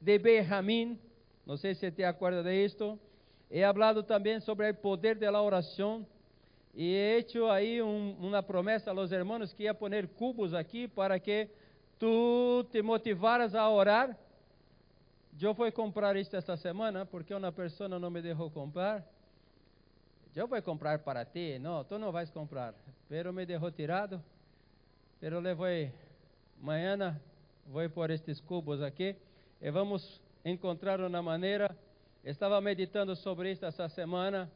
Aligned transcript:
de 0.00 0.18
Benjamín. 0.18 0.98
No 1.44 1.56
sé 1.56 1.74
si 1.74 1.90
te 1.90 2.04
acuerdas 2.04 2.44
de 2.44 2.64
esto. 2.64 2.98
He 3.50 3.64
hablado 3.64 4.04
también 4.04 4.40
sobre 4.40 4.68
el 4.68 4.76
poder 4.76 5.18
de 5.18 5.30
la 5.30 5.40
oración. 5.40 6.06
Y 6.72 6.94
he 6.94 7.18
hecho 7.18 7.52
ahí 7.52 7.80
un, 7.80 8.16
una 8.20 8.42
promesa 8.42 8.90
a 8.90 8.94
los 8.94 9.12
hermanos 9.12 9.54
que 9.54 9.64
iba 9.64 9.72
a 9.72 9.78
poner 9.78 10.08
cubos 10.08 10.54
aquí 10.54 10.88
para 10.88 11.20
que 11.20 11.50
tú 11.98 12.66
te 12.72 12.82
motivaras 12.82 13.54
a 13.54 13.68
orar. 13.68 14.16
Yo 15.36 15.54
fui 15.54 15.70
comprar 15.70 16.16
esto 16.16 16.38
esta 16.38 16.56
semana 16.56 17.04
porque 17.04 17.34
una 17.34 17.52
persona 17.52 17.98
no 17.98 18.10
me 18.10 18.22
dejó 18.22 18.50
comprar. 18.50 19.04
Voy 20.34 20.58
a 20.58 20.62
comprar 20.62 21.04
para 21.04 21.24
ti. 21.24 21.58
No, 21.60 21.84
tú 21.84 21.98
no 21.98 22.10
vas 22.10 22.30
a 22.30 22.32
comprar. 22.32 22.74
Pero 23.08 23.32
me 23.32 23.46
dejó 23.46 23.70
tirado. 23.70 24.20
Pero 25.20 25.40
le 25.40 25.54
voy, 25.54 25.90
mañana 26.60 27.20
voy 27.70 27.88
por 27.88 28.10
estes 28.10 28.40
cubos 28.42 28.82
aqui 28.82 29.14
e 29.60 29.70
vamos 29.70 30.20
encontrar 30.44 31.00
uma 31.00 31.22
maneira. 31.22 31.76
Estava 32.24 32.60
meditando 32.60 33.14
sobre 33.14 33.52
isso 33.52 33.64
essa 33.64 33.88
semana. 33.88 34.50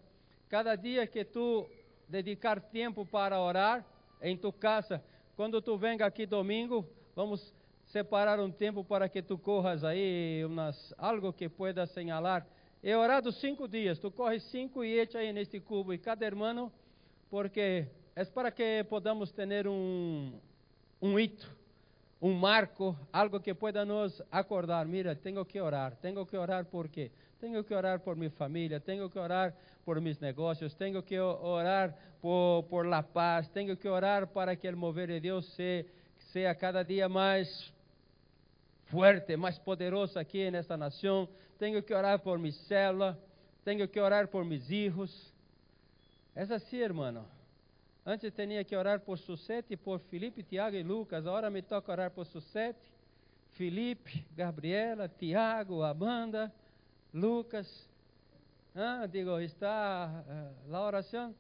Cada 0.49 0.75
dia 0.77 1.07
que 1.07 1.25
tu 1.25 1.67
dedicar 2.09 2.61
tempo 2.61 3.05
para 3.05 3.41
orar 3.41 3.85
em 4.23 4.37
tu 4.37 4.53
casa, 4.53 5.03
quando 5.37 5.61
tu 5.61 5.77
venga 5.77 6.07
aqui 6.07 6.27
domingo, 6.27 6.87
vamos 7.15 7.55
separar 7.87 8.41
um 8.41 8.51
tempo 8.51 8.85
para 8.85 9.09
que 9.09 9.23
tu 9.23 9.39
corras 9.39 9.85
aí 9.85 10.43
umas, 10.45 10.95
algo 10.99 11.33
que 11.33 11.49
pueda 11.49 11.87
señalar. 11.87 12.47
He 12.83 12.95
orado 12.95 13.33
cinco 13.33 13.67
dias, 13.67 13.99
tu 13.99 14.11
corres 14.11 14.43
cinco 14.45 14.85
e 14.85 14.99
echa 14.99 15.19
aí 15.19 15.33
neste 15.33 15.59
cubo, 15.59 15.93
e 15.93 15.99
cada 15.99 16.25
irmão, 16.25 16.71
porque 17.29 17.87
é 18.15 18.25
para 18.25 18.51
que 18.51 18.85
podamos 18.85 19.33
ter 19.33 19.67
um, 19.67 20.39
um 21.03 21.19
hito, 21.19 21.58
um 22.21 22.35
marco, 22.35 22.97
algo 23.13 23.41
que 23.41 23.55
pueda 23.55 23.85
nos 23.85 24.23
acordar. 24.31 24.87
Mira, 24.87 25.15
tenho 25.15 25.45
que 25.45 25.61
orar, 25.61 25.97
tenho 25.97 26.27
que 26.27 26.37
orar 26.37 26.65
por 26.65 26.89
quê? 26.89 27.11
Tenho 27.41 27.63
que 27.63 27.73
orar 27.73 28.01
por 28.01 28.17
minha 28.17 28.31
família, 28.31 28.81
tenho 28.81 29.09
que 29.09 29.19
orar 29.19 29.55
por 29.85 30.01
mis 30.01 30.19
negócios, 30.19 30.75
tenho 30.75 31.03
que 31.03 31.19
orar 31.21 31.97
por, 32.21 32.65
por 32.65 32.87
la 32.87 33.03
paz, 33.03 33.49
tenho 33.49 33.77
que 33.77 33.89
orar 33.89 34.27
para 34.27 34.57
que 34.57 34.69
o 34.69 34.77
mover 34.77 35.09
de 35.09 35.21
Deus 35.21 35.47
se, 35.55 35.87
seja 36.33 36.55
cada 36.55 36.83
dia 36.83 37.09
mais 37.09 37.73
fuerte, 38.87 39.37
mais 39.37 39.59
poderoso 39.59 40.19
aqui 40.19 40.51
nesta 40.51 40.77
nação. 40.77 41.29
Tenho 41.59 41.83
que 41.83 41.95
orar 41.95 42.19
por 42.19 42.39
minha 42.39 42.53
célula, 42.53 43.17
tenho 43.65 43.87
que 43.87 44.01
orar 44.01 44.27
por 44.27 44.45
meus 44.45 44.67
filhos. 44.67 45.33
É 46.35 46.43
assim, 46.43 46.79
irmão. 46.79 47.25
Antes 48.11 48.33
tinha 48.33 48.65
que 48.65 48.75
orar 48.75 49.01
por 49.01 49.19
Susete, 49.19 49.77
por 49.77 50.01
Felipe, 50.01 50.43
Tiago 50.43 50.75
e 50.75 50.83
Lucas. 50.83 51.27
Agora 51.27 51.51
me 51.51 51.61
toca 51.61 51.93
orar 51.93 52.11
por 52.11 52.25
Susete, 52.25 52.91
Felipe, 53.51 54.25
Gabriela, 54.35 55.11
Tiago, 55.11 55.83
Amanda, 55.83 56.51
Lucas. 57.13 57.87
Ah, 58.75 59.05
digo, 59.05 59.39
está 59.41 60.25
uh, 60.27 60.75
a 60.75 60.81
oração. 60.81 61.35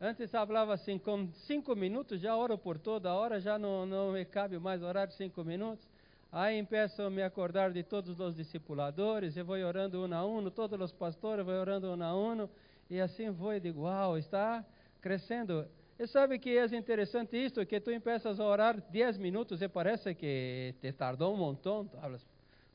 Antes 0.00 0.30
falava 0.30 0.74
assim, 0.74 0.96
com 0.96 1.26
cinco 1.32 1.74
minutos 1.74 2.20
já 2.20 2.36
oro 2.36 2.56
por 2.56 2.78
toda 2.78 3.12
hora, 3.12 3.40
já 3.40 3.58
não, 3.58 3.84
não 3.84 4.12
me 4.12 4.24
cabe 4.24 4.60
mais 4.60 4.80
orar 4.80 5.10
cinco 5.10 5.42
minutos. 5.42 5.84
Aí 6.30 6.56
empeço 6.56 7.02
a 7.02 7.10
me 7.10 7.24
acordar 7.24 7.72
de 7.72 7.82
todos 7.82 8.20
os 8.20 8.36
discipuladores, 8.36 9.36
eu 9.36 9.44
vou 9.44 9.56
orando 9.56 10.06
um 10.06 10.14
a 10.14 10.24
um, 10.24 10.48
todos 10.50 10.80
os 10.80 10.92
pastores 10.92 11.44
vou 11.44 11.56
orando 11.56 11.92
um 11.92 12.00
a 12.00 12.14
um, 12.14 12.48
e 12.88 13.00
assim 13.00 13.28
vou 13.28 13.58
digo, 13.58 13.82
uau, 13.82 14.16
está 14.16 14.64
crescendo. 15.00 15.66
E 16.02 16.06
sabe 16.08 16.36
que 16.40 16.58
é 16.58 16.66
interessante 16.76 17.36
isto, 17.36 17.64
que 17.64 17.78
tu 17.78 17.92
empiezas 17.92 18.40
a 18.40 18.44
orar 18.44 18.80
10 18.90 19.18
minutos 19.18 19.62
e 19.62 19.68
parece 19.68 20.16
que 20.16 20.74
te 20.80 20.92
tardou 20.92 21.32
um 21.32 21.36
montão. 21.36 21.86
Tu 21.86 21.96
hablas, 21.96 22.26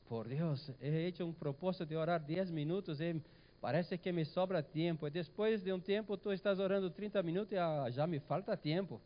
por 0.08 0.26
Deus, 0.26 0.70
he 0.80 1.08
hecho 1.08 1.26
um 1.26 1.32
propósito 1.34 1.84
de 1.84 1.94
orar 1.94 2.20
10 2.20 2.50
minutos 2.50 3.02
e 3.02 3.20
parece 3.60 3.98
que 3.98 4.10
me 4.12 4.24
sobra 4.24 4.62
tempo. 4.62 5.06
E 5.06 5.10
depois 5.10 5.62
de 5.62 5.70
um 5.70 5.78
tempo 5.78 6.16
tu 6.16 6.32
estás 6.32 6.58
orando 6.58 6.88
30 6.88 7.22
minutos 7.22 7.52
e 7.52 7.58
ah, 7.58 7.90
já 7.90 8.06
me 8.06 8.18
falta 8.18 8.56
tempo. 8.56 8.98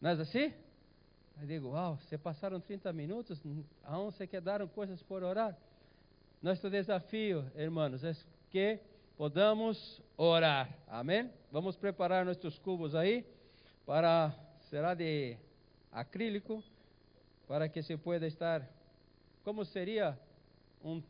Não 0.00 0.10
é 0.10 0.12
assim? 0.12 0.52
Eu 1.40 1.46
digo, 1.48 1.70
uau, 1.70 1.98
se 2.08 2.16
passaram 2.16 2.60
30 2.60 2.92
minutos, 2.92 3.42
aún 3.82 4.12
se 4.12 4.28
quedaram 4.28 4.68
coisas 4.68 5.02
por 5.02 5.24
orar. 5.24 5.58
Nosso 6.40 6.70
desafio, 6.70 7.44
irmãos, 7.56 8.04
é 8.04 8.14
que 8.48 8.78
podamos 9.16 10.00
orar. 10.16 10.68
Amém? 10.86 11.30
Vamos 11.50 11.76
preparar 11.76 12.24
nossos 12.24 12.58
cubos 12.58 12.94
aí 12.94 13.24
para 13.84 14.34
será 14.70 14.94
de 14.94 15.36
acrílico 15.92 16.62
para 17.46 17.68
que 17.68 17.82
se 17.82 17.96
pueda 17.96 18.26
estar 18.26 18.68
como 19.44 19.64
seria 19.64 20.18
um 20.82 21.02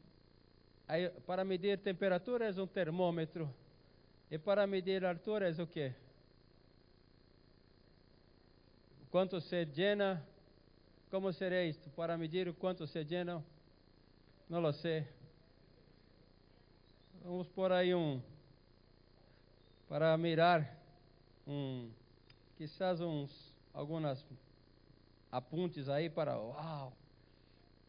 para 1.27 1.45
medir 1.45 1.79
temperatura 1.79 2.49
é 2.49 2.61
um 2.61 2.67
termômetro 2.67 3.49
e 4.31 4.39
para 4.39 4.67
medir 4.67 5.05
altura 5.05 5.49
é 5.49 5.63
o 5.63 5.67
que? 5.67 5.93
Quanto 9.11 9.41
se 9.41 9.65
llena? 9.65 10.23
Como 11.11 11.33
será 11.33 11.63
isto? 11.65 11.89
Para 11.91 12.19
medir 12.19 12.49
o 12.49 12.55
quanto 12.55 12.87
se 12.87 13.05
llena? 13.05 13.43
Não 14.49 14.61
lo 14.61 14.73
sei. 14.73 15.07
Vamos 17.23 17.49
por 17.49 17.73
aí 17.73 17.95
um 17.95 18.21
para 19.95 20.19
mirar 20.19 20.77
um 21.47 21.89
quizás 22.59 23.01
uns 23.01 23.55
algumas 23.73 24.27
apuntes 25.31 25.89
aí 25.89 26.11
para 26.11 26.37
uau 26.37 26.93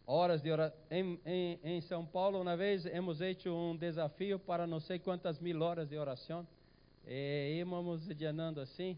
horas 0.05 0.39
de 0.39 0.51
oração. 0.51 0.77
Em, 0.91 1.19
em, 1.25 1.59
em, 1.63 1.81
São 1.81 2.05
Paulo, 2.05 2.39
uma 2.39 2.55
vez, 2.55 2.85
hemos 2.85 3.17
feito 3.17 3.49
um 3.49 3.75
desafio 3.75 4.37
para 4.37 4.67
não 4.67 4.79
sei 4.79 4.99
quantas 4.99 5.39
mil 5.39 5.59
horas 5.63 5.89
de 5.89 5.97
oração. 5.97 6.45
E 7.07 7.55
íamos 7.57 8.07
adiantando 8.07 8.61
assim. 8.61 8.95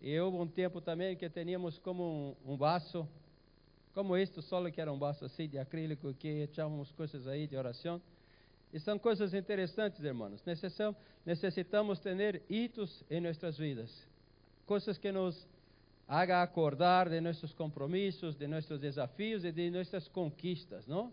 E 0.00 0.16
houve 0.20 0.36
um 0.36 0.46
tempo 0.46 0.80
também 0.80 1.16
que 1.16 1.28
tínhamos 1.28 1.76
como 1.80 2.36
um, 2.46 2.52
um 2.52 2.56
vaso, 2.56 3.08
como 3.92 4.16
este, 4.16 4.40
só 4.42 4.70
que 4.70 4.80
era 4.80 4.92
um 4.92 4.98
vaso 5.00 5.24
assim 5.24 5.48
de 5.48 5.58
acrílico, 5.58 6.14
que 6.14 6.28
echávamos 6.44 6.92
coisas 6.92 7.26
aí 7.26 7.48
de 7.48 7.56
oração. 7.56 8.00
E 8.72 8.78
são 8.78 8.98
coisas 8.98 9.32
interessantes, 9.32 10.02
irmãos. 10.04 10.42
Necessitamos 11.24 12.00
ter 12.00 12.42
hitos 12.48 13.02
em 13.10 13.20
nossas 13.20 13.56
vidas. 13.56 14.06
Coisas 14.66 14.98
que 14.98 15.10
nos 15.10 15.46
haga 16.06 16.42
acordar 16.42 17.08
de 17.08 17.20
nossos 17.20 17.52
compromissos, 17.52 18.34
de 18.34 18.46
nossos 18.46 18.80
desafios 18.80 19.44
e 19.44 19.52
de 19.52 19.70
nossas 19.70 20.08
conquistas, 20.08 20.86
não? 20.86 21.12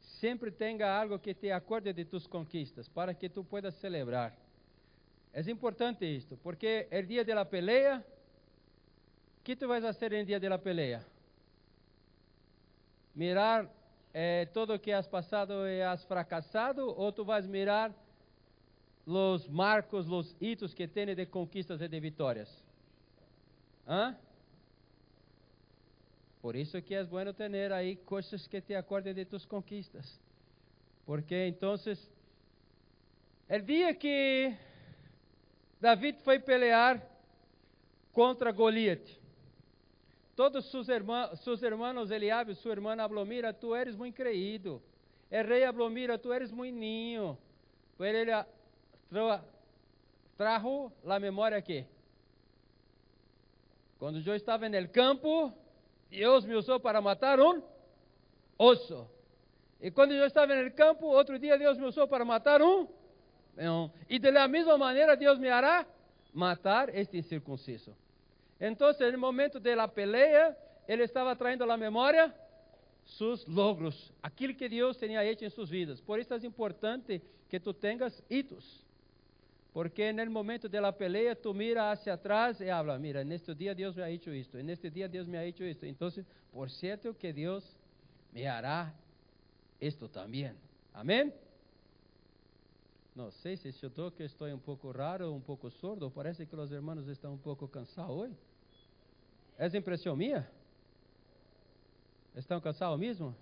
Sempre 0.00 0.50
tenha 0.50 0.86
algo 0.86 1.18
que 1.18 1.34
te 1.34 1.50
acorde 1.50 1.92
de 1.92 2.04
tus 2.04 2.26
conquistas, 2.26 2.88
para 2.88 3.14
que 3.14 3.28
tu 3.28 3.42
puedas 3.44 3.74
celebrar. 3.76 4.36
É 5.32 5.40
importante 5.50 6.04
isto, 6.04 6.36
porque 6.42 6.88
o 6.92 7.02
dia 7.06 7.24
da 7.24 7.44
pelea, 7.44 8.04
o 9.38 9.42
que 9.42 9.56
tu 9.56 9.66
vais 9.66 9.82
fazer 9.82 10.12
no 10.12 10.24
dia 10.24 10.38
da 10.38 10.58
pelea? 10.58 11.04
Mirar 13.14 13.70
eh, 14.14 14.46
todo 14.52 14.78
que 14.78 14.92
has 14.92 15.06
passado 15.06 15.66
e 15.66 15.82
has 15.82 16.04
fracassado, 16.04 16.88
ou 16.96 17.12
tu 17.12 17.24
vas 17.24 17.46
mirar 17.46 17.92
os 19.06 19.48
marcos, 19.48 20.08
os 20.08 20.36
hitos 20.40 20.74
que 20.74 20.86
tem 20.86 21.14
de 21.14 21.26
conquistas 21.26 21.80
e 21.80 21.88
de 21.88 22.00
vitórias? 22.00 22.48
¿Ah? 23.86 24.14
Por 26.40 26.56
isso 26.56 26.80
que 26.82 26.94
é 26.94 27.04
bueno 27.04 27.32
ter 27.32 27.72
aí 27.72 27.96
coisas 27.96 28.46
que 28.48 28.60
te 28.60 28.74
acordem 28.74 29.14
de 29.14 29.24
tus 29.24 29.46
conquistas. 29.46 30.20
Porque 31.06 31.46
então, 31.46 31.74
o 31.74 33.58
dia 33.60 33.94
que 33.94 34.52
David 35.80 36.18
foi 36.22 36.38
pelear 36.38 37.00
contra 38.12 38.52
Goliat, 38.52 39.20
Todos 40.42 40.68
seus 40.72 40.88
irmãos, 40.88 41.38
seus 41.44 41.62
irmãos 41.62 42.10
Eliabe, 42.10 42.56
sua 42.56 42.72
irmã 42.72 42.96
falou: 42.96 43.24
Mira, 43.24 43.52
tu 43.52 43.76
eres 43.76 43.94
muito 43.94 44.16
creído. 44.16 44.82
El 45.30 45.46
rei 45.46 45.64
falou: 45.66 45.88
Mira, 45.88 46.18
tu 46.18 46.32
eres 46.32 46.50
muito 46.50 46.76
ninho. 46.76 47.38
Pero 47.96 48.18
ele 48.18 48.32
tra 49.08 49.44
trajo 50.36 50.90
memória 51.20 51.56
aqui. 51.56 51.86
Quando 54.00 54.20
eu 54.26 54.34
estava 54.34 54.68
no 54.68 54.88
campo, 54.88 55.52
Deus 56.10 56.44
me 56.44 56.56
usou 56.56 56.80
para 56.80 57.00
matar 57.00 57.38
um 57.38 57.62
osso. 58.58 59.08
E 59.80 59.92
quando 59.92 60.10
eu 60.10 60.26
estava 60.26 60.56
no 60.56 60.72
campo, 60.72 61.06
outro 61.06 61.38
dia 61.38 61.56
Deus 61.56 61.78
me 61.78 61.84
usou 61.84 62.08
para 62.08 62.24
matar 62.24 62.60
um 62.60 62.88
leão. 63.56 63.92
E 64.10 64.18
de 64.18 64.32
la 64.32 64.48
mesma 64.48 64.76
maneira 64.76 65.16
Deus 65.16 65.38
me 65.38 65.48
hará 65.48 65.86
matar 66.34 66.92
este 66.92 67.16
incircunciso. 67.16 67.94
Então, 68.64 68.92
no 69.10 69.18
momento 69.18 69.58
da 69.58 69.88
pelea, 69.88 70.56
ele 70.86 71.02
estava 71.02 71.34
traindo 71.34 71.64
à 71.68 71.76
memória 71.76 72.32
seus 73.04 73.44
logros, 73.44 74.12
aquilo 74.22 74.54
que 74.54 74.68
Deus 74.68 74.96
tinha 74.96 75.20
feito 75.20 75.44
em 75.44 75.50
suas 75.50 75.68
vidas. 75.68 76.00
Por 76.00 76.20
isso 76.20 76.32
é 76.32 76.46
importante 76.46 77.20
que 77.48 77.58
tu 77.58 77.74
tenhas 77.74 78.22
hitos. 78.30 78.86
Porque 79.72 80.12
no 80.12 80.30
momento 80.30 80.68
da 80.68 80.92
pelea, 80.92 81.34
tu 81.34 81.52
mira 81.52 81.90
hacia 81.90 82.14
atrás 82.14 82.60
e 82.60 82.70
habla, 82.70 82.96
mira, 83.00 83.24
neste 83.24 83.52
dia 83.52 83.74
Deus 83.74 83.96
me 83.96 84.02
ha 84.04 84.10
hecho 84.10 84.32
isto, 84.32 84.56
neste 84.62 84.88
dia 84.90 85.08
Deus 85.08 85.26
me 85.26 85.38
ha 85.38 85.44
hecho 85.44 85.64
isto. 85.64 85.84
Então, 85.84 86.08
por 86.52 86.70
certo 86.70 87.12
que 87.14 87.32
Deus 87.32 87.64
me 88.32 88.46
hará 88.46 88.94
esto 89.80 90.08
también. 90.08 90.54
Amén. 90.94 91.34
No 93.14 93.30
sé 93.32 93.56
si 93.56 93.72
yo 93.72 94.14
que 94.14 94.24
estoy 94.24 94.52
un 94.52 94.60
poco 94.60 94.92
raro, 94.92 95.32
un 95.32 95.42
poco 95.42 95.68
sordo. 95.68 96.10
Parece 96.10 96.46
que 96.46 96.56
los 96.56 96.70
hermanos 96.70 97.08
están 97.08 97.32
un 97.32 97.40
poco 97.40 97.68
cansados 97.68 98.10
hoy. 98.10 98.36
¿Es 99.62 99.72
impresión 99.74 100.18
mía? 100.18 100.50
¿Están 102.34 102.60
cansados 102.60 102.98
mismo? 102.98 103.32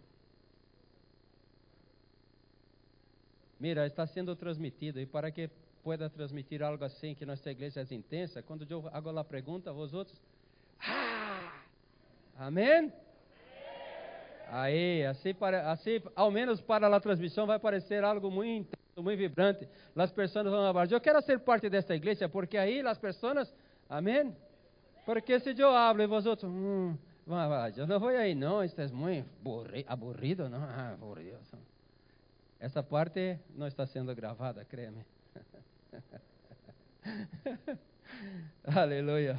Mira, 3.58 3.86
está 3.86 4.06
sendo 4.06 4.36
transmitido 4.36 5.00
e 5.00 5.06
para 5.06 5.30
que 5.30 5.48
pueda 5.82 6.10
transmitir 6.10 6.62
algo 6.62 6.84
assim 6.84 7.14
que 7.14 7.24
nossa 7.24 7.50
igreja 7.50 7.80
é 7.80 7.94
intensa, 7.94 8.42
quando 8.42 8.66
eu 8.68 8.86
hago 8.92 9.08
a 9.18 9.24
pergunta, 9.24 9.72
vós 9.72 9.94
outros, 9.94 10.20
ah! 10.78 11.62
Amém? 12.36 12.92
Aí, 14.48 15.06
assim, 15.06 15.32
para, 15.32 15.72
assim, 15.72 16.02
ao 16.14 16.30
menos 16.30 16.60
para 16.60 16.94
a 16.94 17.00
transmissão 17.00 17.46
vai 17.46 17.58
parecer 17.58 18.04
algo 18.04 18.30
muito 18.30 18.76
muito 18.94 19.16
vibrante. 19.16 19.66
As 19.96 20.12
pessoas 20.12 20.44
vão 20.44 20.70
falar, 20.70 20.92
eu 20.92 21.00
quero 21.00 21.22
ser 21.22 21.38
parte 21.40 21.70
desta 21.70 21.94
igreja, 21.94 22.28
porque 22.28 22.58
aí 22.58 22.80
as 22.80 22.98
pessoas, 22.98 23.54
amém? 23.88 24.36
Porque 25.10 25.40
se 25.40 25.60
eu 25.60 25.74
hablo 25.74 26.04
e 26.04 26.06
outros, 26.24 26.48
hum, 26.48 26.96
eu 27.76 27.84
não 27.84 27.98
vou 27.98 28.10
aí 28.10 28.32
não, 28.32 28.62
isso 28.62 28.80
é 28.80 28.86
muito 28.86 29.28
aburrido, 29.88 30.48
não? 30.48 30.62
Ah, 30.62 30.92
aburrido. 30.92 31.36
Essa 32.60 32.80
parte 32.80 33.36
não 33.56 33.66
está 33.66 33.84
sendo 33.88 34.14
gravada, 34.14 34.64
creme. 34.64 35.04
Aleluia. 38.62 39.36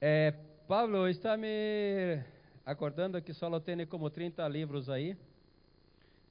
É, 0.00 0.32
Pablo 0.68 1.08
está 1.08 1.36
me 1.36 2.22
acordando 2.64 3.20
que 3.20 3.34
só 3.34 3.58
tem 3.58 3.84
como 3.84 4.08
30 4.08 4.46
livros 4.46 4.88
aí. 4.88 5.16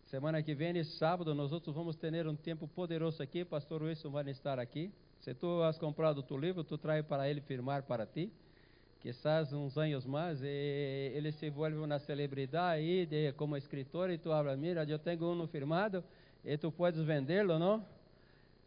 Semana 0.06 0.42
que 0.42 0.56
vem, 0.56 0.82
sábado, 0.86 1.36
nós 1.36 1.52
outros 1.52 1.76
vamos 1.76 1.98
ter 1.98 2.26
um 2.26 2.36
tempo 2.38 2.66
poderoso 2.66 3.22
aqui. 3.22 3.44
Pastor 3.44 3.84
Wilson 3.84 4.10
vai 4.10 4.30
estar 4.30 4.58
aqui. 4.58 4.90
Se 5.22 5.34
tu 5.34 5.64
has 5.64 5.78
comprado 5.78 6.22
tu 6.22 6.38
livro, 6.38 6.64
tu 6.64 6.78
traz 6.78 7.06
para 7.06 7.30
ele 7.30 7.42
firmar 7.42 7.84
para 7.84 8.06
ti 8.06 8.32
quizás 9.02 9.52
uns 9.52 9.78
anos 9.78 10.06
mais, 10.06 10.42
ele 10.44 11.32
se 11.32 11.50
volve 11.50 11.76
uma 11.76 11.98
celebridade 11.98 12.82
aí 12.82 13.06
de, 13.06 13.32
como 13.34 13.58
escritor, 13.58 14.12
e 14.12 14.18
tu 14.18 14.32
habla, 14.32 14.56
mira, 14.56 14.84
eu 14.84 15.00
tenho 15.00 15.26
um 15.26 15.48
firmado, 15.48 16.04
e 16.46 16.56
tu 16.56 16.72
podes 16.72 17.02
vendê-lo, 17.02 17.58
não? 17.58 17.84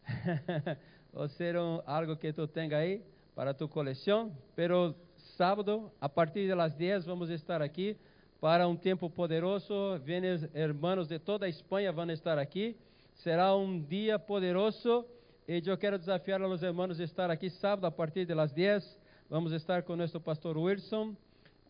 Ou 1.14 1.28
ser 1.28 1.56
um, 1.56 1.80
algo 1.86 2.16
que 2.16 2.32
tu 2.32 2.48
tenha 2.48 2.76
aí 2.76 3.00
para 3.34 3.54
tu 3.54 3.68
coleção. 3.68 4.32
Pero 4.56 4.94
sábado, 5.36 5.90
a 6.00 6.08
partir 6.08 6.48
das 6.48 6.74
10, 6.74 7.04
vamos 7.04 7.30
estar 7.30 7.62
aqui 7.62 7.96
para 8.40 8.66
um 8.66 8.76
tempo 8.76 9.08
poderoso. 9.08 9.98
Vêm 10.00 10.22
irmãos 10.52 11.06
de 11.06 11.20
toda 11.20 11.46
a 11.46 11.48
Espanha 11.48 11.92
vão 11.92 12.10
estar 12.10 12.38
aqui. 12.38 12.76
Será 13.14 13.54
um 13.54 13.80
dia 13.80 14.18
poderoso. 14.18 15.06
E 15.46 15.62
eu 15.66 15.76
quero 15.76 15.98
desafiar 15.98 16.40
a 16.40 16.48
os 16.48 16.62
irmãos 16.62 16.98
a 16.98 17.04
estar 17.04 17.30
aqui 17.30 17.50
sábado 17.50 17.84
a 17.84 17.90
partir 17.90 18.24
das 18.24 18.50
10 18.50 19.04
Vamos 19.28 19.52
estar 19.52 19.82
com 19.82 19.96
nosso 19.96 20.20
pastor 20.20 20.56
Wilson 20.56 21.16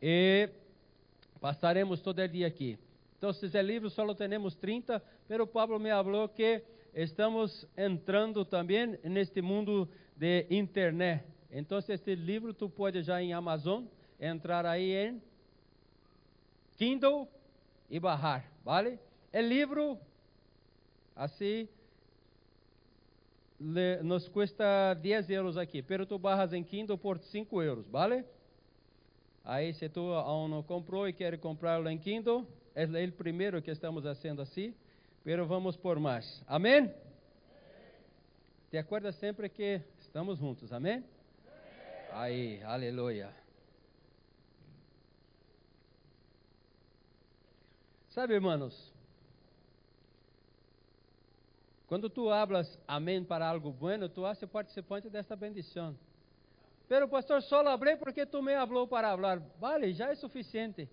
e 0.03 0.49
passaremos 1.41 2.01
todo 2.01 2.21
o 2.21 2.29
dia 2.29 2.49
aqui. 2.49 2.77
Então, 3.17 3.31
é 3.31 3.63
livro 3.63 3.89
só 3.89 4.13
temos 4.13 4.57
30, 4.57 5.01
pero 5.29 5.47
Pablo 5.47 5.79
me 5.79 5.89
falou 5.89 6.29
que 6.29 6.63
estamos 6.95 7.67
entrando 7.77 8.45
também 8.45 8.99
neste 9.05 9.41
mundo 9.41 9.89
de 10.17 10.47
internet. 10.51 11.25
Então, 11.51 11.79
este 11.79 12.15
livro 12.17 12.53
tu 12.53 12.69
pode 12.69 13.03
já 13.03 13.23
em 13.23 13.33
Amazon 13.33 13.85
entrar 14.21 14.67
aí 14.67 14.93
em 14.93 15.23
Kindle 16.77 17.29
e 17.89 18.01
baixar, 18.01 18.45
vale? 18.65 18.99
O 19.33 19.41
livro, 19.41 19.99
assim, 21.15 21.69
le, 23.59 24.03
nos 24.03 24.29
custa 24.29 24.95
10 24.95 25.31
euros 25.31 25.57
aqui, 25.57 25.83
pero 25.83 26.07
tu 26.07 26.19
barras 26.19 26.53
em 26.53 26.63
Kindle 26.63 26.99
por 26.99 27.19
5 27.19 27.63
euros, 27.63 27.87
vale? 27.89 28.25
Aí 29.45 29.75
se 29.75 29.89
tu 29.89 30.13
aún 30.13 30.49
não 30.49 30.63
comprou 30.63 31.09
e 31.09 31.13
quer 31.13 31.39
comprá-lo 31.39 31.89
em 31.89 31.99
Kindle, 31.99 32.47
é 32.75 32.85
o 32.85 33.13
primeiro 33.13 33.61
que 33.63 33.71
estamos 33.71 34.03
fazendo 34.03 34.41
assim, 34.43 34.75
pero 35.23 35.47
vamos 35.47 35.77
por 35.77 36.01
mais. 36.01 36.43
Amém? 36.47 36.93
Te 38.71 38.79
acorda 38.79 39.13
sempre 39.13 39.49
que 39.49 39.81
estamos 40.01 40.39
juntos, 40.39 40.73
amém? 40.73 41.05
Aí, 42.13 42.63
aleluia. 42.63 43.31
Sabe, 48.11 48.35
irmãos, 48.35 48.94
quando 51.95 52.11
tu 52.11 52.29
hablas 52.29 52.77
amém 52.89 53.23
para 53.23 53.49
algo 53.49 53.71
bueno, 53.71 54.09
tu 54.09 54.27
haces 54.27 54.51
participante 54.51 55.09
desta 55.09 55.37
bendição. 55.37 55.97
Pero 56.89 57.07
pastor, 57.09 57.41
só 57.41 57.61
hablé 57.69 57.95
porque 57.97 58.27
tu 58.27 58.43
me 58.43 58.53
hablou 58.53 58.89
para 58.89 59.13
hablar. 59.13 59.41
Vale, 59.61 59.93
já 59.93 60.11
é 60.11 60.17
suficiente. 60.17 60.89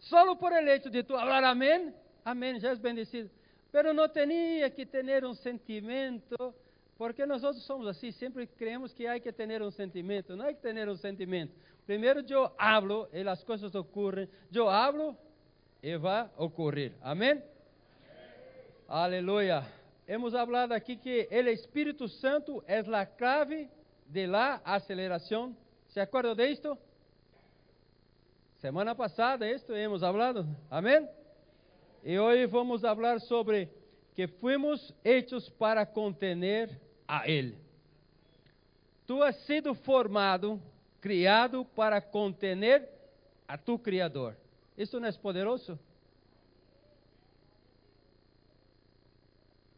Solo 0.00 0.34
por 0.34 0.52
el 0.52 0.66
hecho 0.66 0.90
de 0.90 1.04
tu 1.04 1.16
hablar 1.16 1.44
amém, 1.44 1.94
amém, 2.24 2.58
já 2.58 2.70
és 2.70 2.80
bendecido. 2.80 3.30
Pero 3.70 3.94
não 3.94 4.08
tinha 4.08 4.68
que 4.70 4.84
ter 4.84 5.24
um 5.24 5.34
sentimento, 5.34 6.52
porque 6.98 7.24
nós 7.24 7.42
somos 7.64 7.86
assim, 7.86 8.10
sempre 8.10 8.44
creemos 8.44 8.92
que 8.92 9.06
há 9.06 9.20
que 9.20 9.30
ter 9.30 9.62
um 9.62 9.70
sentimento. 9.70 10.34
Não 10.34 10.48
há 10.48 10.52
que 10.52 10.60
ter 10.60 10.88
um 10.88 10.96
sentimento. 10.96 11.54
Primeiro 11.86 12.24
eu 12.28 12.50
hablo 12.58 13.08
e 13.12 13.20
as 13.20 13.44
coisas 13.44 13.72
ocorrem. 13.72 14.28
Eu 14.52 14.68
hablo 14.68 15.16
e 15.80 15.96
vai 15.96 16.28
ocorrer. 16.36 16.92
Amém? 17.00 17.40
Aleluia. 18.88 19.66
Hemos 20.06 20.32
hablado 20.32 20.72
aqui 20.72 20.96
que 20.96 21.28
o 21.28 21.48
Espírito 21.48 22.06
Santo 22.06 22.62
é 22.68 22.78
a 22.78 23.04
clave 23.04 23.68
de 24.06 24.28
la 24.28 24.60
aceleração. 24.64 25.56
¿Se 25.88 25.98
acuerda 25.98 26.36
de 26.36 26.52
esto? 26.52 26.78
Semana 28.58 28.94
passada 28.94 29.44
esto 29.48 29.74
hemos 29.74 30.04
hablado. 30.04 30.46
Amém? 30.70 31.08
E 32.04 32.16
hoje 32.16 32.46
vamos 32.46 32.82
falar 32.82 33.20
sobre 33.22 33.68
que 34.14 34.28
fomos 34.28 34.94
hechos 35.02 35.48
para 35.48 35.84
contener 35.84 36.70
a 37.08 37.28
Ele. 37.28 37.58
Tu 39.04 39.20
has 39.20 39.34
sido 39.46 39.74
formado, 39.74 40.62
criado 41.00 41.64
para 41.64 42.00
contener 42.00 42.88
a 43.48 43.58
tu 43.58 43.80
Criador. 43.80 44.36
Isso 44.78 45.00
não 45.00 45.08
é 45.08 45.12
poderoso? 45.12 45.76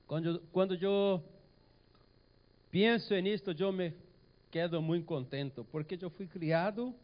Quando, 0.09 0.41
quando 0.51 0.75
eu 0.75 1.23
penso 2.71 3.15
nisso, 3.17 3.55
eu 3.59 3.71
me 3.71 3.93
quedo 4.51 4.81
muito 4.81 5.05
contente, 5.05 5.63
porque 5.71 5.99
eu 6.01 6.09
fui 6.09 6.27
criado 6.27 6.95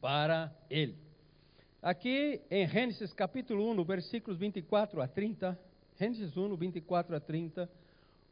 para 0.00 0.52
Ele. 0.68 0.96
Aqui 1.80 2.40
em 2.50 2.66
Gênesis 2.66 3.12
capítulo 3.12 3.70
1, 3.70 3.84
versículos 3.84 4.38
24 4.38 5.00
a 5.00 5.06
30, 5.06 5.56
Gênesis 5.98 6.36
1, 6.36 6.56
24 6.56 7.14
a 7.14 7.20
30, 7.20 7.70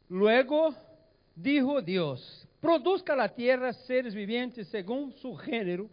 Luego 0.09 0.75
dijo 1.33 1.81
Deus: 1.81 2.45
Produzca 2.59 3.13
a 3.13 3.29
terra 3.29 3.71
seres 3.71 4.13
vivientes 4.13 4.67
según 4.67 5.13
su 5.13 5.37
género, 5.37 5.89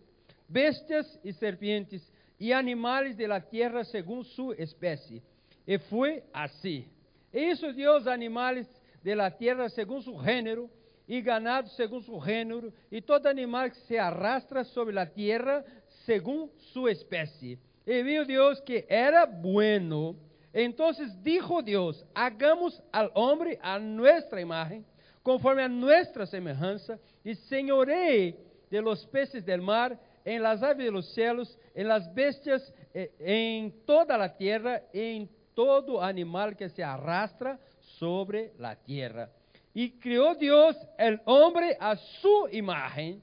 bestias 0.49 1.21
e 1.23 1.33
serpientes, 1.35 2.03
e 2.41 2.53
animales 2.53 3.17
de 3.17 3.29
la 3.29 3.41
tierra 3.41 3.85
según 3.85 4.25
su 4.25 4.53
especie. 4.55 5.23
E 5.67 5.79
foi 5.79 6.25
assim. 6.33 6.96
Isso 7.37 7.71
Deus 7.75 8.07
animais 8.07 8.67
de 9.03 9.15
la 9.15 9.31
tierra 9.31 9.69
según 9.69 10.03
su 10.03 10.17
género, 10.17 10.71
e 11.07 11.21
ganado 11.21 11.69
según 11.69 12.03
su 12.03 12.19
género, 12.19 12.73
e 12.91 13.03
todo 13.03 13.29
animal 13.29 13.71
que 13.71 13.79
se 13.81 13.99
arrastra 13.99 14.65
sobre 14.65 14.95
la 14.95 15.07
tierra 15.07 15.63
según 16.07 16.51
su 16.73 16.89
especie. 16.89 17.59
E 17.87 18.03
viu 18.03 18.25
Deus 18.25 18.61
que 18.63 18.87
era 18.89 19.27
bueno. 19.27 20.17
Entonces 20.53 21.13
dijo 21.23 21.63
Deus: 21.63 22.03
Hagamos 22.15 22.83
al 22.91 23.11
hombre 23.15 23.59
a 23.61 23.79
nuestra 23.79 24.41
imagen, 24.41 24.85
conforme 25.23 25.63
a 25.63 25.69
nuestra 25.69 26.27
semejanza, 26.27 26.99
e 27.23 27.35
senhoree 27.35 28.35
de 28.71 28.81
los 28.81 29.07
peces 29.07 29.45
del 29.45 29.61
mar, 29.61 30.01
en 30.25 30.43
las 30.43 30.63
aves 30.63 30.87
de 30.87 30.91
los 30.91 31.13
cielos, 31.13 31.57
en 31.75 31.87
las 31.87 32.13
bestias, 32.15 32.73
eh, 32.95 33.13
en 33.21 33.85
toda 33.85 34.17
la 34.17 34.35
tierra, 34.37 34.83
en 34.93 35.29
todo 35.57 36.03
animal 36.03 36.55
que 36.55 36.69
se 36.69 36.85
arrastra 36.85 37.59
sobre 37.99 38.53
la 38.59 38.77
tierra. 38.77 39.31
Y 39.73 39.93
creó 39.93 40.35
Dios 40.35 40.77
el 40.99 41.19
hombre 41.25 41.77
a 41.81 41.97
su 41.97 42.49
imagen, 42.53 43.23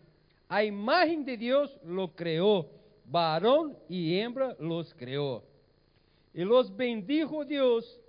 a 0.50 0.64
imagen 0.64 1.24
de 1.24 1.38
Dios 1.38 1.78
lo 1.86 2.14
creó, 2.14 2.68
varón 3.06 3.78
y 3.88 4.18
hembra 4.18 4.56
los 4.60 4.92
creó. 4.96 5.44
Y 6.34 6.44
los 6.44 6.76
bendijo 6.76 7.46
Dios, 7.46 8.00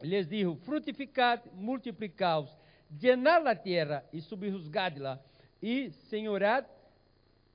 les 0.00 0.28
dijo, 0.28 0.56
frutificad, 0.64 1.40
multiplicaos, 1.54 2.50
llenad 2.98 3.44
la 3.44 3.62
tierra 3.62 4.02
y 4.10 4.20
subjuzgadla, 4.20 5.20
y 5.60 5.90
señorad 6.10 6.64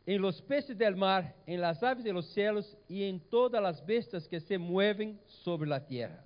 en 0.07 0.21
los 0.21 0.41
peces 0.41 0.77
del 0.77 0.95
mar, 0.95 1.35
en 1.45 1.59
las 1.59 1.83
aves 1.83 2.01
de 2.01 2.13
los 2.13 2.25
cielos 2.27 2.77
y 2.87 3.03
en 3.03 3.19
todas 3.19 3.61
las 3.61 3.85
bestias 3.85 4.25
que 4.25 4.39
se 4.39 4.57
mueven 4.57 5.19
sobre 5.27 5.67
la 5.67 5.85
tierra. 5.85 6.23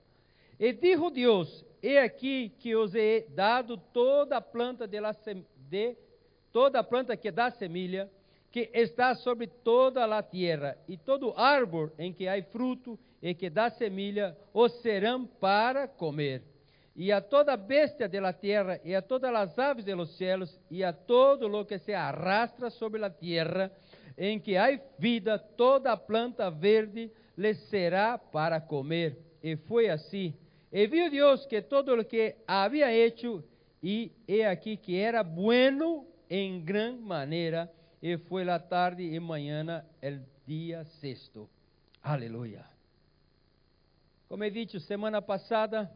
E 0.60 0.72
dijo 0.72 1.10
Deus: 1.10 1.66
He 1.82 1.98
aqui 1.98 2.52
que 2.60 2.76
os 2.76 2.94
he 2.94 3.26
dado 3.36 3.78
toda 3.78 4.38
a 4.38 4.42
planta 4.42 4.86
de, 4.86 5.02
la 5.02 5.16
de 5.68 5.98
toda 6.52 6.80
a 6.80 6.84
planta 6.84 7.18
que 7.18 7.32
dá 7.32 7.50
semilha, 7.50 8.08
que 8.52 8.70
está 8.72 9.16
sobre 9.16 9.48
toda 9.48 10.06
a 10.06 10.22
terra, 10.22 10.78
e 10.88 10.96
todo 10.96 11.34
árvore 11.36 11.92
em 11.98 12.14
que 12.14 12.28
há 12.28 12.40
fruto 12.44 13.00
e 13.20 13.34
que 13.34 13.50
dá 13.50 13.72
semilha, 13.72 14.38
os 14.54 14.74
serão 14.84 15.26
para 15.26 15.88
comer. 15.88 16.44
E 16.96 17.12
a 17.12 17.22
toda 17.22 17.56
bestia 17.56 18.08
de 18.08 18.20
la 18.20 18.34
tierra, 18.34 18.80
a 18.98 19.02
todas 19.02 19.34
as 19.34 19.58
aves 19.58 19.86
de 19.86 19.96
los 19.96 20.18
cielos, 20.18 20.60
e 20.70 20.84
a 20.84 20.92
todo 20.92 21.48
lo 21.48 21.66
que 21.66 21.80
se 21.80 21.94
arrastra 21.94 22.70
sobre 22.70 23.00
la 23.00 23.10
tierra, 23.10 23.72
em 24.18 24.40
que 24.40 24.58
há 24.58 24.80
vida, 25.00 25.40
toda 25.40 25.96
planta 25.96 26.50
verde 26.50 27.12
lhes 27.38 27.58
será 27.70 28.18
para 28.18 28.60
comer. 28.60 29.18
E 29.42 29.56
foi 29.56 29.90
assim. 29.90 30.34
E 30.72 30.86
viu 30.88 31.10
Deus 31.10 31.46
que 31.46 31.62
todo 31.62 31.94
o 31.94 32.06
que 32.06 32.36
havia 32.46 32.94
hecho, 32.94 33.44
e 33.82 34.12
he 34.28 34.46
aqui 34.46 34.78
que 34.78 34.98
era 34.98 35.24
bueno 35.24 36.06
em 36.30 36.64
gran 36.64 36.98
maneira, 36.98 37.72
e 38.02 38.18
foi 38.18 38.44
la 38.44 38.60
tarde 38.60 39.04
e 39.04 39.20
manhã 39.20 39.86
el 40.02 40.22
dia 40.46 40.84
sexto. 41.00 41.50
Aleluia. 42.04 42.66
Como 44.28 44.44
he 44.44 44.50
dicho 44.50 44.80
semana 44.80 45.22
passada, 45.22 45.92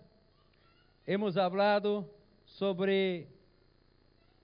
hemos 1.06 1.38
hablado 1.38 2.10
sobre 2.46 3.28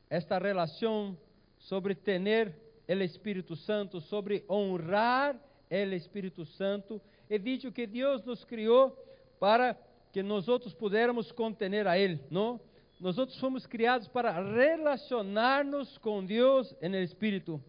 esta 0.10 0.38
relação, 0.38 1.18
sobre 1.58 1.96
tener 1.96 2.56
el 2.88 3.02
Espírito 3.02 3.56
Santo, 3.56 4.02
sobre 4.02 4.44
honrar 4.48 5.40
el 5.70 5.94
Espírito 5.94 6.46
Santo. 6.46 7.02
He 7.30 7.40
dicho 7.40 7.72
que 7.72 7.88
Deus 7.88 8.24
nos 8.26 8.44
criou 8.44 8.92
para 9.40 9.78
que 10.12 10.22
nós 10.22 10.48
outros 10.48 10.74
pudermos 10.74 11.32
contener 11.32 11.88
a 11.88 11.98
Ele, 11.98 12.20
não? 12.30 12.60
Nós 13.00 13.18
outros 13.18 13.40
fomos 13.40 13.66
criados 13.66 14.08
para 14.08 14.32
relacionar-nos 14.32 15.98
com 15.98 16.24
Deus 16.24 16.76
el 16.82 16.94
Espírito. 16.96 17.64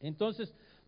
Então, 0.00 0.30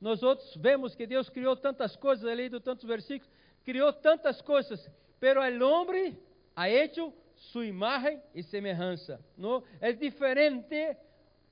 nós 0.01 0.23
outros 0.23 0.57
vemos 0.57 0.95
que 0.95 1.07
Deus 1.07 1.29
criou 1.29 1.55
tantas 1.55 1.95
coisas, 1.95 2.25
leído 2.25 2.61
tantos 2.61 2.85
versículos, 2.85 3.31
criou 3.65 3.93
tantas 3.93 4.41
coisas, 4.41 4.91
pero 5.21 5.45
el 5.45 5.61
hombre 5.63 6.17
ha 6.55 6.69
hecho 6.69 7.13
su 7.35 7.63
imagen 7.63 8.23
y 8.35 8.43
semejanza, 8.43 9.19
¿no? 9.37 9.63
Es 9.81 9.99
diferente 9.99 10.97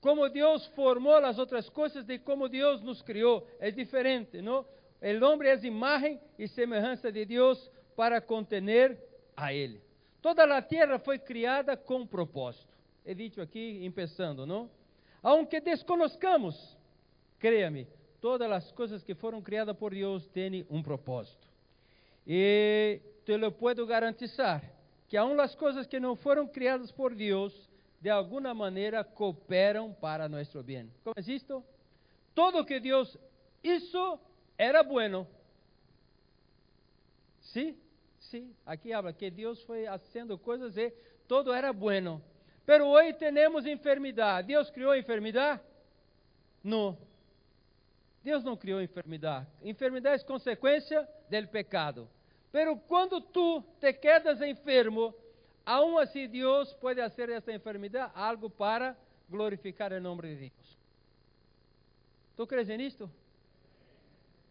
como 0.00 0.28
Deus 0.28 0.66
formou 0.68 1.16
as 1.16 1.38
outras 1.38 1.68
coisas 1.68 2.06
de 2.06 2.18
como 2.18 2.48
Deus 2.48 2.80
nos 2.82 3.02
criou, 3.02 3.46
é 3.58 3.70
diferente, 3.70 4.40
¿no? 4.40 4.64
El 5.00 5.22
hombre 5.22 5.52
es 5.52 5.64
imagen 5.64 6.20
y 6.38 6.46
semejanza 6.48 7.10
de 7.10 7.26
Deus 7.26 7.70
para 7.96 8.20
contener 8.20 8.98
a 9.36 9.52
Ele. 9.52 9.80
Toda 10.22 10.44
a 10.44 10.62
terra 10.62 10.98
foi 10.98 11.18
criada 11.18 11.76
com 11.76 12.06
propósito. 12.06 12.74
He 13.04 13.14
dicho 13.14 13.40
aqui, 13.40 13.84
empezando, 13.84 14.46
não? 14.46 14.70
Aunque 15.22 15.60
desconozcamos, 15.60 16.76
créame, 17.38 17.86
todas 18.20 18.50
as 18.50 18.72
coisas 18.72 19.02
que 19.02 19.14
foram 19.14 19.42
criadas 19.42 19.76
por 19.76 19.92
Deus 19.92 20.26
têm 20.28 20.66
um 20.70 20.82
propósito. 20.82 21.48
E 22.26 23.00
te 23.24 23.36
lo 23.36 23.50
puedo 23.52 23.86
garantizar 23.86 24.62
que 25.10 25.16
aun 25.16 25.40
as 25.40 25.56
coisas 25.56 25.88
que 25.88 25.98
não 25.98 26.14
foram 26.14 26.46
criadas 26.46 26.92
por 26.92 27.16
Deus, 27.16 27.68
de 28.00 28.08
alguma 28.08 28.54
maneira 28.54 29.02
cooperam 29.02 29.92
para 29.92 30.28
nosso 30.28 30.62
bem. 30.62 30.88
Como 31.02 31.14
é 31.16 31.32
isto? 31.32 31.64
Todo 32.32 32.64
que 32.64 32.78
Deus 32.78 33.18
hizo 33.60 34.20
era 34.56 34.84
bueno. 34.84 35.26
Sí, 37.40 37.76
sí, 38.20 38.54
aqui 38.64 38.92
habla 38.92 39.12
que 39.12 39.28
Deus 39.32 39.60
foi 39.64 39.84
fazendo 39.86 40.38
coisas 40.38 40.76
e 40.76 40.92
todo 41.26 41.52
era 41.52 41.72
bueno. 41.72 42.22
Pero 42.64 42.86
hoje 42.86 43.12
temos 43.14 43.66
enfermidade. 43.66 44.46
Deus 44.46 44.70
criou 44.70 44.94
enfermidade? 44.94 45.60
Não. 46.62 46.96
Deus 48.22 48.44
não 48.44 48.56
criou 48.56 48.80
enfermidade. 48.80 49.48
Enfermidade 49.60 50.22
é 50.22 50.26
consequência 50.26 51.08
do 51.28 51.48
pecado. 51.48 52.08
Pero 52.52 52.76
quando 52.76 53.20
tu 53.20 53.62
te 53.78 53.92
quedas 53.92 54.40
enfermo, 54.40 55.14
aún 55.64 55.98
assim 55.98 56.28
Deus 56.28 56.72
pode 56.74 57.00
fazer 57.00 57.30
essa 57.30 57.52
enfermidade 57.52 58.12
algo 58.14 58.50
para 58.50 58.96
glorificar 59.28 59.92
o 59.92 60.00
nome 60.00 60.22
de 60.22 60.36
Deus. 60.36 60.78
Tu 62.36 62.46
crees 62.46 62.68
nisto? 62.68 63.10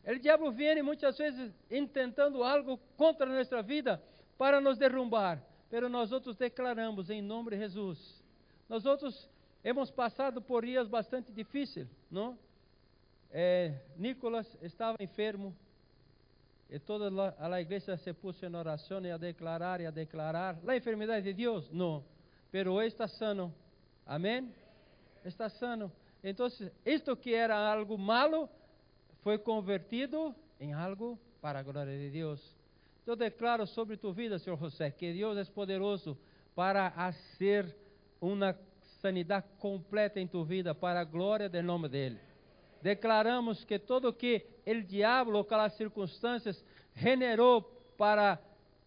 O 0.06 0.18
diabo 0.18 0.52
vem 0.52 0.82
muitas 0.82 1.18
vezes 1.18 1.52
intentando 1.70 2.44
algo 2.44 2.80
contra 2.96 3.26
nossa 3.26 3.62
vida 3.62 4.02
para 4.38 4.62
nos 4.62 4.78
derrumbar, 4.78 5.44
pero 5.70 5.90
nós 5.90 6.12
outros 6.12 6.38
declaramos 6.38 7.10
em 7.10 7.22
nome 7.22 7.52
de 7.52 7.58
Jesus. 7.58 8.24
Nós 8.70 8.86
outros 8.86 9.30
hemos 9.64 9.92
passado 9.92 10.42
por 10.42 10.64
dias 10.66 10.88
bastante 10.88 11.32
difíceis, 11.34 11.88
não? 12.10 12.38
Eh, 13.32 13.74
Nicolas 13.98 14.48
estava 14.62 14.98
enfermo 15.02 15.56
e 16.70 16.78
toda 16.78 17.36
a 17.40 17.62
igreja 17.62 17.98
se 17.98 18.14
puso 18.14 18.46
em 18.46 18.56
oração 18.56 19.04
e 19.04 19.10
a 19.10 19.18
declarar 19.18 19.82
e 19.82 19.88
a 19.88 19.92
declarar. 19.92 20.58
A 20.68 20.76
enfermidade 20.76 21.26
de 21.26 21.34
Deus? 21.34 21.70
Não, 21.72 22.04
pero 22.52 22.74
hoje 22.74 22.90
está 22.90 23.08
sano. 23.08 23.54
Amém? 24.06 24.54
Está 25.26 25.50
sano. 25.50 25.92
Então, 26.24 26.48
isto 26.86 27.16
que 27.16 27.34
era 27.34 27.56
algo 27.56 27.98
malo 27.98 28.48
foi 29.24 29.38
convertido 29.38 30.36
em 30.60 30.74
algo 30.74 31.20
para 31.42 31.60
a 31.60 31.64
glória 31.64 31.98
de 31.98 32.10
Deus. 32.12 32.56
Eu 33.06 33.16
declaro 33.16 33.66
sobre 33.66 33.98
tu 33.98 34.14
vida, 34.14 34.38
Senhor 34.38 34.60
José, 34.60 34.92
que 34.92 35.12
Deus 35.14 35.38
é 35.38 35.46
poderoso 35.46 36.18
para 36.54 36.92
fazer 36.92 37.76
uma 38.22 38.56
sanidade 39.02 39.48
completa 39.58 40.20
em 40.20 40.28
tu 40.28 40.44
vida 40.44 40.76
para 40.76 41.00
a 41.00 41.04
glória 41.04 41.50
do 41.50 41.64
nome 41.64 41.90
dele. 41.90 42.20
Declaramos 42.82 43.64
que 43.66 43.80
todo 43.80 44.14
que 44.14 44.46
o 44.78 44.84
diabo, 44.84 45.38
aquelas 45.38 45.74
circunstâncias, 45.74 46.64
generou 46.96 47.62
para 47.98 48.40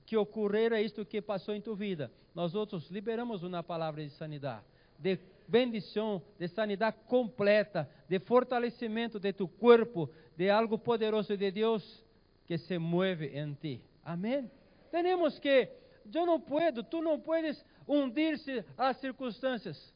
que 0.07 0.17
ocorrera 0.17 0.81
isto 0.81 1.05
que 1.05 1.21
passou 1.21 1.55
em 1.55 1.61
tu 1.61 1.75
vida. 1.75 2.11
Nós 2.35 2.55
outros 2.55 2.91
liberamos 2.91 3.43
uma 3.43 3.63
palavra 3.63 4.03
de 4.03 4.11
sanidade, 4.11 4.65
de 4.99 5.19
bendição, 5.47 6.23
de 6.39 6.49
sanidade 6.49 6.97
completa, 7.07 7.89
de 8.09 8.19
fortalecimento 8.19 9.19
de 9.19 9.33
tu 9.33 9.47
corpo, 9.47 10.09
de 10.37 10.49
algo 10.49 10.79
poderoso 10.79 11.37
de 11.37 11.51
Deus 11.51 12.03
que 12.47 12.57
se 12.57 12.79
mueve 12.79 13.27
em 13.39 13.55
ti. 13.55 13.83
Amém? 14.05 14.51
Temos 14.91 15.39
que, 15.39 15.69
eu 16.13 16.27
não 16.27 16.41
puedo, 16.41 16.83
tu 16.83 17.01
não 17.01 17.19
puedes 17.19 17.65
hundir-se 17.87 18.65
às 18.77 18.97
circunstâncias. 18.99 19.95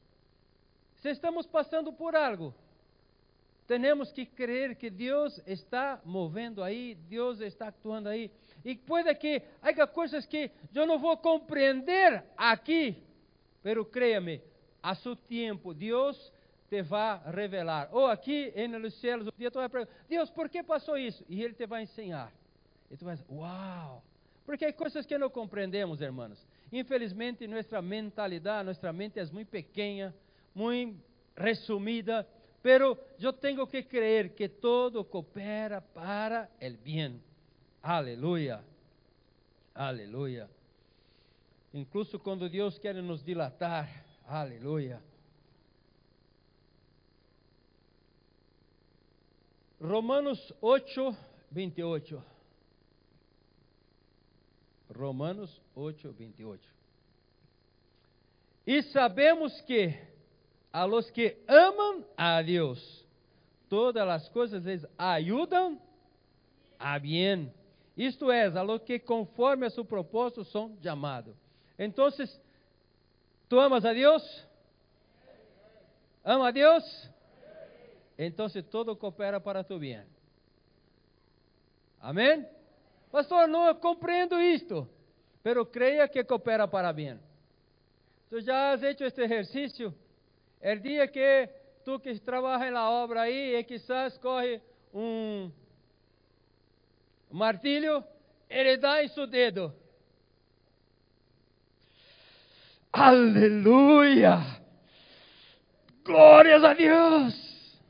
Se 0.97 1.11
estamos 1.11 1.47
passando 1.47 1.93
por 1.93 2.15
algo, 2.15 2.55
temos 3.67 4.13
que 4.13 4.25
crer 4.25 4.77
que 4.77 4.89
Deus 4.89 5.41
está 5.47 6.01
movendo 6.05 6.63
aí, 6.63 6.95
Deus 6.95 7.41
está 7.41 7.69
actuando 7.69 8.09
aí. 8.09 8.31
E 8.65 8.77
pode 8.77 9.13
que 9.17 9.43
haja 9.61 9.87
coisas 9.87 10.25
que 10.27 10.51
eu 10.75 10.87
não 10.87 10.99
vou 10.99 11.17
compreender 11.17 12.25
aqui, 12.37 13.03
pero 13.63 13.85
créame, 13.85 14.41
a 14.83 14.95
seu 14.95 15.17
tempo, 15.17 15.75
Deus 15.75 16.33
te 16.69 16.83
vai 16.83 17.21
revelar. 17.33 17.89
Ou 17.93 18.07
aqui 18.07 18.53
nos 18.69 18.95
céus, 19.01 19.27
um 19.27 19.31
dia 19.37 19.51
tu 19.51 19.59
vai 19.59 19.69
perguntar, 19.69 19.93
Deus, 20.09 20.31
por 20.31 20.49
que 20.49 20.63
passou 20.63 20.97
isso? 20.97 21.25
E 21.29 21.43
Ele 21.43 21.55
te 21.55 21.67
vai 21.67 21.83
ensinar. 21.83 22.33
E 22.91 22.97
tu 22.97 23.05
vai 23.05 23.17
dizer, 23.17 23.27
uau! 23.31 24.03
Porque 24.45 24.65
há 24.65 24.73
coisas 24.73 25.05
que 25.05 25.19
não 25.19 25.29
compreendemos, 25.29 26.01
hermanos. 26.01 26.47
Infelizmente, 26.73 27.47
nossa 27.49 27.83
mentalidade, 27.83 28.67
nossa 28.67 28.93
mente 28.93 29.19
é 29.19 29.27
muito 29.27 29.49
pequena, 29.49 30.15
muito 30.55 31.01
resumida, 31.37 32.27
pero 32.67 32.99
eu 33.21 33.33
tenho 33.33 33.65
que 33.65 33.81
crer 33.81 34.35
que 34.35 34.49
todo 34.49 35.05
coopera 35.05 35.81
para 35.81 36.51
el 36.61 36.77
bien. 36.77 37.23
Aleluia. 37.81 38.61
Aleluia. 39.73 40.51
Incluso 41.73 42.19
quando 42.19 42.49
Deus 42.49 42.77
quer 42.77 42.97
nos 42.97 43.23
dilatar, 43.25 43.89
aleluia. 44.27 45.01
Romanos 49.81 50.53
8, 50.61 51.17
28. 51.53 52.25
Romanos 54.91 55.63
8, 55.77 56.13
28. 56.13 56.69
E 58.67 58.83
sabemos 58.83 59.61
que 59.61 60.16
a 60.77 60.85
los 60.85 61.11
que 61.11 61.43
amam 61.49 62.05
a 62.19 62.43
Deus, 62.43 63.03
todas 63.67 64.07
as 64.07 64.29
coisas 64.29 64.63
les 64.63 64.87
ayudam 64.99 65.81
a 66.79 66.99
bien. 66.99 67.51
Isto 67.97 68.31
é, 68.31 68.45
a 68.45 68.63
los 68.63 68.83
que 68.83 68.99
conforme 68.99 69.65
a 69.65 69.71
seu 69.71 69.87
propósito 69.87 70.45
são 70.45 70.77
chamados. 70.83 71.35
Então, 71.79 72.07
tu 73.49 73.59
amas 73.59 73.87
a 73.87 73.95
Deus? 73.95 74.47
Ama 76.23 76.49
a 76.49 76.51
Deus? 76.51 77.11
entonces 78.19 78.63
todo 78.67 78.95
coopera 78.97 79.41
para 79.41 79.65
tu 79.65 79.79
bien. 79.79 80.05
Amém? 82.03 82.47
Pastor, 83.11 83.49
não 83.49 83.75
compreendo 83.77 84.39
isto, 84.43 84.87
pero 85.43 85.65
creia 85.65 86.07
que 86.07 86.23
coopera 86.23 86.69
para 86.69 86.93
bien. 86.93 87.19
Tu 88.29 88.43
já 88.43 88.73
has 88.73 88.83
hecho 88.83 89.05
este 89.07 89.23
exercício? 89.23 89.95
El 90.61 90.81
dia 90.81 91.07
que 91.09 91.49
tu 91.85 92.01
que 92.01 92.19
trabalha 92.19 92.71
na 92.71 92.91
obra 92.91 93.23
aí 93.23 93.55
e 93.55 93.65
quizás 93.65 94.19
corre 94.19 94.61
um 94.93 95.51
martilho, 97.31 98.03
ele 98.49 98.77
dá 98.77 99.03
em 99.03 99.09
seu 99.09 99.27
dedo. 99.27 99.73
Aleluia! 102.93 104.39
Glórias 106.05 106.65
a 106.65 106.73
Deus! 106.73 107.81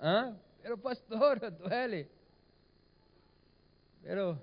Hã? 0.00 0.36
Pero 0.62 0.78
pastor, 0.78 1.38
duele. 1.50 2.08
Pero 4.02 4.38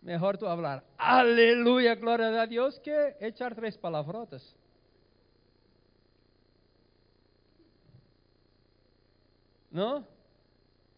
mejor 0.00 0.38
tu 0.38 0.46
hablar. 0.46 0.84
Aleluia, 0.96 1.94
glória 1.94 2.40
a 2.40 2.46
Deus, 2.46 2.78
que 2.78 3.16
echar 3.20 3.54
três 3.54 3.76
palavrotas. 3.76 4.56
Não? 9.78 10.04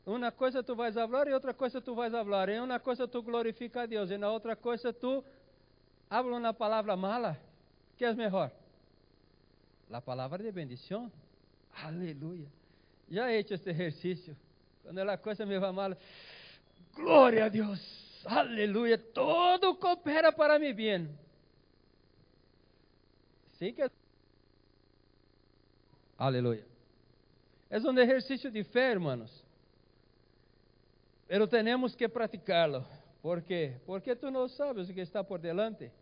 Uma 0.06 0.32
coisa 0.32 0.62
tu 0.62 0.74
vais 0.74 0.94
falar 0.94 1.28
e 1.28 1.34
outra 1.34 1.52
coisa 1.52 1.82
tu 1.82 1.94
vais 1.94 2.10
falar. 2.10 2.48
Em 2.48 2.60
uma 2.60 2.80
coisa 2.80 3.06
tu 3.06 3.22
glorifica 3.22 3.82
a 3.82 3.86
Deus 3.86 4.10
e 4.10 4.16
na 4.16 4.30
outra 4.30 4.56
coisa 4.56 4.90
tu 4.90 5.22
habla 6.08 6.38
uma 6.38 6.54
palavra 6.54 6.96
mala. 6.96 7.36
que 7.98 8.06
é 8.06 8.14
melhor? 8.14 8.50
A 9.92 10.00
palavra 10.00 10.42
de 10.42 10.50
bendição. 10.50 11.12
Aleluia. 11.84 12.48
Já 13.10 13.30
he 13.30 13.40
hecho 13.40 13.52
este 13.52 13.68
exercício. 13.68 14.34
Quando 14.82 15.00
a 15.00 15.18
coisa 15.18 15.44
me 15.44 15.58
va 15.58 15.72
mal, 15.72 15.94
glória 16.94 17.44
a 17.44 17.48
Deus. 17.50 17.80
Aleluia. 18.24 18.96
Todo 18.96 19.76
coopera 19.76 20.32
para 20.32 20.58
mi 20.58 20.72
bien. 20.72 21.10
Sim 23.58 23.74
que 23.74 23.90
Aleluia. 26.16 26.69
É 27.70 27.78
um 27.78 27.96
exercício 27.96 28.50
de 28.50 28.64
fé, 28.64 28.90
hermanos. 28.90 29.30
Pero 31.28 31.46
temos 31.46 31.94
que 31.94 32.08
praticá-lo. 32.08 32.84
¿Por 33.22 33.42
quê? 33.42 33.76
Porque 33.86 34.16
tu 34.16 34.28
não 34.28 34.48
sabes 34.48 34.88
o 34.88 34.92
que 34.92 35.00
está 35.02 35.22
por 35.22 35.38
delante. 35.38 35.92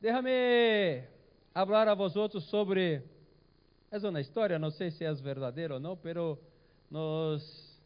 Déjame 0.00 1.02
falar 1.52 1.88
a 1.88 1.94
vosotros 1.94 2.44
sobre. 2.44 3.02
É 3.90 3.98
uma 3.98 4.20
história, 4.20 4.58
não 4.58 4.70
sei 4.70 4.92
se 4.92 5.04
é 5.04 5.12
verdadeiro 5.12 5.74
ou 5.74 5.80
não, 5.80 5.96
pero 5.96 6.38
nos 6.88 7.80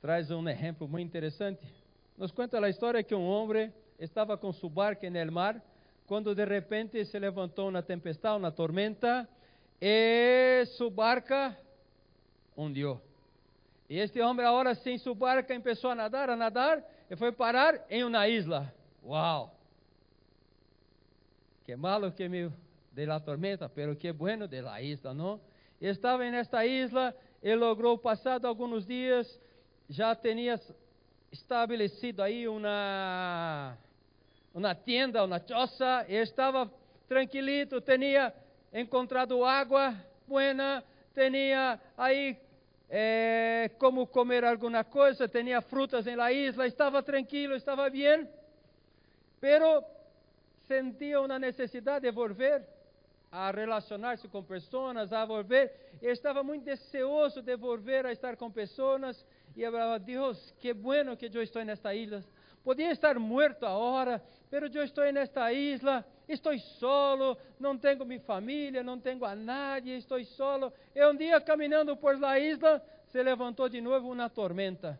traz 0.00 0.30
um 0.30 0.48
exemplo 0.48 0.88
muito 0.88 1.06
interessante. 1.06 1.60
Nos 2.16 2.32
conta 2.32 2.58
a 2.58 2.70
história 2.70 3.02
que 3.02 3.14
um 3.14 3.26
homem 3.26 3.70
estava 3.98 4.38
com 4.38 4.50
sua 4.52 4.70
barca 4.70 5.08
no 5.10 5.32
mar, 5.32 5.62
quando 6.06 6.34
de 6.34 6.44
repente 6.44 7.04
se 7.04 7.18
levantou 7.18 7.68
uma 7.68 7.82
tempestade, 7.82 8.38
uma 8.38 8.50
tormenta, 8.50 9.28
e 9.80 10.64
sua 10.76 10.90
barca 10.90 11.56
hundiu. 12.56 13.00
E 13.88 13.98
este 13.98 14.20
homem 14.20 14.44
agora 14.44 14.74
sem 14.74 14.98
sua 14.98 15.14
barca 15.14 15.54
começou 15.54 15.90
a 15.90 15.94
nadar, 15.94 16.30
a 16.30 16.36
nadar, 16.36 16.82
e 17.08 17.16
foi 17.16 17.30
parar 17.30 17.84
em 17.88 18.04
uma 18.04 18.28
isla. 18.28 18.72
Uau! 19.04 19.54
Que 21.64 21.76
malo 21.76 22.10
que 22.12 22.28
me 22.28 22.50
de 22.92 23.06
la 23.06 23.20
tormenta, 23.20 23.68
pero 23.68 23.94
que 23.94 24.10
bueno 24.10 24.48
de 24.48 24.62
la 24.62 24.80
isla, 24.80 25.12
não? 25.12 25.40
Estava 25.80 26.28
nesta 26.30 26.64
isla, 26.64 27.14
e 27.42 27.54
logrou, 27.54 27.98
passado 27.98 28.46
alguns 28.46 28.86
dias, 28.86 29.38
já 29.88 30.16
tinha 30.16 30.58
estabelecido 31.30 32.22
aí 32.22 32.48
uma 32.48 33.76
uma 34.54 34.74
tenda, 34.74 35.22
uma 35.22 35.38
choça, 35.38 36.06
e 36.08 36.14
estava 36.14 36.72
tranquilito, 37.06 37.80
tinha 37.82 38.32
encontrado 38.72 39.44
água 39.44 39.94
buena, 40.26 40.82
tinha 41.14 41.80
aí 41.96 42.36
eh, 42.90 43.70
como 43.78 44.06
comer 44.06 44.44
alguma 44.44 44.84
coisa, 44.84 45.28
tinha 45.28 45.60
frutas 45.60 46.04
na 46.06 46.30
isla, 46.32 46.66
estava 46.66 47.02
tranquilo, 47.02 47.54
estava 47.54 47.88
bem, 47.90 48.28
pero 49.40 49.82
sentia 50.66 51.20
uma 51.20 51.38
necessidade 51.38 52.02
de 52.02 52.10
volver 52.10 52.62
a 53.30 53.50
relacionar-se 53.50 54.28
com 54.28 54.42
pessoas, 54.42 55.12
a 55.12 55.24
volver, 55.24 55.72
e 56.00 56.06
estava 56.06 56.42
muito 56.42 56.64
deseoso 56.64 57.42
de 57.42 57.56
volver 57.56 58.06
a 58.06 58.12
estar 58.12 58.36
com 58.36 58.50
pessoas, 58.50 59.24
e 59.56 59.64
falava, 59.64 59.98
Deus, 59.98 60.54
que 60.60 60.72
bueno 60.72 61.16
que 61.16 61.30
eu 61.32 61.42
estou 61.42 61.64
nesta 61.64 61.94
isla, 61.94 62.22
podia 62.66 62.90
estar 62.90 63.16
morto 63.16 63.64
agora, 63.64 64.20
pero 64.50 64.66
eu 64.66 64.82
estou 64.82 65.04
nesta 65.12 65.52
isla, 65.52 66.04
estou 66.28 66.58
solo, 66.58 67.38
não 67.60 67.78
tenho 67.78 68.04
minha 68.04 68.18
família, 68.18 68.82
não 68.82 68.98
tenho 68.98 69.24
a 69.24 69.36
nadie, 69.36 69.96
estou 69.96 70.22
solo. 70.24 70.72
E 70.92 71.06
um 71.06 71.14
dia 71.14 71.40
caminhando 71.40 71.96
por 71.96 72.18
la 72.18 72.40
isla, 72.40 72.82
se 73.06 73.22
levantou 73.22 73.68
de 73.68 73.80
novo 73.80 74.10
uma 74.10 74.28
tormenta. 74.28 74.98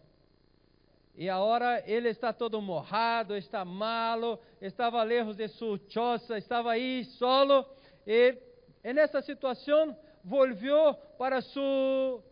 E 1.16 1.28
agora 1.28 1.82
ele 1.90 2.08
está 2.08 2.32
todo 2.32 2.62
morrado, 2.62 3.36
está 3.36 3.64
malo, 3.64 4.38
estava 4.62 5.02
lejos 5.02 5.34
de 5.34 5.48
sua 5.48 5.80
choça, 5.88 6.38
estava 6.38 6.70
aí 6.70 7.04
solo. 7.18 7.66
E, 8.06 8.38
nessa 8.94 9.20
situação, 9.20 9.98
volviu 10.22 10.94
para 11.18 11.40
sua 11.40 12.22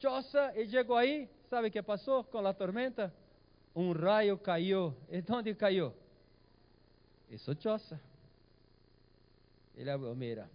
choça 0.00 0.52
e 0.56 0.66
chegou 0.66 0.96
aí. 0.96 1.28
Sabe 1.48 1.68
o 1.68 1.70
que 1.70 1.80
passou 1.80 2.24
com 2.24 2.44
a 2.44 2.52
tormenta? 2.52 3.14
Um 3.74 3.92
raio 3.92 4.36
caiu. 4.38 4.94
E 5.08 5.22
onde 5.32 5.54
caiu? 5.54 5.92
Em 7.30 7.38
sua 7.38 7.54
choça. 7.54 8.00
Ele 9.76 9.90
falou: 9.90 10.14
Mira, 10.14 10.50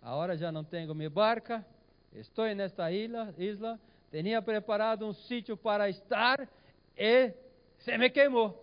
agora 0.00 0.36
já 0.36 0.50
não 0.50 0.64
tenho 0.64 0.94
minha 0.94 1.10
barca, 1.10 1.64
estou 2.12 2.46
nesta 2.54 2.90
isla, 2.90 3.34
isla, 3.36 3.80
tinha 4.10 4.40
preparado 4.40 5.04
um 5.04 5.12
sítio 5.12 5.56
para 5.56 5.90
estar 5.90 6.48
e 6.96 7.32
se 7.78 7.98
me 7.98 8.08
queimou. 8.08 8.62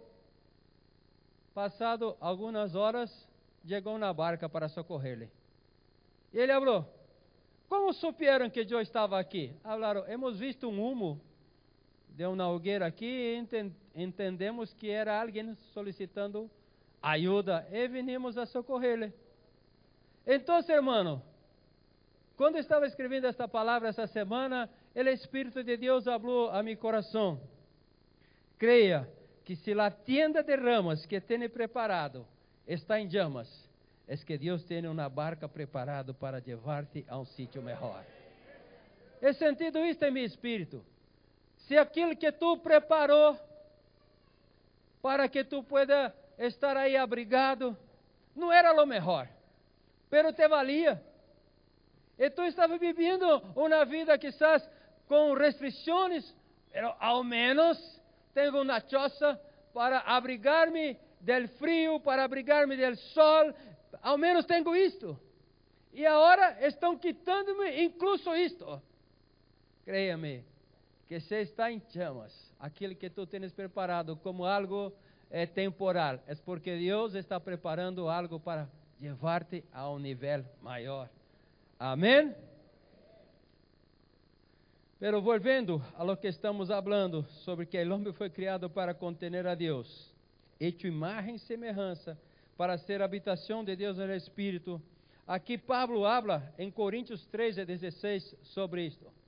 Passado 1.53 2.15
algumas 2.21 2.75
horas, 2.75 3.27
chegou 3.67 3.97
na 3.97 4.13
barca 4.13 4.47
para 4.47 4.69
socorrer-lhe. 4.69 5.29
E 6.33 6.39
ele 6.39 6.53
falou: 6.53 6.85
Como 7.67 7.93
souberam 7.93 8.49
que 8.49 8.65
eu 8.67 8.81
estava 8.81 9.19
aqui? 9.19 9.53
Falaram: 9.61 10.07
Hemos 10.07 10.39
visto 10.39 10.69
um 10.69 10.81
humo 10.83 11.21
de 12.21 12.27
uma 12.27 12.47
hogueira 12.47 12.85
aqui 12.85 13.03
e 13.05 14.03
entendemos 14.03 14.71
que 14.75 14.91
era 14.91 15.19
alguém 15.19 15.55
solicitando 15.73 16.51
ajuda 17.01 17.67
e 17.71 17.87
vinimos 17.87 18.37
a 18.37 18.45
socorrer-lhe. 18.45 19.11
Então, 20.27 20.59
irmão, 20.69 21.19
quando 22.37 22.57
estava 22.59 22.85
escrevendo 22.85 23.25
esta 23.25 23.47
palavra 23.47 23.89
essa 23.89 24.05
semana, 24.05 24.69
o 24.95 24.99
Espírito 24.99 25.63
de 25.63 25.75
Deus 25.77 26.03
falou 26.03 26.51
a 26.51 26.61
meu 26.61 26.77
coração. 26.77 27.41
Creia 28.59 29.09
que 29.43 29.55
se 29.55 29.71
a 29.71 29.89
tienda 29.89 30.43
de 30.43 30.55
ramas 30.55 31.07
que 31.07 31.19
tem 31.19 31.49
preparado 31.49 32.27
está 32.67 32.99
em 32.99 33.07
llamas, 33.07 33.49
é 34.07 34.15
que 34.15 34.37
Deus 34.37 34.63
tem 34.63 34.85
uma 34.85 35.09
barca 35.09 35.49
preparada 35.49 36.13
para 36.13 36.39
levar-te 36.45 37.03
a 37.07 37.17
um 37.17 37.25
sítio 37.25 37.63
melhor. 37.63 38.05
He 39.19 39.33
sentido 39.33 39.79
isto 39.79 40.05
em 40.05 40.11
meu 40.11 40.23
espírito. 40.23 40.85
Se 41.71 41.77
aquilo 41.77 42.17
que 42.17 42.29
tu 42.33 42.57
preparou 42.57 43.39
para 45.01 45.29
que 45.29 45.41
tu 45.41 45.63
pueda 45.63 46.13
estar 46.37 46.75
aí 46.75 46.97
abrigado, 46.97 47.77
não 48.35 48.51
era 48.51 48.73
o 48.73 48.85
melhor, 48.85 49.29
pero 50.09 50.33
te 50.33 50.45
valia. 50.49 51.01
E 52.19 52.29
tu 52.29 52.41
estava 52.41 52.77
vivendo 52.77 53.25
uma 53.55 53.85
vida 53.85 54.17
quizás 54.17 54.69
com 55.07 55.33
restrições, 55.33 56.35
pero 56.73 56.93
ao 56.99 57.23
menos 57.23 58.01
tenho 58.33 58.61
uma 58.61 58.81
choça 58.81 59.39
para 59.73 59.99
abrigar-me 59.99 60.99
del 61.21 61.47
frio, 61.47 62.01
para 62.01 62.25
abrigar-me 62.25 62.75
del 62.75 62.97
sol, 62.97 63.53
ao 64.01 64.17
menos 64.17 64.45
tenho 64.45 64.75
isto. 64.75 65.17
E 65.93 66.05
agora 66.05 66.67
estão 66.67 66.97
quitando-me 66.97 67.81
incluso 67.81 68.35
isto. 68.35 68.81
Creia-me, 69.85 70.50
que 71.11 71.19
se 71.19 71.41
está 71.41 71.69
em 71.69 71.81
chamas, 71.89 72.31
aquilo 72.57 72.95
que 72.95 73.09
tu 73.09 73.27
tens 73.27 73.51
preparado 73.51 74.15
como 74.15 74.45
algo 74.45 74.93
é, 75.29 75.45
temporal, 75.45 76.23
é 76.25 76.33
porque 76.35 76.77
Deus 76.77 77.15
está 77.15 77.37
preparando 77.37 78.07
algo 78.07 78.39
para 78.39 78.69
levar-te 78.97 79.61
a 79.73 79.89
um 79.89 79.99
nível 79.99 80.45
maior. 80.61 81.09
Amém? 81.77 82.33
Pero 85.01 85.21
volvendo 85.21 85.83
a 85.97 86.03
lo 86.05 86.15
que 86.15 86.29
estamos 86.29 86.71
hablando 86.71 87.25
sobre 87.43 87.65
que 87.65 87.83
o 87.83 87.93
homem 87.93 88.13
foi 88.13 88.29
criado 88.29 88.69
para 88.69 88.93
contener 88.93 89.45
a 89.47 89.53
Deus, 89.53 90.15
hecho 90.61 90.87
imagem 90.87 91.35
e 91.35 91.39
semelhança, 91.39 92.17
para 92.55 92.77
ser 92.77 93.01
habitação 93.01 93.65
de 93.65 93.75
Deus 93.75 93.97
no 93.97 94.15
Espírito, 94.15 94.81
Aqui 95.27 95.57
Pablo 95.57 96.05
habla 96.05 96.53
em 96.57 96.69
Coríntios 96.69 97.25
13, 97.27 97.63
16 97.63 98.35
sobre 98.43 98.85
isto. 98.87 99.20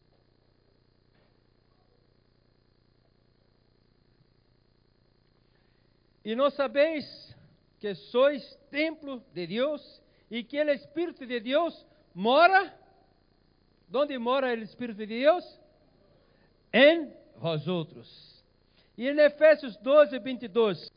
E 6.23 6.35
não 6.35 6.49
sabeis 6.49 7.35
que 7.79 7.93
sois 7.95 8.55
templo 8.71 9.21
de 9.33 9.45
Deus 9.45 10.01
e 10.31 10.43
que 10.43 10.61
o 10.61 10.69
Espírito 10.69 11.25
de 11.25 11.39
Deus 11.39 11.85
mora. 12.13 12.73
Onde 13.93 14.17
mora 14.17 14.47
o 14.47 14.53
Espírito 14.53 14.97
de 14.97 15.05
Deus? 15.05 15.59
Em 16.71 17.13
vosotros. 17.37 18.43
E 18.97 19.07
em 19.07 19.19
Efésios 19.19 19.75
12, 19.77 20.17
22, 20.19 20.91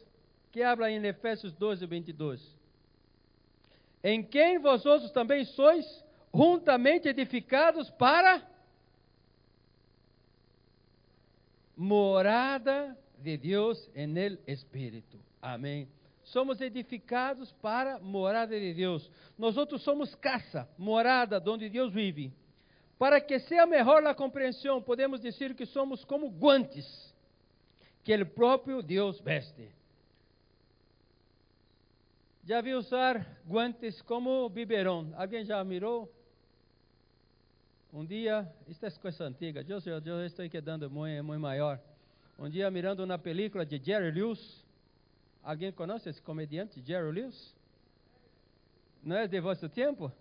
que 0.53 0.63
habla 0.63 0.91
em 0.91 1.05
Efésios 1.05 1.53
12, 1.55 1.85
22. 1.87 2.57
Em 4.05 4.23
quem 4.23 4.59
vós 4.59 4.87
outros 4.87 5.11
também 5.11 5.45
sois 5.45 6.05
juntamente 6.33 7.09
edificados 7.09 7.91
para 7.91 8.43
morada 11.77 12.97
de 13.27 13.37
Deus 13.37 13.91
en 13.93 14.17
el 14.17 14.39
Espírito. 14.47 15.19
Amém. 15.43 15.89
Somos 16.23 16.61
edificados 16.61 17.53
para 17.61 17.99
morada 17.99 18.55
de 18.59 18.73
Deus. 18.73 19.11
Nós 19.37 19.57
outros 19.57 19.83
somos 19.83 20.15
casa, 20.15 20.69
morada, 20.79 21.43
onde 21.45 21.69
Deus 21.69 21.93
vive. 21.93 22.33
Para 22.97 23.21
que 23.21 23.41
seja 23.41 23.67
melhor 23.67 24.07
a 24.07 24.15
compreensão, 24.15 24.81
podemos 24.81 25.21
dizer 25.21 25.55
que 25.55 25.67
somos 25.67 26.05
como 26.05 26.31
guantes 26.31 26.87
que 28.05 28.15
o 28.15 28.27
próprio 28.27 28.81
Deus 28.81 29.21
veste. 29.21 29.71
Já 32.45 32.61
vi 32.61 32.75
usar 32.75 33.27
guantes 33.45 34.01
como 34.03 34.49
biberão. 34.49 35.13
Alguém 35.17 35.45
já 35.45 35.63
mirou? 35.65 36.13
Um 37.93 38.05
dia, 38.05 38.49
isto 38.69 38.87
é 38.87 38.91
coisa 38.91 39.25
antiga, 39.25 39.65
eu, 39.67 39.79
eu, 39.85 39.99
eu 40.05 40.27
estou 40.27 40.49
quedando 40.49 40.89
muito, 40.89 41.25
muito 41.25 41.41
maior. 41.41 41.81
Um 42.39 42.51
dia, 42.51 42.71
mirando 42.71 43.03
uma 43.03 43.19
película 43.19 43.65
de 43.65 43.83
Jerry 43.83 44.11
Lewis, 44.11 44.63
alguém 45.43 45.73
conhece 45.73 46.11
esse 46.11 46.21
comediante, 46.21 46.83
Jerry 46.85 47.11
Lewis? 47.11 47.55
Não 49.03 49.17
é 49.17 49.27
de 49.27 49.41
vosso 49.41 49.71
tempo? 49.71 50.13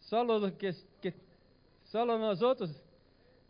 Só 0.00 0.24
que, 0.50 0.72
que 1.00 1.14
solo 1.84 2.18
nós 2.18 2.42
outros? 2.42 2.70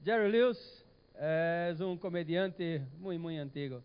Jerry 0.04 0.30
Lewis 0.30 0.84
é 1.14 1.74
um 1.80 1.96
comediante 1.96 2.82
muito, 2.98 3.20
muito 3.20 3.40
antigo. 3.40 3.82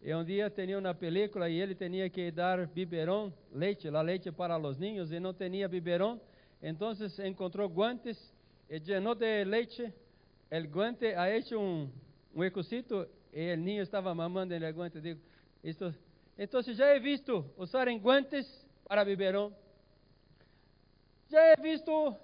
E 0.00 0.14
um 0.14 0.24
dia 0.24 0.48
tinha 0.48 0.78
uma 0.78 0.94
película 0.94 1.50
e 1.50 1.60
ele 1.60 1.74
tinha 1.74 2.08
que 2.08 2.30
dar 2.30 2.64
biberão, 2.68 3.32
leite, 3.52 3.90
la 3.90 4.02
leite 4.02 4.30
para 4.30 4.56
os 4.56 4.78
niños, 4.78 5.10
e 5.10 5.18
não 5.18 5.34
tinha 5.34 5.68
biberão. 5.68 6.20
Então 6.62 6.92
encontrou 7.26 7.68
guantes 7.68 8.32
e 8.68 8.78
llenou 8.78 9.16
de 9.16 9.44
leite. 9.44 9.92
O 10.52 10.68
guante 10.68 11.06
ha 11.06 11.28
hecho 11.28 11.58
um, 11.58 11.90
um 12.34 12.44
ecocito 12.44 13.08
e 13.32 13.52
o 13.52 13.56
niño 13.56 13.82
estava 13.82 14.14
mamando 14.14 14.58
no 14.58 14.72
guante. 14.72 15.00
Digo, 15.00 15.20
então 16.38 16.62
já 16.62 16.94
he 16.94 17.00
visto 17.00 17.44
usarem 17.56 17.98
guantes 17.98 18.46
para 18.86 19.04
biberão. 19.04 19.54
Já 21.28 21.52
he 21.52 21.56
visto 21.60 22.16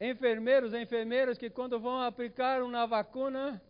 enfermeiros 0.00 0.72
e 0.72 0.80
enfermeiras 0.80 1.36
que 1.36 1.50
quando 1.50 1.80
vão 1.80 2.00
aplicar 2.00 2.62
uma 2.62 2.86
vacuna 2.86 3.60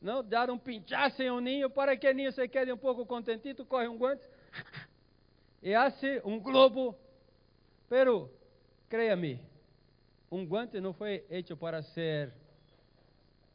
não 0.00 0.22
dar 0.22 0.50
um 0.50 0.58
pinchaço 0.58 1.22
em 1.22 1.30
um 1.30 1.40
ninho 1.40 1.70
para 1.70 1.96
que 1.96 2.08
o 2.08 2.14
ninho 2.14 2.32
se 2.32 2.46
quede 2.48 2.72
um 2.72 2.76
pouco 2.76 3.06
contentito, 3.06 3.64
corre 3.64 3.86
um 3.86 3.96
guante 3.96 4.28
e 5.62 5.74
hace 5.74 6.20
um 6.24 6.40
globo. 6.40 6.96
Pero, 7.88 8.30
créame, 8.88 9.40
um 10.30 10.44
guante 10.44 10.80
não 10.80 10.92
foi 10.92 11.24
hecho 11.30 11.56
para 11.56 11.82
ser 11.82 12.32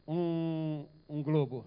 um, 0.08 0.86
um 1.10 1.22
globo. 1.22 1.66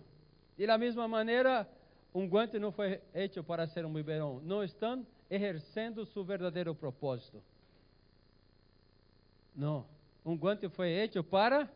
De 0.56 0.66
la 0.66 0.78
mesma 0.78 1.06
maneira, 1.06 1.68
um 2.14 2.26
guante 2.26 2.58
não 2.58 2.72
foi 2.72 3.00
hecho 3.14 3.44
para 3.44 3.66
ser 3.66 3.84
um 3.84 3.92
biberão. 3.92 4.40
Não 4.40 4.64
estão 4.64 5.06
exercendo 5.30 6.06
seu 6.06 6.24
verdadeiro 6.24 6.74
propósito. 6.74 7.42
Não. 9.54 9.86
Um 10.24 10.36
guante 10.36 10.68
foi 10.68 10.88
hecho 10.88 11.22
para 11.22 11.68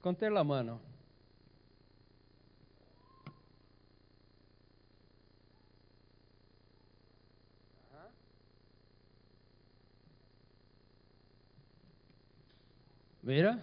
conter 0.00 0.34
a 0.34 0.44
mão. 0.44 0.80
Mira. 13.22 13.62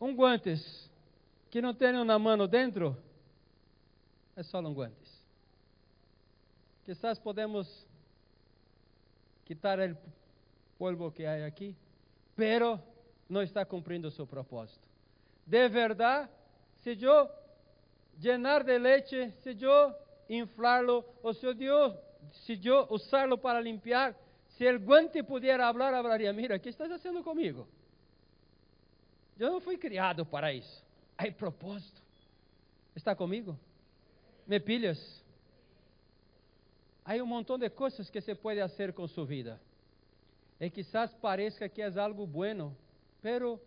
Um 0.00 0.14
guantes 0.14 0.88
que 1.50 1.60
não 1.60 1.74
tem 1.74 1.94
uma 1.96 2.18
mão 2.18 2.46
dentro 2.46 2.96
é 4.36 4.42
só 4.42 4.60
um 4.60 4.72
guantes. 4.72 5.18
Quizás 6.84 7.18
podemos 7.18 7.86
quitar 9.44 9.78
o 9.80 9.96
polvo 10.78 11.10
que 11.10 11.24
há 11.24 11.46
aqui, 11.46 11.76
pero 12.36 12.80
não 13.28 13.42
está 13.42 13.64
cumprindo 13.64 14.10
seu 14.10 14.26
propósito. 14.26 14.86
De 15.44 15.68
verdade, 15.68 16.30
se 16.82 16.96
eu 17.02 17.28
llenar 18.20 18.62
de 18.62 18.78
leite, 18.78 19.32
se 19.42 19.56
eu 19.60 19.94
inflarlo, 20.28 21.04
ou 21.22 21.34
se 21.34 21.46
eu, 21.46 21.96
se 22.32 22.60
eu 22.64 23.38
para 23.38 23.60
limpiar, 23.60 24.14
se 24.56 24.70
o 24.70 24.78
guante 24.78 25.22
pudiera 25.22 25.66
hablar, 25.66 25.94
hablaria: 25.94 26.32
Mira, 26.32 26.58
que 26.58 26.68
estás 26.68 26.88
fazendo 26.88 27.22
comigo? 27.22 27.66
Eu 29.38 29.52
não 29.52 29.60
fui 29.60 29.76
criado 29.76 30.26
para 30.26 30.52
isso. 30.52 30.84
Há 31.16 31.30
propósito. 31.30 32.02
Está 32.94 33.14
comigo? 33.14 33.58
Me 34.46 34.58
pilhas? 34.58 35.22
Há 37.04 37.14
um 37.22 37.26
montão 37.26 37.58
de 37.58 37.70
coisas 37.70 38.10
que 38.10 38.20
se 38.20 38.34
pode 38.34 38.60
fazer 38.60 38.92
com 38.92 39.06
sua 39.06 39.24
vida. 39.24 39.60
E 40.60 40.68
quizás 40.68 41.14
pareça 41.14 41.68
que 41.68 41.80
é 41.80 41.98
algo 41.98 42.26
bueno, 42.26 42.76
pero 43.22 43.60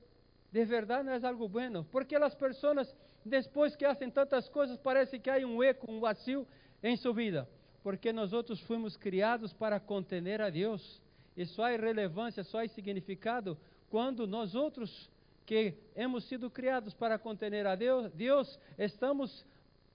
de 0.52 0.66
verdade 0.66 1.06
não 1.06 1.14
é 1.14 1.26
algo 1.26 1.48
bueno. 1.48 1.86
Porque 1.92 2.16
as 2.16 2.36
pessoas, 2.36 2.94
depois 3.24 3.76
que 3.76 3.86
fazem 3.86 4.10
tantas 4.10 4.50
coisas, 4.50 4.78
parece 4.78 5.18
que 5.18 5.30
há 5.30 5.38
um 5.38 5.64
eco, 5.64 5.90
um 5.90 6.00
vazio 6.00 6.46
em 6.84 6.98
sua 6.98 7.14
vida 7.14 7.48
porque 7.84 8.14
nós 8.14 8.32
outros 8.34 8.60
fomos 8.62 8.96
criados 8.96 9.54
para 9.54 9.80
contener 9.80 10.42
a 10.42 10.50
Deus. 10.50 11.02
E 11.36 11.46
só 11.46 11.64
há 11.64 11.70
relevância, 11.70 12.44
só 12.44 12.64
há 12.64 12.68
significado 12.68 13.58
quando 13.90 14.28
nós 14.28 14.54
outros 14.54 15.10
que 15.52 15.74
hemos 15.98 16.24
sido 16.30 16.50
criados 16.50 16.94
para 16.94 17.20
contener 17.20 17.68
a 17.68 17.76
Deus, 17.76 18.10
Deus 18.14 18.58
estamos 18.78 19.46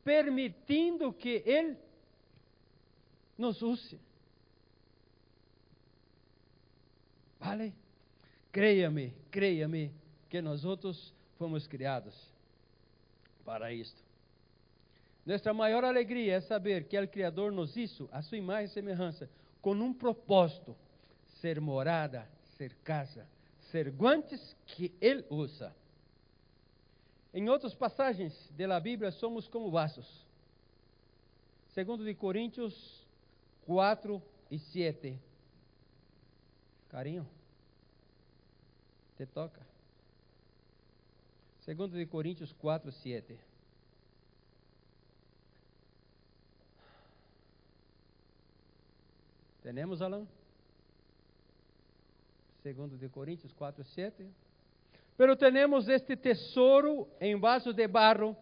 permitindo 0.05 1.11
que 1.14 1.42
Ele 1.47 1.79
nos 3.38 3.62
use. 3.62 3.99
Vale? 7.40 7.73
Creia-me, 8.53 9.14
creia-me, 9.31 9.90
que 10.29 10.42
nós 10.42 10.62
outros 10.62 11.14
fomos 11.38 11.66
criados 11.66 12.14
para 13.42 13.73
isto. 13.73 14.05
Nossa 15.25 15.55
maior 15.55 15.85
alegria 15.85 16.35
é 16.35 16.40
saber 16.42 16.85
que 16.85 17.01
o 17.01 17.09
Criador 17.09 17.51
nos 17.51 17.79
hizo 17.79 18.11
a 18.12 18.21
sua 18.21 18.37
imagem 18.37 18.66
e 18.66 18.75
semelhança, 18.75 19.27
com 19.62 19.73
um 19.73 19.95
propósito: 19.95 20.77
ser 21.40 21.62
morada, 21.62 22.29
ser 22.59 22.75
casa, 22.85 23.27
ser 23.70 23.90
guantes 23.90 24.57
que 24.66 24.92
Ele 25.00 25.24
usa. 25.31 25.74
Em 27.33 27.48
outras 27.48 27.74
passagens 27.74 28.33
da 28.57 28.81
Bíblia, 28.81 29.11
somos 29.11 29.46
como 29.48 29.70
vasos. 29.70 30.26
Segundo 31.68 32.05
de 32.05 32.14
Coríntios 32.14 33.07
4 33.66 34.22
e 34.50 34.59
7. 34.59 35.20
Carinho, 36.88 37.29
te 39.16 39.26
toca. 39.26 39.61
Segundo 41.61 41.96
de 41.96 42.07
Coríntios 42.07 42.52
4, 42.52 42.90
7. 42.90 43.38
Temos, 49.62 50.00
Alan? 50.00 50.26
Segundo 52.66 52.98
de 52.98 53.09
Coríntios 53.09 53.52
4, 53.52 53.85
7. 53.85 54.26
Pero 55.16 55.37
temos 55.37 55.88
este 55.88 56.16
tesouro 56.16 57.07
em 57.20 57.38
vaso 57.38 57.72
de 57.72 57.87
barro, 57.87 58.37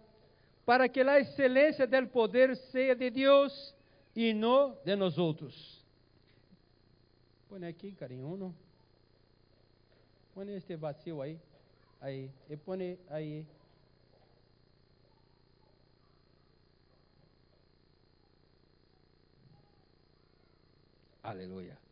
para 0.64 0.88
que 0.88 1.02
a 1.02 1.20
excelência 1.20 1.86
del 1.86 2.08
poder 2.08 2.56
seja 2.56 2.94
de 2.94 3.10
Deus 3.10 3.74
e 4.16 4.32
não 4.32 4.78
de 4.82 4.96
nós 4.96 5.18
outros. 5.18 5.84
Põe 7.50 7.66
aqui, 7.66 7.92
carinho. 7.92 8.54
Põe 10.34 10.54
este 10.54 10.74
vazio 10.74 11.20
aí. 11.20 11.38
Aí. 12.00 12.30
E 12.48 12.56
põe 12.56 12.98
aí. 13.10 13.46
Aleluia. 21.22 21.83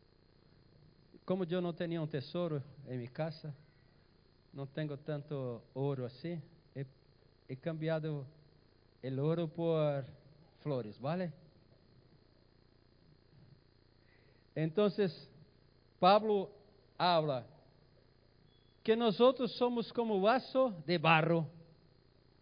Como 1.25 1.45
eu 1.45 1.61
não 1.61 1.73
tinha 1.73 2.01
um 2.01 2.07
tesouro 2.07 2.61
em 2.87 2.97
minha 2.97 3.09
casa, 3.09 3.55
não 4.53 4.67
tenho 4.67 4.97
tanto 4.97 5.61
ouro 5.73 6.05
assim, 6.05 6.41
he, 6.75 7.55
cambiado 7.55 8.27
o 9.03 9.21
ouro 9.21 9.47
por 9.47 10.05
flores, 10.61 10.97
¿vale? 10.97 11.31
Entonces, 14.55 15.29
Pablo 15.99 16.51
habla 16.97 17.45
que 18.83 18.95
nós 18.95 19.17
somos 19.55 19.91
como 19.91 20.19
vaso 20.19 20.75
de 20.85 20.97
barro. 20.97 21.47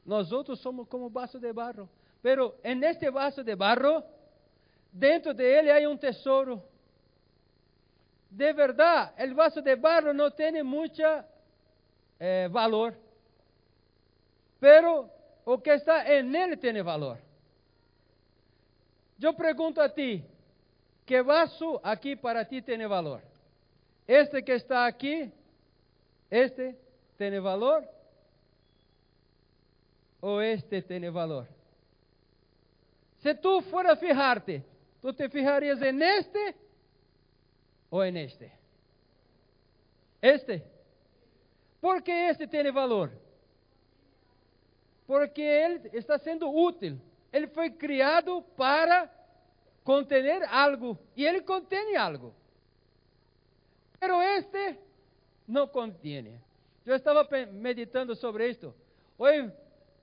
Nós 0.04 0.30
somos 0.60 0.88
como 0.88 1.10
vaso 1.10 1.40
de 1.40 1.54
barro. 1.54 1.88
Pero 2.22 2.56
en 2.64 2.84
este 2.84 3.10
vaso 3.12 3.44
de 3.44 3.56
barro, 3.56 4.04
dentro 4.92 5.34
de 5.34 5.72
há 5.72 5.88
um 5.88 5.98
tesouro. 5.98 6.71
De 8.32 8.54
verdade, 8.54 9.12
o 9.30 9.36
vaso 9.36 9.62
de 9.62 9.76
barro 9.76 10.14
não 10.14 10.32
tem 10.32 10.64
muito 10.64 11.02
eh, 12.18 12.48
valor. 12.48 12.98
Pero 14.58 15.10
o 15.46 15.58
que 15.58 15.72
está 15.72 16.08
en 16.14 16.34
ele 16.34 16.56
tem 16.56 16.82
valor. 16.82 17.18
Eu 19.22 19.34
pergunto 19.34 19.82
a 19.82 19.90
ti, 19.90 20.24
que 21.06 21.22
vaso 21.22 21.82
aqui 21.84 22.16
para 22.16 22.46
ti 22.46 22.62
tem 22.62 22.88
valor? 22.88 23.22
Este 24.08 24.42
que 24.42 24.54
está 24.54 24.88
aqui, 24.88 25.30
este 26.30 26.76
tem 27.18 27.38
valor? 27.42 27.86
Ou 30.22 30.42
este 30.42 30.82
tem 30.82 31.10
valor? 31.12 31.48
Se 33.18 33.36
tu 33.36 33.62
for 33.64 33.86
a 33.86 33.96
fijar-te, 33.96 34.64
tu 35.02 35.12
te 35.14 35.28
fijarias 35.30 35.82
en 35.82 36.02
este 36.02 36.61
ou 37.92 38.04
en 38.04 38.18
este? 38.18 38.52
Este. 40.22 40.64
Por 41.80 42.02
que 42.02 42.12
este 42.30 42.48
tem 42.48 42.72
valor? 42.72 43.12
Porque 45.06 45.42
ele 45.42 45.90
está 45.94 46.18
sendo 46.18 46.50
útil. 46.50 46.98
Ele 47.34 47.48
foi 47.48 47.70
criado 47.72 48.42
para 48.56 49.10
contener 49.84 50.44
algo 50.44 50.98
e 51.16 51.26
ele 51.26 51.42
contém 51.42 51.96
algo. 51.98 52.34
Pero 54.00 54.22
este 54.22 54.80
não 55.48 55.68
contém. 55.68 56.40
Eu 56.86 56.96
estava 56.96 57.28
meditando 57.52 58.16
sobre 58.16 58.50
isto. 58.50 58.74
Hoje 59.18 59.52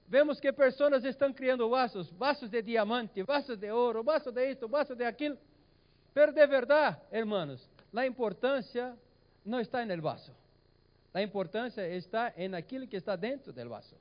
vemos 0.06 0.38
que 0.38 0.52
pessoas 0.52 1.04
estão 1.04 1.32
criando 1.32 1.68
vasos, 1.70 2.10
vasos 2.10 2.50
de 2.50 2.60
diamante, 2.60 3.22
vasos 3.22 3.56
de 3.56 3.70
ouro, 3.70 4.02
vasos 4.02 4.32
de 4.32 4.50
isto, 4.50 4.68
vasos 4.68 4.96
de 4.96 5.04
aquilo. 5.04 5.38
Pero 6.12 6.32
de 6.32 6.46
verdade, 6.46 6.98
hermanos, 7.10 7.68
a 7.94 8.06
importância 8.06 8.96
não 9.44 9.60
está 9.60 9.84
no 9.84 10.02
vaso. 10.02 10.32
A 11.14 11.22
importância 11.22 11.88
está 11.88 12.32
em 12.36 12.54
aquilo 12.54 12.86
que 12.86 12.96
está 12.96 13.16
dentro 13.16 13.52
do 13.52 13.68
vaso. 13.68 13.96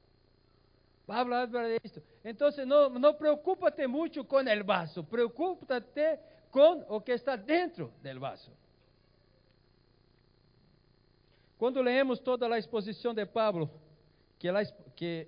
Pablo 1.06 1.36
habla 1.36 1.64
de 1.70 1.80
esto. 1.84 2.04
Entonces 2.24 2.68
no, 2.68 2.90
no 2.90 3.14
preocúpate 3.14 3.88
mucho 3.88 4.26
con 4.26 4.48
el 4.48 4.64
vaso, 4.64 5.04
preocúpate 5.04 6.20
con 6.52 6.86
o 6.90 7.00
que 7.00 7.14
está 7.14 7.38
dentro 7.38 7.92
del 8.02 8.20
vaso. 8.20 8.52
Quando 11.58 11.82
leemos 11.82 12.20
toda 12.20 12.54
a 12.54 12.60
exposição 12.60 13.14
de 13.14 13.26
Pablo, 13.26 13.70
que, 14.38 14.52
la, 14.52 14.64
que 14.96 15.28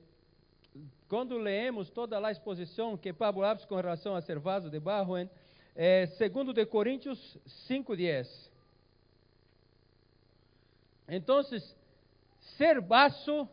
quando 1.08 1.38
leemos 1.38 1.90
toda 1.90 2.20
a 2.20 2.32
exposição 2.32 2.96
que 2.96 3.12
Pablo 3.12 3.44
abre 3.44 3.66
com 3.66 3.76
relação 3.76 4.16
a 4.16 4.22
ser 4.22 4.38
vaso 4.38 4.70
de 4.70 4.80
barro, 4.80 5.16
é, 5.76 6.08
segundo 6.18 6.54
de 6.54 6.66
Coríntios 6.66 7.38
5:10. 7.68 8.50
Então, 11.08 11.42
ser 12.58 12.80
vaso 12.82 13.50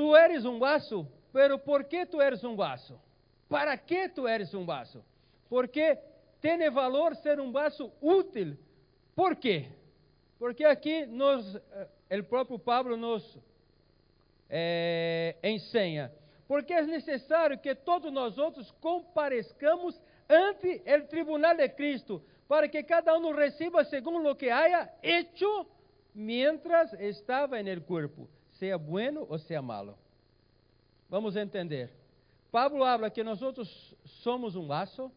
Tu 0.00 0.16
eres 0.16 0.46
um 0.46 0.58
vaso, 0.58 1.06
pero 1.30 1.58
por 1.58 1.84
que 1.84 2.06
tu 2.06 2.22
eres 2.22 2.42
um 2.42 2.56
vaso? 2.56 2.98
Para 3.50 3.76
que 3.76 4.08
tu 4.08 4.26
eres 4.26 4.54
um 4.54 4.64
vaso? 4.64 5.04
Porque 5.46 5.98
tem 6.40 6.70
valor 6.70 7.14
ser 7.16 7.38
um 7.38 7.52
vaso 7.52 7.92
útil. 8.00 8.56
Por 9.14 9.36
quê? 9.36 9.66
Porque 10.38 10.64
aqui 10.64 11.04
nos, 11.04 11.54
eh, 12.08 12.18
o 12.18 12.24
próprio 12.24 12.58
Pablo 12.58 12.96
nos 12.96 13.38
é, 14.48 15.36
ensina. 15.44 16.10
Porque 16.48 16.72
é 16.72 16.82
necessário 16.82 17.58
que 17.58 17.74
todos 17.74 18.10
nós 18.10 18.38
outros 18.38 18.70
compareçamos 18.80 20.00
ante 20.30 20.82
o 20.86 21.06
tribunal 21.08 21.56
de 21.56 21.68
Cristo, 21.68 22.22
para 22.46 22.68
que 22.68 22.82
cada 22.82 23.16
um 23.18 23.32
receba 23.32 23.84
segundo 23.84 24.30
o 24.30 24.36
que 24.36 24.50
haya 24.50 24.90
hecho 25.02 25.66
mientras 26.14 26.92
estava 26.94 27.62
no 27.62 27.80
corpo 27.82 28.28
seja 28.60 28.76
bueno 28.76 29.26
ou 29.28 29.38
seja 29.38 29.62
malo. 29.62 29.98
Vamos 31.08 31.34
entender. 31.34 31.90
Pablo 32.52 32.84
habla 32.84 33.10
que 33.10 33.24
nós 33.24 33.40
somos 34.22 34.54
um 34.54 34.66
vaso 34.66 35.10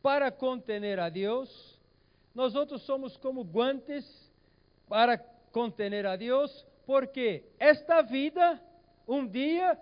para 0.00 0.32
contener 0.32 0.98
a 0.98 1.10
Deus. 1.10 1.78
Nós 2.34 2.54
somos 2.82 3.16
como 3.18 3.44
guantes 3.44 4.04
para 4.88 5.18
contener 5.52 6.06
a 6.06 6.16
Deus, 6.16 6.66
porque 6.86 7.44
esta 7.58 8.00
vida, 8.00 8.58
um 9.06 9.26
dia, 9.26 9.78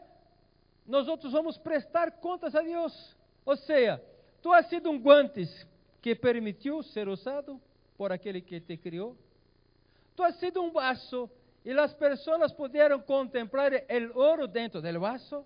nós 0.85 1.07
vamos 1.07 1.57
prestar 1.57 2.11
contas 2.13 2.57
a 2.57 2.61
Deus. 2.61 3.17
Ou 3.47 3.57
seja, 3.57 4.03
tu 4.43 4.53
has 4.53 4.69
sido 4.69 4.91
um 4.91 4.99
guantes 4.99 5.67
que 6.01 6.15
permitiu 6.15 6.83
ser 6.83 7.09
usado 7.09 7.61
por 7.97 8.13
aquele 8.13 8.41
que 8.41 8.61
te 8.61 8.77
criou. 8.77 9.17
Tu 10.17 10.23
has 10.23 10.37
sido 10.37 10.63
um 10.63 10.71
vaso 10.71 11.31
e 11.65 11.73
as 11.73 11.93
pessoas 11.95 12.53
puderam 12.53 13.01
contemplar 13.01 13.73
o 14.15 14.19
ouro 14.19 14.47
dentro 14.47 14.81
do 14.81 15.01
vaso. 15.01 15.45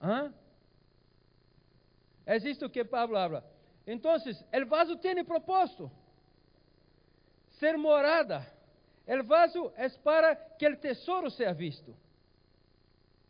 ¿Ah? 0.00 0.30
É 2.24 2.36
isto 2.38 2.68
que 2.70 2.84
Pablo 2.84 3.16
habla. 3.16 3.44
Então, 3.86 4.16
o 4.16 4.66
vaso 4.66 4.96
tem 4.96 5.22
propósito. 5.24 5.90
Ser 7.58 7.76
morada. 7.76 8.44
O 9.06 9.22
vaso 9.22 9.72
é 9.76 9.88
para 9.88 10.34
que 10.34 10.68
o 10.68 10.76
tesouro 10.76 11.30
seja 11.30 11.52
visto. 11.52 11.94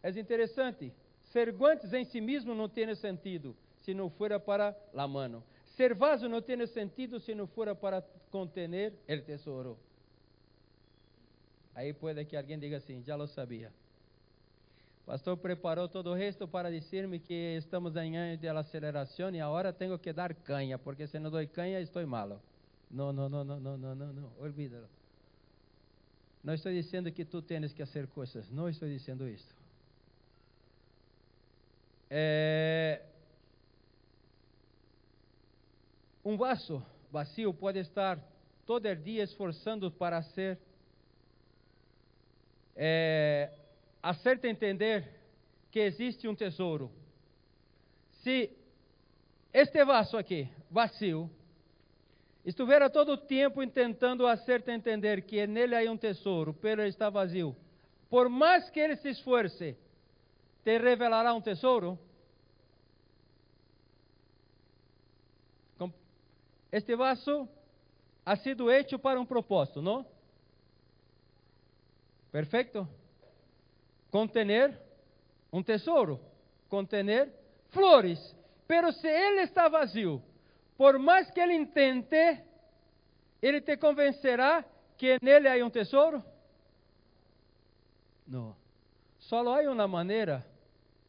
É 0.02 0.08
interessante. 0.10 0.94
Ser 1.24 1.52
guantes 1.52 1.92
em 1.92 2.04
si 2.04 2.20
mesmo 2.20 2.54
não 2.54 2.68
tem 2.68 2.94
sentido 2.94 3.54
se 3.86 3.94
não 3.94 4.10
for 4.10 4.38
para 4.40 4.76
a 4.92 5.06
mão. 5.06 5.42
Ser 5.76 5.94
vaso 5.94 6.28
não 6.28 6.42
tem 6.42 6.66
sentido 6.66 7.20
se 7.20 7.34
não 7.34 7.46
for 7.46 7.72
para 7.76 8.02
contener 8.32 8.92
o 9.08 9.22
tesouro. 9.22 9.78
Aí 11.72 11.92
pode 11.92 12.24
que 12.24 12.36
alguém 12.36 12.58
diga 12.58 12.78
assim: 12.78 13.02
já 13.02 13.14
lo 13.14 13.28
sabia. 13.28 13.72
Pastor 15.06 15.36
preparou 15.36 15.88
todo 15.88 16.10
o 16.10 16.14
resto 16.14 16.48
para 16.48 16.68
dizer-me 16.68 17.20
que 17.20 17.56
estamos 17.58 17.94
em 17.94 18.16
ano 18.16 18.36
de 18.36 18.48
aceleração 18.48 19.32
e 19.32 19.40
agora 19.40 19.72
tenho 19.72 19.96
que 20.00 20.12
dar 20.12 20.34
canha, 20.34 20.76
porque 20.78 21.06
se 21.06 21.20
não 21.20 21.30
dou 21.30 21.46
canha 21.46 21.80
estou 21.80 22.04
malo. 22.04 22.42
Não, 22.90 23.12
não, 23.12 23.28
não, 23.28 23.44
não, 23.44 23.60
não, 23.60 23.76
não, 23.78 23.94
não, 23.94 24.12
não. 24.12 24.32
olvídalo. 24.40 24.88
Não 26.42 26.54
estou 26.54 26.72
dizendo 26.72 27.12
que 27.12 27.24
tu 27.24 27.40
tens 27.40 27.72
que 27.72 27.86
fazer 27.86 28.08
coisas, 28.08 28.50
não 28.50 28.68
estou 28.68 28.88
dizendo 28.88 29.28
isto. 29.28 29.54
É... 32.10 33.02
Um 36.26 36.36
vaso 36.36 36.84
vazio 37.08 37.54
pode 37.54 37.78
estar 37.78 38.18
todo 38.66 38.92
dia 38.96 39.22
esforçando 39.22 39.92
para 39.92 40.20
ser 40.22 40.58
é, 42.74 43.52
acerta 44.02 44.48
entender 44.48 45.08
que 45.70 45.78
existe 45.78 46.26
um 46.26 46.34
tesouro. 46.34 46.90
Se 48.24 48.50
este 49.52 49.84
vaso 49.84 50.16
aqui, 50.16 50.48
vazio, 50.68 51.30
estivesse 52.44 52.90
todo 52.90 53.12
o 53.12 53.18
tempo 53.18 53.64
tentando 53.68 54.26
acertar 54.26 54.74
entender 54.74 55.22
que 55.22 55.46
nele 55.46 55.76
há 55.76 55.88
um 55.88 55.96
tesouro, 55.96 56.52
pero 56.52 56.84
está 56.84 57.08
vazio, 57.08 57.54
por 58.10 58.28
mais 58.28 58.68
que 58.68 58.80
ele 58.80 58.96
se 58.96 59.10
esforce, 59.10 59.76
te 60.64 60.76
revelará 60.76 61.32
um 61.32 61.40
tesouro? 61.40 61.96
Este 66.76 66.94
vaso 66.94 67.48
ha 68.22 68.36
sido 68.36 68.70
hecho 68.70 68.98
para 68.98 69.18
um 69.18 69.24
propósito, 69.24 69.80
não? 69.80 70.04
Perfeito? 72.30 72.86
Contener 74.10 74.78
um 75.50 75.62
tesouro, 75.62 76.20
contener 76.68 77.32
flores. 77.70 78.36
Pero 78.68 78.92
se 78.92 79.08
ele 79.08 79.40
está 79.44 79.68
vazio, 79.68 80.22
por 80.76 80.98
mais 80.98 81.30
que 81.30 81.40
ele 81.40 81.54
intente, 81.54 82.44
ele 83.40 83.62
te 83.62 83.78
convencerá 83.78 84.62
que 84.98 85.16
nele 85.22 85.48
há 85.48 85.64
um 85.64 85.70
tesouro? 85.70 86.22
Não. 88.28 88.54
Só 89.18 89.38
há 89.48 89.62
uma 89.62 89.88
maneira 89.88 90.44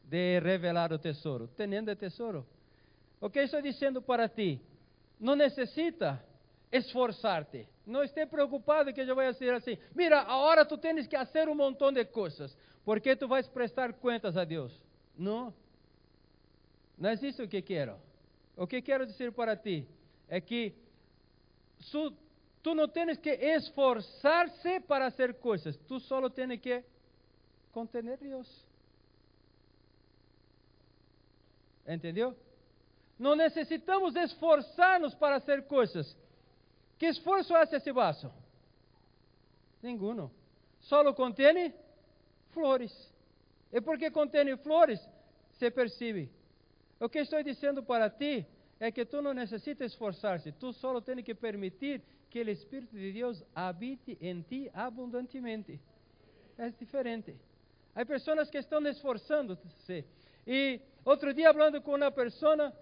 de 0.02 0.40
revelar 0.40 0.94
o 0.94 0.98
tesouro, 0.98 1.46
tendo 1.46 1.90
o 1.90 1.96
tesouro. 1.96 2.46
O 3.20 3.28
que 3.28 3.40
estou 3.40 3.60
dizendo 3.60 4.00
para 4.00 4.30
ti? 4.30 4.62
Não 5.18 5.34
necessita 5.34 6.22
esforçar-te. 6.70 7.68
Não 7.86 8.04
esteja 8.04 8.26
preocupado 8.26 8.92
que 8.92 9.00
eu 9.00 9.14
vou 9.14 9.32
dizer 9.32 9.54
assim: 9.54 9.78
mira, 9.94 10.20
agora 10.20 10.64
tu 10.64 10.76
tens 10.76 11.06
que 11.06 11.16
fazer 11.16 11.48
um 11.48 11.54
montão 11.54 11.90
de 11.92 12.04
coisas, 12.04 12.56
porque 12.84 13.16
tu 13.16 13.26
vais 13.26 13.48
prestar 13.48 13.92
contas 13.94 14.36
a 14.36 14.44
Deus. 14.44 14.78
Não. 15.16 15.54
Não 16.96 17.10
é 17.10 17.14
isso 17.14 17.46
que 17.48 17.62
quero. 17.62 17.96
O 18.56 18.66
que 18.66 18.82
quero 18.82 19.06
dizer 19.06 19.32
para 19.32 19.56
ti 19.56 19.86
é 20.28 20.40
que 20.40 20.74
su, 21.78 22.12
tu 22.62 22.74
não 22.74 22.88
tens 22.88 23.16
que 23.18 23.30
esforçar-se 23.30 24.80
para 24.80 25.10
fazer 25.10 25.34
coisas, 25.34 25.76
tu 25.86 26.00
só 26.00 26.28
tens 26.28 26.60
que 26.60 26.84
contener 27.72 28.18
Deus. 28.18 28.66
Entendeu? 31.86 32.36
Não 33.18 33.34
necessitamos 33.34 34.14
esforçar-nos 34.14 35.14
para 35.14 35.40
fazer 35.40 35.64
coisas. 35.64 36.16
Que 36.98 37.06
esforço 37.06 37.54
hace 37.54 37.76
esse 37.76 37.92
vaso? 37.92 38.32
Nenhum. 39.82 40.30
Só 40.80 41.12
contém 41.12 41.74
flores. 42.50 42.92
E 43.72 43.80
porque 43.80 44.10
contém 44.10 44.56
flores, 44.56 45.00
se 45.58 45.70
percebe. 45.70 46.30
O 47.00 47.08
que 47.08 47.18
estou 47.18 47.42
dizendo 47.42 47.82
para 47.82 48.08
ti 48.08 48.46
é 48.80 48.90
que 48.90 49.04
tu 49.04 49.20
não 49.20 49.34
necessitas 49.34 49.92
esforçar-se, 49.92 50.52
tu 50.52 50.72
só 50.72 51.00
tens 51.00 51.22
que 51.22 51.34
permitir 51.34 52.02
que 52.30 52.42
o 52.42 52.50
Espírito 52.50 52.94
de 52.96 53.12
Deus 53.12 53.42
habite 53.54 54.16
em 54.20 54.42
ti 54.42 54.70
abundantemente. 54.74 55.80
É 56.56 56.70
diferente. 56.70 57.34
Há 57.94 58.04
pessoas 58.04 58.50
que 58.50 58.58
estão 58.58 58.84
esforçando-se. 58.86 60.04
E 60.46 60.80
outro 61.04 61.32
dia, 61.32 61.52
falando 61.52 61.80
com 61.80 61.94
uma 61.94 62.10
pessoa, 62.10 62.72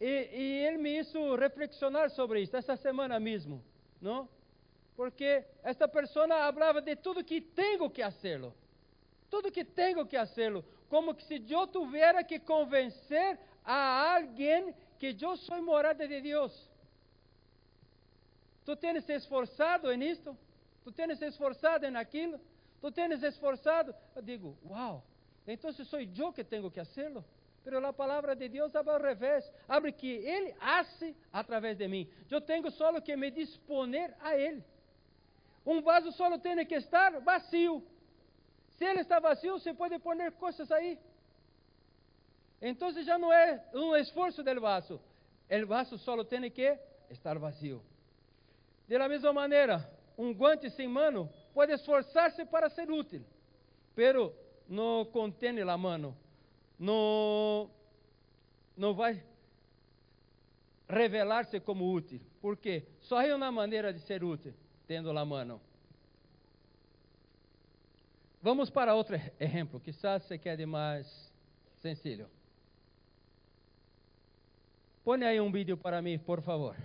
e, 0.00 0.06
e 0.06 0.66
ele 0.66 0.78
me 0.78 0.98
hizo 0.98 1.36
reflexionar 1.36 2.10
sobre 2.10 2.42
isso, 2.42 2.56
essa 2.56 2.76
semana 2.76 3.18
mesmo, 3.20 3.62
não? 4.00 4.28
Porque 4.96 5.44
esta 5.62 5.88
pessoa 5.88 6.28
falava 6.52 6.80
de 6.80 6.94
tudo 6.96 7.24
que 7.24 7.40
tenho 7.40 7.88
que 7.90 8.02
fazê-lo, 8.02 8.54
tudo 9.30 9.50
que 9.50 9.64
tenho 9.64 10.06
que 10.06 10.16
fazê-lo, 10.16 10.64
como 10.88 11.14
que 11.14 11.24
se 11.24 11.42
eu 11.48 11.66
tivesse 11.66 12.24
que 12.24 12.38
convencer 12.38 13.38
a 13.64 14.16
alguém 14.16 14.74
que 14.98 15.16
eu 15.20 15.36
sou 15.36 15.62
morada 15.62 16.06
de 16.06 16.20
Deus. 16.20 16.70
Tu 18.64 18.76
tens 18.76 19.08
esforçado 19.08 19.92
em 19.92 20.02
isto? 20.02 20.36
Tu 20.84 20.92
tens 20.92 21.20
esforçado 21.20 21.86
em 21.86 21.96
aquilo? 21.96 22.40
Tu 22.80 22.92
tens 22.92 23.22
esforçado? 23.22 23.94
Eu 24.14 24.22
digo, 24.22 24.56
uau, 24.64 25.04
então 25.46 25.72
sou 25.72 26.00
eu 26.00 26.32
que 26.32 26.44
tenho 26.44 26.70
que 26.70 26.84
fazê-lo? 26.84 27.24
Pero 27.64 27.84
a 27.84 27.92
palavra 27.92 28.36
de 28.36 28.48
Deus 28.48 28.74
abre 28.76 28.92
ao 28.92 29.00
revés. 29.00 29.50
Abre 29.66 29.90
que 29.92 30.06
Ele 30.06 30.54
hace 30.60 31.16
através 31.32 31.78
de 31.78 31.88
mim. 31.88 32.08
Eu 32.30 32.40
tenho 32.40 32.70
só 32.70 33.00
que 33.00 33.16
me 33.16 33.30
disponer 33.30 34.14
a 34.20 34.36
Ele. 34.36 34.62
Um 35.64 35.80
vaso 35.80 36.12
só 36.12 36.36
tem 36.38 36.64
que 36.66 36.74
estar 36.74 37.20
vazio. 37.20 37.82
Se 38.76 38.84
ele 38.84 39.00
está 39.00 39.18
vazio, 39.18 39.58
você 39.58 39.72
pode 39.72 39.98
pôr 39.98 40.16
coisas 40.32 40.70
aí. 40.70 40.98
Então 42.60 42.92
já 43.02 43.18
não 43.18 43.32
é 43.32 43.64
um 43.72 43.96
esforço 43.96 44.42
do 44.42 44.60
vaso. 44.60 45.00
O 45.50 45.66
vaso 45.66 45.96
só 45.98 46.22
tem 46.24 46.50
que 46.50 46.78
estar 47.08 47.38
vazio. 47.38 47.82
De 48.86 48.98
la 48.98 49.08
mesma 49.08 49.32
maneira, 49.32 49.88
um 50.18 50.32
guante 50.32 50.68
sem 50.70 50.86
mano 50.86 51.30
pode 51.54 51.72
esforçar-se 51.72 52.44
para 52.44 52.68
ser 52.68 52.90
útil, 52.90 53.24
pero 53.94 54.34
não 54.68 55.04
contém 55.06 55.60
a 55.60 55.76
mano 55.78 56.16
não, 56.78 57.70
não 58.76 58.94
vai 58.94 59.22
revelar-se 60.88 61.60
como 61.60 61.92
útil. 61.92 62.20
Por 62.40 62.56
quê? 62.56 62.84
Só 63.00 63.20
há 63.20 63.34
uma 63.34 63.50
maneira 63.50 63.92
de 63.92 64.00
ser 64.00 64.22
útil, 64.22 64.54
tendo 64.86 65.16
a 65.16 65.24
mão. 65.24 65.60
Vamos 68.42 68.68
para 68.68 68.94
outro 68.94 69.16
exemplo, 69.40 69.80
quizás 69.80 70.22
se 70.24 70.38
quede 70.38 70.66
mais 70.66 71.32
sencillo. 71.76 72.28
Põe 75.02 75.24
aí 75.24 75.40
um 75.40 75.50
vídeo 75.50 75.76
para 75.76 76.00
mim, 76.02 76.18
por 76.18 76.42
favor. 76.42 76.76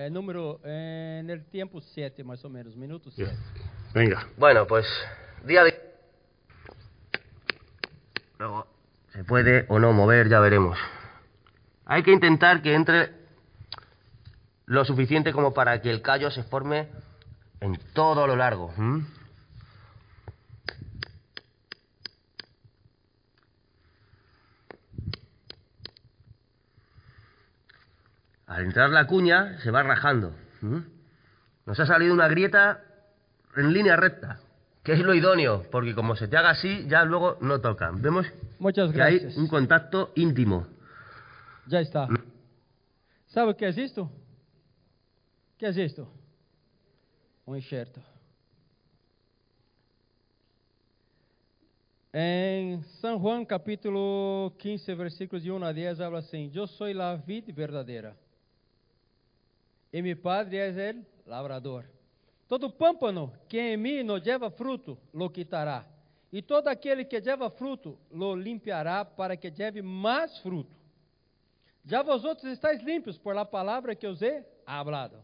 Eh, 0.00 0.10
número, 0.10 0.60
eh, 0.62 1.18
en 1.18 1.28
el 1.28 1.44
tiempo 1.46 1.80
7 1.80 2.22
más 2.22 2.44
o 2.44 2.48
menos, 2.48 2.76
minuto 2.76 3.10
7. 3.10 3.32
Venga. 3.92 4.28
Bueno, 4.36 4.64
pues 4.64 4.86
día 5.44 5.64
de... 5.64 5.74
Luego, 8.38 8.68
se 9.12 9.24
puede 9.24 9.66
o 9.68 9.80
no 9.80 9.92
mover, 9.92 10.28
ya 10.28 10.38
veremos. 10.38 10.78
Hay 11.84 12.04
que 12.04 12.12
intentar 12.12 12.62
que 12.62 12.74
entre 12.74 13.10
lo 14.66 14.84
suficiente 14.84 15.32
como 15.32 15.52
para 15.52 15.82
que 15.82 15.90
el 15.90 16.00
callo 16.00 16.30
se 16.30 16.44
forme 16.44 16.86
en 17.60 17.76
todo 17.92 18.28
lo 18.28 18.36
largo. 18.36 18.72
Al 28.48 28.64
entrar 28.64 28.88
la 28.90 29.06
cuña 29.06 29.58
se 29.58 29.70
va 29.70 29.82
rajando. 29.82 30.34
Nos 31.66 31.78
ha 31.78 31.86
salido 31.86 32.14
una 32.14 32.28
grieta 32.28 32.82
en 33.56 33.72
línea 33.74 33.94
recta, 33.94 34.40
que 34.82 34.94
es 34.94 35.00
lo 35.00 35.14
idóneo, 35.14 35.66
porque 35.70 35.94
como 35.94 36.16
se 36.16 36.28
te 36.28 36.36
haga 36.38 36.50
así, 36.50 36.86
ya 36.88 37.04
luego 37.04 37.36
no 37.42 37.60
tocan. 37.60 38.00
Vemos 38.00 38.26
Muchas 38.58 38.90
que 38.90 39.02
hay 39.02 39.34
un 39.36 39.48
contacto 39.48 40.12
íntimo. 40.16 40.66
Ya 41.66 41.80
está. 41.80 42.08
¿Sabe 43.26 43.54
qué 43.54 43.68
es 43.68 43.76
esto? 43.76 44.10
¿Qué 45.58 45.66
es 45.66 45.76
esto? 45.76 46.10
Un 47.44 47.56
enxerto. 47.56 48.00
En 52.10 52.82
San 53.02 53.18
Juan 53.18 53.44
capítulo 53.44 54.54
15, 54.58 54.94
versículos 54.94 55.44
de 55.44 55.50
1 55.50 55.66
a 55.66 55.72
10, 55.74 56.00
habla 56.00 56.20
assim: 56.20 56.50
Eu 56.54 56.66
sou 56.66 56.86
a 56.86 57.16
vid 57.16 57.52
verdadeira, 57.52 58.16
e 59.92 60.02
meu 60.02 60.16
padre 60.16 60.56
é 60.56 60.68
el 60.68 61.06
lavrador. 61.26 61.84
Todo 62.46 62.70
pâmpano 62.70 63.32
que 63.48 63.58
em 63.58 63.76
mim 63.76 64.02
não 64.02 64.16
leva 64.16 64.50
fruto, 64.50 64.98
lo 65.12 65.28
quitará, 65.30 65.86
e 66.32 66.42
todo 66.42 66.68
aquele 66.68 67.04
que 67.04 67.20
leva 67.20 67.50
fruto, 67.50 67.98
lo 68.10 68.34
limpiará, 68.34 69.04
para 69.04 69.36
que 69.36 69.50
leve 69.50 69.82
mais 69.82 70.38
fruto. 70.38 70.76
Já 71.84 72.02
vós 72.02 72.24
outros 72.24 72.52
estáis 72.52 72.82
limpos 72.82 73.18
por 73.18 73.34
la 73.34 73.44
palavra 73.44 73.94
que 73.94 74.06
os 74.06 74.20
he 74.20 74.44
hablado. 74.66 75.22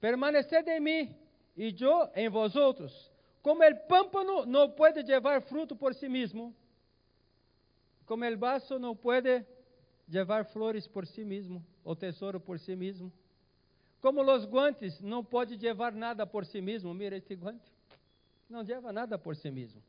Permaneced 0.00 0.66
em 0.68 0.80
mim, 0.80 1.14
e 1.56 1.74
eu 1.80 2.10
em 2.14 2.28
vós 2.28 2.56
outros. 2.56 3.10
Como 3.42 3.62
el 3.62 3.76
pámpano 3.86 4.46
não 4.46 4.70
pode 4.70 5.02
levar 5.02 5.42
fruto 5.42 5.76
por 5.76 5.94
si 5.94 6.08
mesmo, 6.08 6.54
como 8.06 8.24
el 8.24 8.36
vaso 8.36 8.78
não 8.78 8.96
pode 8.96 9.44
levar 10.08 10.44
flores 10.44 10.86
por 10.86 11.06
si 11.06 11.24
mesmo, 11.24 11.64
ou 11.84 11.96
tesouro 11.96 12.40
por 12.40 12.58
si 12.58 12.74
mesmo. 12.76 13.12
Como 14.02 14.20
os 14.20 14.44
guantes 14.44 15.00
não 15.00 15.24
pode 15.24 15.56
levar 15.56 15.92
nada 15.92 16.26
por 16.26 16.44
si 16.44 16.60
mesmo. 16.60 16.92
Mira 16.92 17.16
este 17.16 17.36
guante. 17.36 17.70
Não 18.50 18.60
leva 18.62 18.92
nada 18.92 19.16
por 19.16 19.36
si 19.36 19.48
mesmo. 19.50 19.80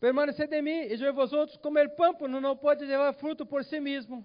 Permanecer 0.00 0.48
de 0.48 0.60
mim 0.60 0.70
e 0.70 0.94
eu 0.94 1.10
e 1.10 1.12
vós 1.12 1.32
outros, 1.32 1.56
como 1.58 1.78
el 1.78 1.90
pámpano 1.90 2.40
não 2.40 2.56
pode 2.56 2.84
levar 2.84 3.12
fruto 3.12 3.46
por 3.46 3.62
si 3.64 3.78
mesmo. 3.78 4.24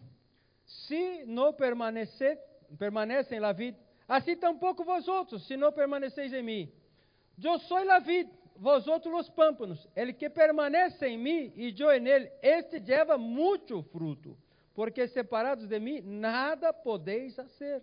Se 0.66 1.24
não 1.26 1.54
permanecer, 1.54 2.40
permanecem 2.80 3.40
na 3.40 3.52
vida, 3.52 3.78
assim 4.08 4.36
tampouco 4.36 4.84
vós 4.84 5.08
outros, 5.08 5.46
se 5.46 5.56
não 5.56 5.72
permaneceis 5.72 6.34
em 6.34 6.42
mim. 6.42 6.72
Eu 7.44 7.60
sou 7.60 7.78
a 7.78 8.00
vida, 8.00 8.32
vós 8.56 8.88
outros 8.88 9.14
os 9.14 9.30
pámpanos. 9.30 9.88
Ele 9.96 10.14
que 10.14 10.30
permanece 10.30 11.06
em 11.06 11.18
mim 11.18 11.54
e 11.56 11.76
eu 11.78 11.92
em 11.92 12.08
ele, 12.08 12.32
este 12.42 12.80
leva 12.80 13.18
muito 13.18 13.84
fruto, 13.84 14.36
porque 14.78 15.08
separados 15.08 15.68
de 15.68 15.80
mim 15.80 16.02
nada 16.02 16.72
podeis 16.72 17.36
fazer. 17.36 17.82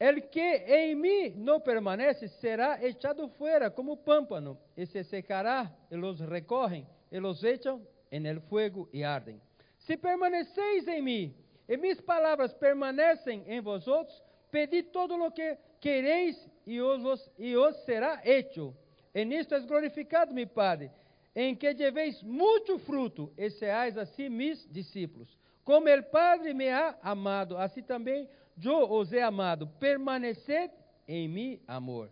El 0.00 0.28
que 0.28 0.40
em 0.66 0.96
mim 0.96 1.30
não 1.36 1.60
permanece 1.60 2.26
será 2.26 2.84
echado 2.84 3.28
fora 3.28 3.70
como 3.70 3.96
pámpano, 3.96 4.58
e 4.76 4.84
se 4.84 5.04
secará, 5.04 5.72
e 5.88 5.94
los 5.94 6.18
recorrem, 6.18 6.84
e 7.12 7.20
los 7.20 7.44
echam 7.44 7.86
en 8.10 8.26
el 8.26 8.40
fuego 8.40 8.88
e 8.92 9.04
ardem. 9.04 9.40
Se 9.78 9.96
permaneceis 9.96 10.88
em 10.88 11.02
mim, 11.02 11.34
e 11.68 11.76
minhas 11.76 12.00
palavras 12.00 12.52
permanecem 12.52 13.44
em 13.46 13.60
vós 13.60 13.86
outros, 13.86 14.20
pedi 14.50 14.82
todo 14.82 15.14
o 15.24 15.30
que 15.30 15.56
quereis, 15.80 16.36
e 16.66 16.80
os, 16.80 17.30
e 17.38 17.56
os 17.56 17.76
será 17.84 18.20
hecho. 18.24 18.74
E 19.14 19.24
nisto 19.24 19.54
é 19.54 19.60
glorificado, 19.60 20.34
meu 20.34 20.48
Padre, 20.48 20.90
em 21.32 21.54
que 21.54 21.72
lleveis 21.72 22.20
muito 22.24 22.76
fruto, 22.80 23.32
e 23.38 23.48
seais 23.50 23.96
assim 23.96 24.28
mis 24.28 24.66
discípulos. 24.68 25.38
Como 25.64 25.88
el 25.88 26.04
Padre 26.04 26.54
me 26.54 26.70
ha 26.70 26.98
amado, 27.02 27.56
assim 27.56 27.82
também 27.82 28.28
eu 28.62 28.90
os 28.90 29.12
he 29.12 29.20
amado, 29.20 29.66
permaneced 29.66 30.70
em 31.06 31.28
mi 31.28 31.62
amor. 31.66 32.10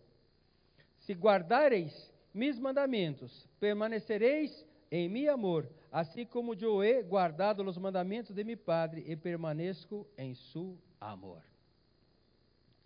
Se 0.99 1.13
guardareis 1.15 2.13
mis 2.33 2.59
mandamentos, 2.59 3.49
permanecereis 3.59 4.65
em 4.91 5.09
mi 5.09 5.29
amor, 5.29 5.69
assim 5.91 6.25
como 6.25 6.55
eu 6.55 6.83
he 6.83 7.03
guardado 7.03 7.63
os 7.63 7.79
mandamentos 7.79 8.35
de 8.35 8.45
mi 8.45 8.57
Padre 8.57 9.05
e 9.07 9.17
permaneço 9.17 10.07
em 10.17 10.35
su 10.35 10.79
amor. 11.01 11.43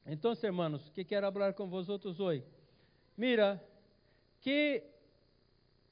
Então, 0.06 0.32
hermanos, 0.42 0.88
que 0.90 1.04
quero 1.04 1.30
falar 1.32 1.52
com 1.52 1.68
vosotros 1.68 2.18
hoje? 2.18 2.44
Mira, 3.16 3.62
que 4.40 4.82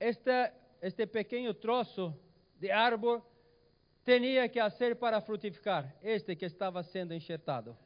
este, 0.00 0.52
este 0.82 1.06
pequeno 1.06 1.54
troço 1.54 2.14
de 2.58 2.70
árvore 2.70 3.22
tinha 4.18 4.48
que 4.48 4.60
fazer 4.60 4.96
para 4.96 5.20
frutificar? 5.20 5.94
Este 6.02 6.34
que 6.34 6.46
estava 6.46 6.82
sendo 6.82 7.14
enxertado. 7.14 7.76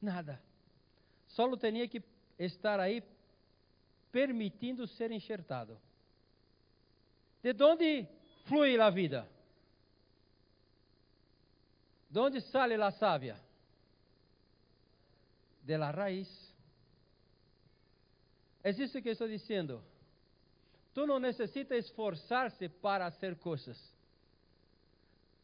Nada. 0.00 0.42
Só 1.28 1.56
tinha 1.56 1.88
que 1.88 2.02
estar 2.38 2.78
aí 2.80 3.02
permitindo 4.10 4.86
ser 4.86 5.10
enxertado. 5.10 5.80
De 7.42 7.62
onde 7.62 8.06
flui 8.46 8.78
a 8.80 8.90
vida? 8.90 9.28
De 12.08 12.18
onde 12.18 12.40
sale 12.40 12.74
a 12.74 12.90
sábia? 12.90 13.36
De 15.62 15.76
la 15.76 15.90
raiz. 15.90 16.54
É 18.62 18.70
isso 18.70 19.02
que 19.02 19.10
estou 19.10 19.28
dizendo. 19.28 19.82
Tu 20.94 21.06
não 21.06 21.18
necessitas 21.18 21.84
esforçar-se 21.84 22.68
para 22.68 23.10
fazer 23.10 23.36
coisas. 23.36 23.93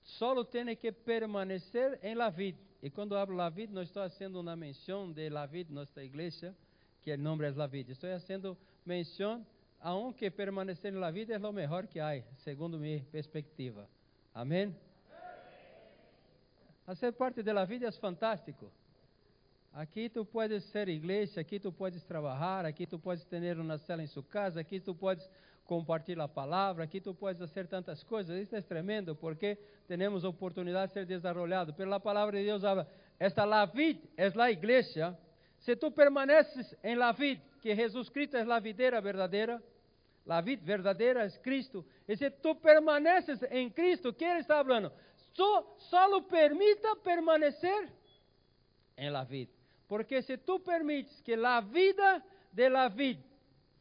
Solo 0.03 0.45
tem 0.45 0.75
que 0.77 0.93
permanecer 0.93 1.99
em 2.03 2.15
la 2.15 2.31
vida. 2.31 2.59
E 2.83 2.91
quando 2.91 3.17
hablo 3.17 3.37
la 3.37 3.51
vida, 3.51 3.73
não 3.73 3.83
estou 3.83 4.03
fazendo 4.03 4.41
uma 4.41 4.57
menção 4.57 5.13
de 5.13 5.29
la 5.29 5.47
vida, 5.47 5.73
nossa 5.73 6.03
igreja, 6.03 6.55
que 7.03 7.13
o 7.13 7.19
nome 7.19 7.47
é 7.47 7.51
la 7.51 7.67
vida. 7.67 7.93
Estou 7.93 8.11
fazendo 8.11 8.57
menção 8.85 9.47
a 9.81 9.95
um 9.95 10.13
que 10.13 10.31
permanecer 10.31 10.93
na 10.93 11.11
vida 11.11 11.35
é 11.35 11.39
o 11.39 11.53
melhor 11.53 11.87
que 11.87 12.01
há, 12.01 12.23
segundo 12.39 12.79
minha 12.79 13.05
perspectiva. 13.11 13.89
Amém? 14.35 14.75
Fazer 16.85 17.13
parte 17.13 17.43
da 17.43 17.65
vida 17.65 17.87
é 17.87 17.93
fantástico. 17.93 18.71
Aqui 19.73 20.09
tu 20.09 20.25
podes 20.25 20.65
ser 20.65 20.89
igreja, 20.89 21.41
aqui 21.41 21.61
tu 21.61 21.71
podes 21.71 22.03
trabalhar, 22.05 22.67
aqui 22.67 22.87
tu 22.87 22.99
podes 22.99 23.25
ter 23.25 23.57
uma 23.59 23.79
cela 23.79 24.03
em 24.03 24.07
sua 24.07 24.23
casa, 24.25 24.61
aqui 24.61 24.81
tu 24.81 24.95
podes 24.95 25.29
compartilhar 25.71 26.25
a 26.25 26.29
palavra, 26.29 26.83
aqui 26.83 27.01
tu 27.01 27.15
podes 27.15 27.39
fazer 27.39 27.69
tantas 27.69 28.03
coisas. 28.03 28.37
Isso 28.43 28.57
é 28.57 28.61
tremendo 28.61 29.15
porque 29.15 29.57
temos 29.87 30.25
oportunidade 30.25 30.89
de 30.89 30.95
ser 30.95 31.07
desarrollado. 31.07 31.73
Pero 31.75 31.95
a 31.95 32.01
palavra 32.01 32.37
de 32.37 32.45
Deus 32.45 32.65
esta 33.21 33.45
la 33.45 33.71
é 34.17 34.29
la 34.35 34.51
igreja. 34.51 35.17
Se 35.61 35.77
tu 35.77 35.93
permaneces 35.93 36.77
em 36.83 36.97
la 36.97 37.13
vid, 37.13 37.39
que 37.63 37.77
Jesus 37.77 38.11
Cristo 38.11 38.37
é 38.37 38.41
a 38.41 38.59
videira 38.59 39.01
verdadeira, 39.01 39.63
a 40.27 40.41
vid 40.41 40.61
verdadeira 40.65 41.25
é 41.25 41.31
Cristo. 41.39 41.87
E 42.09 42.17
se 42.17 42.29
tu 42.31 42.57
permaneces 42.57 43.41
em 43.49 43.71
Cristo, 43.71 44.13
que 44.13 44.25
ele 44.25 44.41
está 44.41 44.65
falando? 44.65 44.91
Só, 45.35 45.77
só 45.79 46.21
permita 46.23 46.97
permanecer 46.97 47.93
em 48.97 49.11
la 49.11 49.23
vid. 49.23 49.49
Porque 49.87 50.21
se 50.23 50.37
tu 50.37 50.59
permites 50.59 51.21
que 51.21 51.35
a 51.35 51.61
vida 51.61 52.25
de 52.53 52.69
la 52.69 52.89
vid 52.89 53.19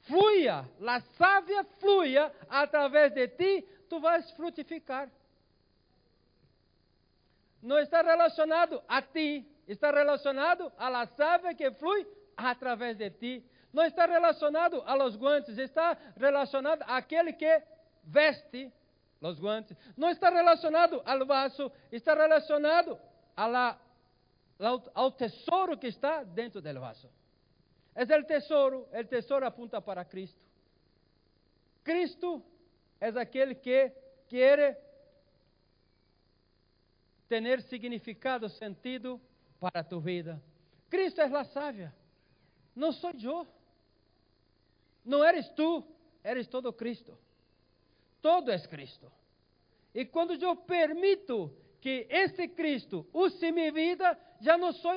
fluya, 0.08 0.66
a 0.86 1.02
savia 1.18 1.64
fluya 1.80 2.32
através 2.50 3.14
de 3.14 3.28
ti, 3.28 3.68
tu 3.90 4.00
vais 4.00 4.30
frutificar. 4.32 5.10
Não 7.62 7.78
está 7.80 8.02
relacionado 8.02 8.82
a 8.88 9.02
ti, 9.02 9.46
está 9.68 9.92
relacionado 9.92 10.72
a 10.78 10.90
la 10.90 11.06
savia 11.08 11.54
que 11.54 11.72
flui 11.72 12.08
através 12.38 12.98
de 12.98 13.10
ti. 13.10 13.46
Não 13.72 13.84
está 13.84 14.06
relacionado 14.06 14.82
a 14.86 14.96
los 14.96 15.16
guantes, 15.16 15.58
está 15.58 15.96
relacionado 16.16 16.84
àquele 16.88 17.34
que 17.34 17.62
veste 18.04 18.72
os 19.22 19.40
guantes. 19.40 19.78
Não 19.98 20.10
está 20.10 20.30
relacionado 20.30 21.02
ao 21.06 21.26
vaso, 21.26 21.72
está 21.92 22.16
relacionado 22.16 23.00
la 23.38 23.78
ao 24.94 25.12
tesouro 25.12 25.78
que 25.78 25.88
está 25.88 26.24
dentro 26.24 26.62
do 26.62 26.80
vaso. 26.80 27.10
É 27.96 28.04
o 28.04 28.24
tesouro, 28.24 28.88
o 28.92 29.04
tesouro 29.06 29.46
apunta 29.46 29.82
para 29.82 30.06
Cristo. 30.06 30.40
Cristo 31.84 32.44
é 33.00 33.08
aquele 33.08 33.56
que 33.56 33.92
quer 34.28 34.80
ter 37.28 37.62
significado, 37.64 38.50
sentido 38.50 39.20
para 39.60 39.84
tu 39.84 40.00
vida. 40.00 40.42
Cristo 40.90 41.22
é 41.22 41.26
a 41.26 41.44
sábia. 41.44 41.94
Não 42.76 42.92
sou 42.92 43.12
eu. 43.22 43.48
Não 45.04 45.24
eres 45.24 45.48
tu, 45.50 45.84
eres 46.24 46.48
todo 46.48 46.74
Cristo. 46.74 47.18
Todo 48.22 48.52
é 48.52 48.60
Cristo. 48.68 49.12
E 49.94 50.06
quando 50.06 50.34
eu 50.34 50.56
permito 50.56 51.52
que 51.82 52.08
este 52.10 52.48
Cristo 52.48 53.08
use 53.14 53.52
minha 53.52 53.72
vida, 53.72 54.18
já 54.40 54.58
não 54.58 54.74
sou 54.74 54.94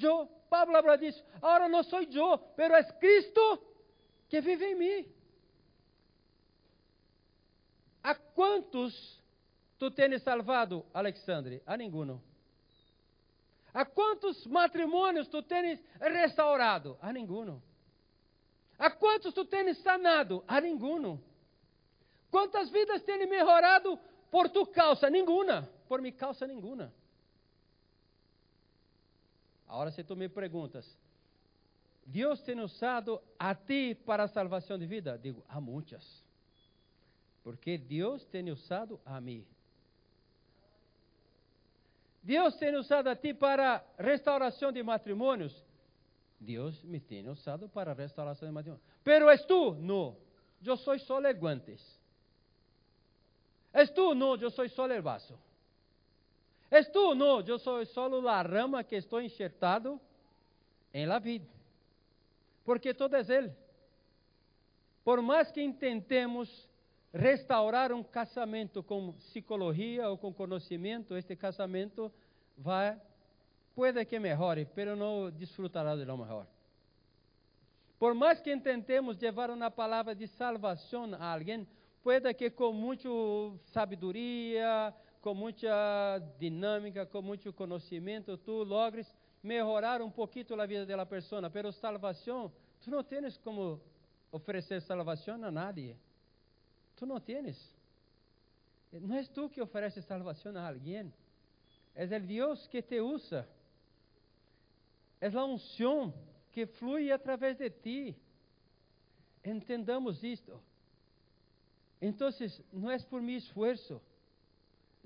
eu. 0.00 0.28
Pablo 0.48 0.76
habla 0.76 0.96
disso. 0.96 1.22
Agora 1.36 1.68
não 1.68 1.82
sou 1.82 2.02
eu, 2.02 2.38
pero 2.56 2.74
é 2.74 2.82
Cristo 2.82 3.62
que 4.28 4.40
vive 4.40 4.64
em 4.64 4.74
mim. 4.74 5.12
A 8.02 8.14
quantos 8.14 9.22
tu 9.78 9.90
tens 9.90 10.22
salvado, 10.22 10.84
Alexandre? 10.94 11.62
A 11.66 11.76
nenhum. 11.76 12.20
A 13.74 13.84
quantos 13.84 14.46
matrimônios 14.46 15.28
tu 15.28 15.42
tens 15.42 15.82
restaurado? 16.00 16.96
A 17.00 17.12
nenhum. 17.12 17.60
A 18.78 18.90
quantos 18.90 19.34
tu 19.34 19.44
tens 19.44 19.78
sanado? 19.78 20.44
A 20.46 20.60
nenhum. 20.60 21.18
Quantas 22.30 22.70
vidas 22.70 23.02
tens 23.02 23.28
melhorado 23.28 23.98
por 24.30 24.48
tu 24.50 24.66
causa? 24.66 25.10
Nenhuma. 25.10 25.68
Por 25.88 26.00
minha 26.00 26.12
causa, 26.12 26.46
nenhuma. 26.46 26.92
Agora, 29.68 29.90
se 29.90 30.04
tu 30.04 30.14
me 30.14 30.28
perguntas, 30.28 30.86
Deus 32.04 32.40
tem 32.42 32.60
usado 32.60 33.20
a 33.38 33.54
ti 33.54 33.94
para 34.06 34.24
a 34.24 34.28
salvação 34.28 34.78
de 34.78 34.86
vida? 34.86 35.18
Digo, 35.18 35.44
há 35.48 35.60
muitas. 35.60 36.24
Porque 37.42 37.76
Deus 37.76 38.24
tem 38.26 38.50
usado 38.50 39.00
a 39.04 39.20
mim. 39.20 39.46
Deus 42.22 42.56
tem 42.56 42.74
usado 42.76 43.08
a 43.08 43.16
ti 43.16 43.34
para 43.34 43.84
restauração 43.98 44.72
de 44.72 44.82
matrimônios? 44.82 45.64
Deus 46.38 46.82
me 46.82 47.00
tem 47.00 47.28
usado 47.28 47.68
para 47.68 47.92
restauração 47.92 48.48
de 48.48 48.54
matrimônios. 48.54 48.86
Pero 49.02 49.28
és 49.28 49.44
tu? 49.44 49.74
Não. 49.74 50.16
Eu 50.64 50.76
sou 50.76 50.98
só 50.98 51.20
el 51.20 51.34
guantes. 51.34 51.80
És 53.72 53.90
tu? 53.90 54.14
Não, 54.14 54.36
eu 54.36 54.50
sou 54.50 54.68
só 54.68 54.86
el 54.90 55.02
vaso. 55.02 55.38
És 56.70 56.88
tu? 56.88 57.14
Não, 57.14 57.40
eu 57.40 57.58
sou 57.58 57.84
só 57.86 58.06
a 58.28 58.42
rama 58.42 58.82
que 58.82 58.96
estou 58.96 59.20
enxertado 59.20 60.00
em 60.92 61.06
la 61.06 61.18
vida. 61.18 61.46
Porque 62.64 62.92
todo 62.92 63.14
é 63.14 63.20
Ele. 63.20 63.52
Por 65.04 65.22
mais 65.22 65.52
que 65.52 65.72
tentemos 65.72 66.68
restaurar 67.12 67.92
um 67.92 68.02
casamento 68.02 68.82
com 68.82 69.12
psicologia 69.12 70.08
ou 70.08 70.18
com 70.18 70.34
conhecimento, 70.34 71.16
este 71.16 71.36
casamento 71.36 72.12
vai, 72.56 73.00
pode 73.74 74.04
que 74.04 74.18
melhore, 74.18 74.66
pero 74.74 74.96
não 74.96 75.30
desfrutará 75.30 75.94
de 75.94 76.04
lo 76.04 76.16
melhor. 76.18 76.46
Por 77.98 78.14
mais 78.14 78.40
que 78.40 78.56
tentemos 78.58 79.16
levar 79.18 79.50
uma 79.50 79.70
palavra 79.70 80.14
de 80.14 80.26
salvação 80.26 81.14
a 81.14 81.32
alguém, 81.32 81.66
pode 82.02 82.34
que 82.34 82.50
com 82.50 82.72
muita 82.72 83.08
sabedoria, 83.66 84.92
com 85.20 85.34
muita 85.34 86.18
dinâmica, 86.38 87.06
com 87.06 87.22
muito 87.22 87.52
conhecimento, 87.52 88.36
tu 88.36 88.62
logres 88.62 89.06
melhorar 89.42 90.02
um 90.02 90.10
pouquinho 90.10 90.60
a 90.60 90.66
vida 90.66 90.86
da 90.86 91.06
pessoa, 91.06 91.48
pero 91.50 91.72
salvação, 91.72 92.52
tu 92.82 92.90
não 92.90 93.02
tens 93.02 93.36
como 93.38 93.80
oferecer 94.30 94.80
salvação 94.82 95.42
a 95.44 95.50
nadie. 95.50 95.96
Tu 96.96 97.06
não 97.06 97.20
tens. 97.20 97.56
Não 98.92 99.16
és 99.16 99.28
tu 99.28 99.48
que 99.48 99.60
ofereces 99.60 100.04
salvação 100.04 100.56
a 100.56 100.68
alguém. 100.68 101.12
É 101.94 102.04
o 102.04 102.20
Deus 102.20 102.66
que 102.66 102.80
te 102.82 103.00
usa. 103.00 103.46
É 105.20 105.28
a 105.28 105.44
unção 105.44 106.12
que 106.52 106.66
flui 106.66 107.12
através 107.12 107.56
de 107.56 107.70
ti. 107.70 108.16
Entendamos 109.44 110.22
isto. 110.22 110.60
Então, 112.00 112.28
não 112.72 112.90
é 112.90 112.98
por 112.98 113.20
meu 113.22 113.36
esforço 113.36 114.00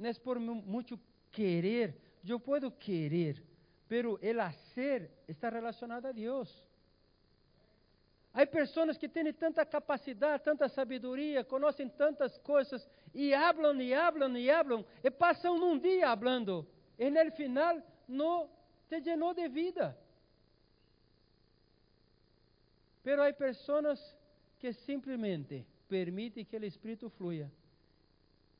não 0.00 0.08
é 0.08 0.14
por 0.14 0.40
muito 0.40 0.98
querer. 1.30 1.94
Eu 2.26 2.40
posso 2.40 2.70
querer, 2.72 3.42
pero 3.86 4.18
el 4.22 4.40
hacer 4.40 5.10
está 5.28 5.50
relacionado 5.50 6.06
a 6.06 6.12
Deus. 6.12 6.50
Há 8.32 8.46
pessoas 8.46 8.96
que 8.96 9.08
têm 9.08 9.32
tanta 9.32 9.66
capacidade, 9.66 10.44
tanta 10.44 10.68
sabedoria, 10.68 11.44
conhecem 11.44 11.88
tantas 11.88 12.38
coisas 12.38 12.88
e 13.12 13.34
hablam 13.34 13.80
e 13.80 13.92
hablam 13.92 14.36
e 14.36 14.50
hablam 14.50 14.84
e 15.02 15.10
passam 15.10 15.56
um 15.56 15.78
dia 15.78 16.08
hablando. 16.08 16.66
E 16.98 17.10
no 17.10 17.32
final 17.32 17.82
não 18.08 18.48
te 18.88 19.00
llenou 19.00 19.34
de 19.34 19.48
vida. 19.48 19.96
Pero 23.02 23.22
hay 23.22 23.32
personas 23.32 23.98
que 24.58 24.72
simplesmente 24.72 25.66
permitem 25.88 26.44
que 26.44 26.56
o 26.56 26.64
Espírito 26.64 27.10
flua. 27.10 27.50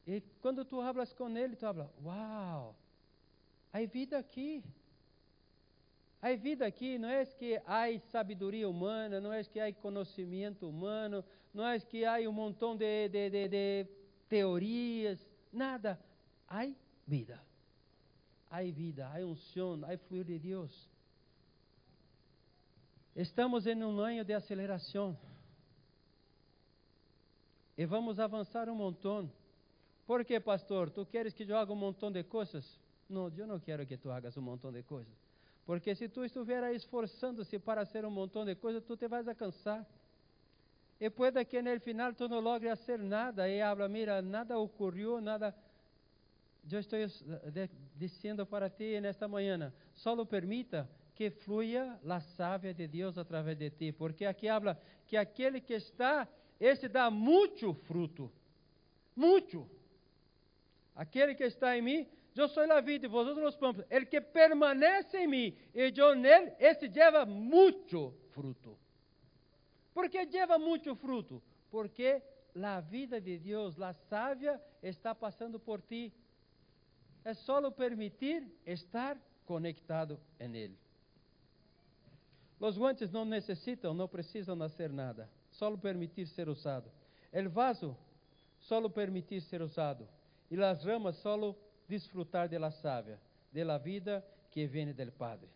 E 0.06 0.20
quando 0.40 0.64
tu 0.64 0.80
hablas 0.80 1.12
com 1.12 1.28
ele, 1.36 1.56
tu 1.56 1.66
hablas, 1.66 1.88
uau, 2.02 2.74
há 3.72 3.78
vida 3.86 4.18
aqui. 4.18 4.62
Há 6.22 6.34
vida 6.36 6.66
aqui, 6.66 6.98
não 6.98 7.08
é 7.08 7.24
que 7.24 7.60
há 7.66 7.86
sabedoria 8.10 8.68
humana, 8.68 9.20
não 9.20 9.32
é 9.32 9.42
que 9.42 9.58
há 9.58 9.72
conhecimento 9.72 10.68
humano, 10.68 11.24
não 11.52 11.66
é 11.66 11.80
que 11.80 12.04
há 12.04 12.18
um 12.28 12.32
montão 12.32 12.76
de, 12.76 13.08
de, 13.08 13.30
de, 13.30 13.48
de 13.48 13.86
teorias, 14.28 15.18
nada. 15.52 15.98
Há 16.46 16.70
vida. 17.06 17.40
Há 18.50 18.62
vida, 18.62 19.08
há 19.08 19.24
unção, 19.24 19.80
há 19.84 19.96
fluir 19.96 20.24
de 20.24 20.38
Deus. 20.38 20.90
Estamos 23.14 23.66
em 23.66 23.82
um 23.82 23.98
ano 24.00 24.24
de 24.24 24.34
aceleração. 24.34 25.16
E 27.76 27.86
vamos 27.86 28.20
avançar 28.20 28.68
um 28.68 28.74
montão. 28.74 29.30
Por 30.10 30.24
que, 30.24 30.40
pastor? 30.40 30.90
Tu 30.90 31.06
queres 31.06 31.32
que 31.32 31.44
eu 31.44 31.56
haga 31.56 31.72
um 31.72 31.76
montão 31.76 32.10
de 32.10 32.24
coisas? 32.24 32.80
Não, 33.08 33.28
eu 33.28 33.46
não 33.46 33.60
quero 33.60 33.86
que 33.86 33.96
tu 33.96 34.10
hagas 34.10 34.36
um 34.36 34.42
montão 34.42 34.72
de 34.72 34.82
coisas. 34.82 35.14
Porque 35.64 35.94
se 35.94 36.08
tu 36.08 36.24
estiver 36.24 36.74
esforçando-se 36.74 37.60
para 37.60 37.86
fazer 37.86 38.04
um 38.04 38.10
montão 38.10 38.44
de 38.44 38.56
coisas, 38.56 38.82
tu 38.82 38.96
te 38.96 39.06
vais 39.06 39.28
a 39.28 39.36
cansar. 39.36 39.86
E 41.00 41.08
puede 41.10 41.44
que 41.44 41.62
no 41.62 41.78
final 41.78 42.12
tu 42.12 42.28
não 42.28 42.40
logres 42.40 42.76
fazer 42.80 42.98
nada 42.98 43.48
e 43.48 43.62
habla, 43.62 43.88
mira, 43.88 44.20
nada 44.20 44.58
ocorreu, 44.58 45.20
nada. 45.20 45.54
Eu 46.68 46.80
estou 46.80 46.98
dizendo 47.94 48.44
para 48.44 48.68
ti 48.68 49.00
nesta 49.00 49.28
manhã, 49.28 49.72
só 49.94 50.24
permita 50.24 50.90
que 51.14 51.30
fluya 51.30 52.00
a 52.04 52.20
sábia 52.20 52.74
de 52.74 52.88
Deus 52.88 53.16
através 53.16 53.56
de 53.56 53.70
ti, 53.70 53.92
porque 53.92 54.24
aqui 54.24 54.48
habla 54.48 54.76
que 55.06 55.16
aquele 55.16 55.60
que 55.60 55.74
está, 55.74 56.26
esse 56.58 56.88
dá 56.88 57.08
muito 57.12 57.72
fruto, 57.74 58.28
muito. 59.14 59.78
Aquele 60.94 61.34
que 61.34 61.44
está 61.44 61.76
em 61.76 61.82
mim 61.82 62.08
eu 62.40 62.48
sou 62.48 62.62
a 62.72 62.80
vida 62.80 63.06
e 63.06 63.08
vosotros 63.08 63.54
os 63.54 63.56
campos. 63.56 63.84
El 63.90 64.06
que 64.06 64.20
permanece 64.20 65.18
em 65.18 65.26
mim 65.26 65.56
e 65.74 65.92
eu 65.96 66.14
nele, 66.14 66.52
esse 66.58 66.88
leva 66.88 67.26
muito 67.26 68.14
fruto. 68.32 68.78
Por 69.92 70.08
que 70.08 70.24
leva 70.24 70.58
muito 70.58 70.94
fruto? 70.96 71.42
Porque 71.70 72.22
a 72.54 72.80
vida 72.80 73.20
de 73.20 73.38
Deus, 73.38 73.80
a 73.80 73.92
sábia, 73.92 74.60
está 74.82 75.14
passando 75.14 75.58
por 75.58 75.82
ti. 75.82 76.12
É 77.24 77.34
só 77.34 77.70
permitir 77.70 78.46
estar 78.64 79.18
conectado 79.44 80.18
em 80.38 80.56
Ele. 80.56 80.78
Os 82.58 82.78
guantes 82.78 83.10
não 83.10 83.24
necessitam, 83.24 83.92
não 83.92 84.08
precisam 84.08 84.56
fazer 84.56 84.90
nada. 84.90 85.28
Só 85.50 85.76
permitir 85.76 86.26
ser 86.26 86.48
usado. 86.48 86.90
O 87.32 87.50
vaso, 87.50 87.96
só 88.60 88.88
permitir 88.88 89.40
ser 89.42 89.60
usado. 89.60 90.08
E 90.50 90.60
as 90.62 90.82
ramas, 90.84 91.16
só 91.16 91.54
disfrutar 91.88 92.48
de 92.48 92.58
la 92.58 92.70
savia, 92.72 93.20
de 93.52 93.64
la 93.64 93.78
vida 93.78 94.24
que 94.50 94.66
viene 94.66 94.92
del 94.92 95.12
Padre. 95.12 95.48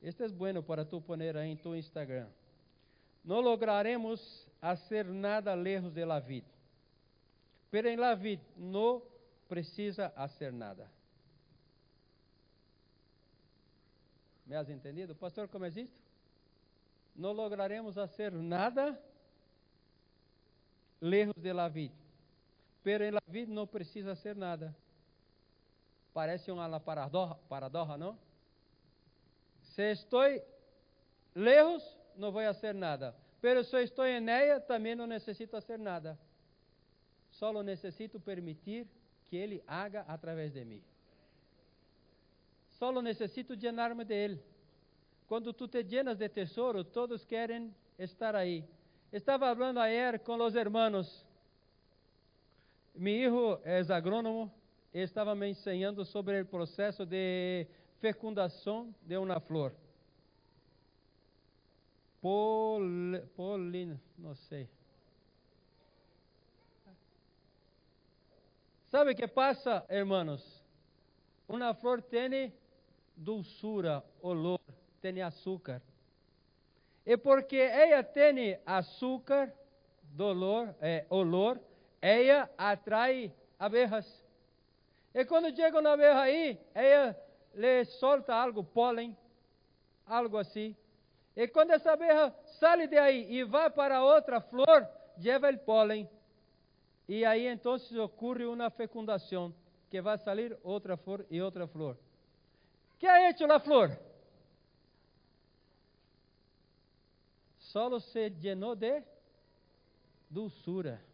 Este 0.00 0.24
es 0.24 0.32
bueno 0.32 0.62
para 0.62 0.88
tu 0.88 1.02
poner 1.02 1.36
ahí 1.36 1.52
en 1.52 1.58
tu 1.60 1.74
Instagram. 1.74 2.28
No 3.22 3.42
lograremos 3.42 4.46
hacer 4.60 5.06
nada 5.06 5.54
lejos 5.54 5.92
de 5.92 6.06
la 6.06 6.20
vida. 6.20 6.46
Pero 7.70 7.88
en 7.88 8.00
la 8.00 8.14
vida 8.14 8.42
no 8.56 9.02
precisa 9.48 10.06
hacer 10.16 10.52
nada. 10.52 10.90
¿Me 14.46 14.56
has 14.56 14.68
entendido? 14.70 15.14
Pastor, 15.14 15.50
¿cómo 15.50 15.66
es 15.66 15.76
esto? 15.76 15.94
No 17.14 17.34
lograremos 17.34 17.98
hacer 17.98 18.32
nada 18.32 18.98
lejos 21.00 21.34
de 21.36 21.52
la 21.52 21.68
vida. 21.68 21.92
Pero 22.82 23.04
em 23.04 23.10
la 23.10 23.22
vida 23.26 23.52
não 23.52 23.66
precisa 23.66 24.14
ser 24.14 24.36
nada. 24.36 24.74
Parece 26.12 26.50
uma 26.50 26.80
paradoja, 26.80 27.34
paradoja, 27.48 27.96
não? 27.96 28.18
Se 29.62 29.92
estou 29.92 30.22
lejos, 31.34 31.96
não 32.16 32.32
vou 32.32 32.42
fazer 32.42 32.74
nada. 32.74 33.14
Pero 33.40 33.62
se 33.62 33.82
estou 33.82 34.04
em 34.06 34.28
ella, 34.28 34.60
também 34.60 34.94
não 34.94 35.06
necessito 35.06 35.52
fazer 35.52 35.78
nada. 35.78 36.18
Só 37.30 37.52
necessito 37.62 38.18
permitir 38.18 38.86
que 39.26 39.36
Ele 39.36 39.62
haga 39.66 40.00
através 40.08 40.52
de 40.52 40.64
mim. 40.64 40.82
Só 42.70 42.90
necessito 43.02 43.54
llenar-me 43.54 44.04
de 44.04 44.14
Ele. 44.14 44.42
Quando 45.28 45.52
tu 45.52 45.68
te 45.68 45.84
llenas 45.84 46.16
de 46.16 46.28
tesouro, 46.28 46.82
todos 46.82 47.24
querem 47.24 47.74
estar 47.98 48.34
aí. 48.34 48.64
Estava 49.12 49.54
falando 49.54 49.78
ayer 49.78 50.18
com 50.20 50.36
os 50.42 50.54
hermanos 50.54 51.24
meu 52.98 53.14
hijo 53.14 53.60
é 53.62 53.80
agrônomo 53.92 54.52
estava 54.92 55.32
me 55.32 55.48
ensinando 55.48 56.04
sobre 56.04 56.40
o 56.40 56.46
processo 56.46 57.06
de 57.06 57.64
fecundação 58.00 58.92
de 59.02 59.16
uma 59.16 59.38
flor. 59.38 59.72
Pol, 62.20 62.80
polina, 63.36 64.00
não 64.18 64.34
sei. 64.34 64.68
Sabe 68.86 69.12
o 69.12 69.14
que 69.14 69.28
passa, 69.28 69.86
hermanos? 69.88 70.60
Uma 71.48 71.72
flor 71.74 72.02
tem 72.02 72.52
dulçura, 73.16 74.04
olor, 74.20 74.58
tem 75.00 75.22
açúcar. 75.22 75.80
E 77.06 77.16
porque 77.16 77.58
ela 77.58 78.02
tem 78.02 78.58
açúcar, 78.66 79.52
dolor, 80.02 80.74
é, 80.80 81.06
olor, 81.08 81.60
ela 82.00 82.48
atrai 82.56 83.32
abejas. 83.58 84.06
E 85.14 85.24
quando 85.24 85.54
chega 85.54 85.80
na 85.80 85.92
abeja 85.92 86.20
aí, 86.20 86.58
ela 86.74 87.16
lhe 87.54 87.84
solta 87.84 88.34
algo, 88.34 88.62
pólen, 88.62 89.16
algo 90.06 90.36
assim. 90.36 90.76
E 91.36 91.46
quando 91.48 91.70
essa 91.70 91.92
abeja 91.92 92.34
sai 92.58 92.86
de 92.86 92.98
aí 92.98 93.32
e 93.32 93.44
vai 93.44 93.70
para 93.70 94.02
outra 94.02 94.40
flor, 94.40 94.88
leva 95.16 95.50
o 95.50 95.58
pólen. 95.58 96.08
E 97.08 97.24
aí 97.24 97.46
então 97.46 97.76
ocorre 98.02 98.44
uma 98.44 98.70
fecundação, 98.70 99.54
que 99.90 100.00
vai 100.00 100.18
sair 100.18 100.56
outra 100.62 100.96
flor 100.96 101.24
e 101.30 101.40
outra 101.40 101.66
flor. 101.66 101.96
que 102.98 103.06
ha 103.06 103.30
hecho 103.30 103.50
a 103.50 103.60
flor? 103.60 103.96
Solo 107.58 108.00
se 108.00 108.30
llenou 108.30 108.74
de 108.74 109.02
dulçura. 110.28 111.07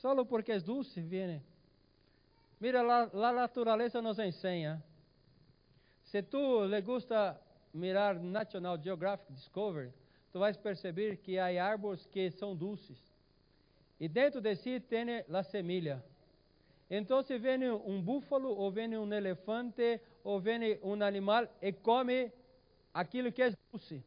Solo 0.00 0.24
porque 0.24 0.52
é 0.52 0.60
dulce 0.60 1.00
viene. 1.00 1.42
Mira, 2.60 2.82
la 2.82 3.32
naturaleza 3.32 4.00
nos 4.00 4.18
ensina. 4.18 4.80
Se 6.04 6.22
tu 6.22 6.64
le 6.66 6.80
gusta 6.82 7.40
mirar 7.74 8.14
National 8.20 8.78
Geographic 8.80 9.32
Discovery, 9.32 9.92
tu 10.32 10.38
vais 10.38 10.56
perceber 10.56 11.16
que 11.16 11.38
há 11.38 11.64
árvores 11.64 12.06
que 12.06 12.30
são 12.30 12.54
dulces. 12.54 12.96
E 13.98 14.08
dentro 14.08 14.40
de 14.40 14.54
si 14.54 14.78
tem 14.78 15.24
a 15.28 15.42
semilha. 15.42 16.02
Então, 16.88 17.20
se 17.22 17.36
vem 17.36 17.68
um 17.68 18.00
búfalo, 18.00 18.50
ou 18.56 18.70
vem 18.70 18.96
um 18.96 19.12
elefante, 19.12 20.00
ou 20.22 20.40
vem 20.40 20.78
um 20.82 21.02
animal 21.02 21.48
e 21.60 21.72
come 21.72 22.32
aquilo 22.94 23.32
que 23.32 23.42
é 23.42 23.52
dulce. 23.72 24.02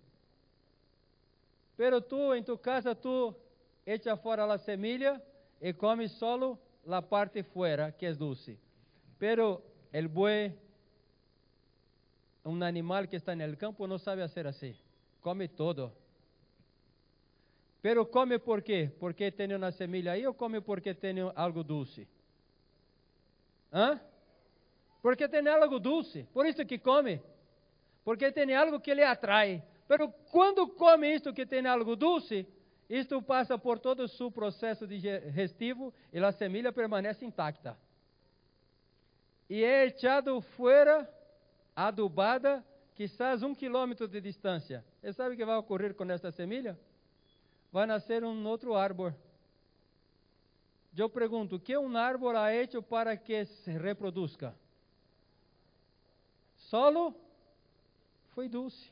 Pero 1.75 2.01
tu, 2.01 2.33
em 2.33 2.41
tu 2.41 2.57
casa, 2.57 2.95
tu 2.95 3.35
echa 3.85 4.15
fora 4.15 4.45
a 4.45 4.57
semilha 4.57 5.21
e 5.61 5.75
come 5.75 6.07
solo 6.07 6.59
la 6.85 7.01
parte 7.01 7.43
fuera, 7.43 7.91
que 7.95 8.07
es 8.07 8.17
dulce. 8.17 8.57
Pero 9.19 9.61
el 9.93 10.07
buey, 10.07 10.57
un 12.43 12.63
animal 12.63 13.07
que 13.07 13.17
está 13.17 13.33
en 13.33 13.41
el 13.41 13.55
campo, 13.57 13.87
no 13.87 13.99
sabe 13.99 14.23
hacer 14.23 14.47
así. 14.47 14.75
Come 15.21 15.47
todo. 15.47 15.93
Pero 17.79 18.09
come 18.09 18.39
por 18.39 18.63
quê? 18.63 18.91
Porque 18.99 19.31
tem 19.31 19.53
uma 19.53 19.71
semilha 19.71 20.13
aí 20.13 20.25
ou 20.25 20.33
come 20.33 20.61
porque 20.61 20.95
tem 20.95 21.19
algo 21.35 21.63
dulce? 21.63 22.07
Hã? 23.71 24.01
Porque 25.01 25.27
tem 25.27 25.47
algo 25.47 25.79
dulce. 25.79 26.27
Por 26.33 26.47
isso 26.47 26.65
que 26.65 26.79
come. 26.79 27.21
Porque 28.03 28.31
tem 28.31 28.55
algo 28.55 28.79
que 28.79 28.93
lhe 28.93 29.03
atrai. 29.03 29.63
Pero 29.87 30.09
quando 30.31 30.67
come 30.67 31.13
isto 31.13 31.33
que 31.33 31.45
tem 31.45 31.65
algo 31.67 31.95
dulce, 31.95 32.47
isto 32.91 33.21
passa 33.21 33.57
por 33.57 33.79
todo 33.79 34.03
o 34.03 34.07
seu 34.09 34.29
processo 34.29 34.85
digestivo 34.85 35.93
e 36.11 36.19
a 36.19 36.29
semilha 36.33 36.73
permanece 36.73 37.23
intacta. 37.23 37.77
E 39.49 39.63
é 39.63 39.85
echado 39.85 40.41
fora, 40.41 41.09
adubada, 41.73 42.61
quizás 42.93 43.43
um 43.43 43.55
quilômetro 43.55 44.09
de 44.09 44.19
distância. 44.19 44.83
E 45.01 45.13
sabe 45.13 45.35
o 45.35 45.37
que 45.37 45.45
vai 45.45 45.55
ocorrer 45.55 45.93
com 45.95 46.03
esta 46.11 46.33
semilha? 46.33 46.77
Vai 47.71 47.85
nascer 47.85 48.25
um 48.25 48.45
outro 48.45 48.75
árvore. 48.75 49.15
Eu 50.97 51.09
pergunto, 51.09 51.57
que 51.57 51.77
um 51.77 51.95
árvore 51.95 52.37
ha 52.37 52.53
hecho 52.53 52.83
para 52.83 53.15
que 53.15 53.45
se 53.45 53.71
reproduzca? 53.71 54.53
Solo 56.57 57.15
foi 58.35 58.49
dulce. 58.49 58.91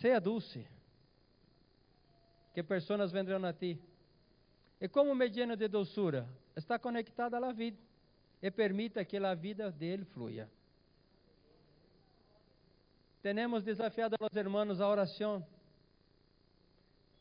Seja 0.00 0.18
dulce, 0.18 0.66
que 2.54 2.62
pessoas 2.62 3.12
vendrão 3.12 3.44
a 3.44 3.52
ti. 3.52 3.78
E 4.80 4.88
como 4.88 5.14
mediano 5.14 5.54
de 5.56 5.68
doçura, 5.68 6.26
está 6.56 6.78
conectada 6.78 7.36
à 7.36 7.52
vida 7.52 7.76
e 8.40 8.50
permita 8.50 9.04
que 9.04 9.18
a 9.18 9.34
vida 9.34 9.70
dele 9.70 10.06
fluya. 10.06 10.48
Temos 13.20 13.62
desafiado 13.62 14.16
a 14.18 14.24
los 14.24 14.34
hermanos 14.34 14.80
a 14.80 14.88
oração. 14.88 15.44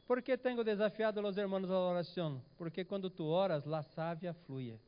¿Por 0.08 0.22
que 0.22 0.38
tenho 0.38 0.64
desafiado 0.64 1.20
a 1.20 1.24
los 1.24 1.38
hermanos 1.38 1.70
a 1.70 1.78
oração? 1.78 2.42
Porque 2.58 2.86
quando 2.86 3.10
tu 3.10 3.26
oras, 3.26 3.66
la 3.66 3.84
savia 3.84 4.34
fluye. 4.34 4.80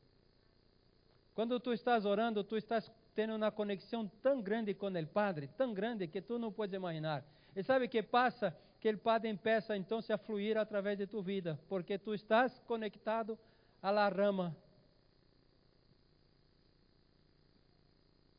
Quando 1.34 1.60
tu 1.60 1.72
estás 1.74 2.06
orando, 2.06 2.42
tu 2.42 2.56
estás 2.56 2.90
tendo 3.14 3.36
uma 3.36 3.50
conexão 3.50 4.10
tão 4.22 4.40
grande 4.40 4.72
com 4.72 4.88
o 4.88 5.06
Padre, 5.06 5.48
tão 5.48 5.74
grande 5.74 6.08
que 6.08 6.22
tu 6.22 6.38
não 6.38 6.50
podes 6.50 6.74
imaginar. 6.74 7.22
E 7.54 7.62
sabe 7.62 7.86
o 7.86 7.88
que 7.88 8.02
passa? 8.02 8.56
Que 8.80 8.90
o 8.90 8.98
Padre 8.98 9.28
empieza 9.28 9.76
então 9.76 10.00
a 10.08 10.18
fluir 10.18 10.56
através 10.58 10.98
de 10.98 11.06
tu 11.06 11.22
vida, 11.22 11.58
porque 11.68 11.98
tu 11.98 12.14
estás 12.14 12.58
conectado 12.66 13.38
a 13.80 13.90
la 13.90 14.08
rama 14.08 14.56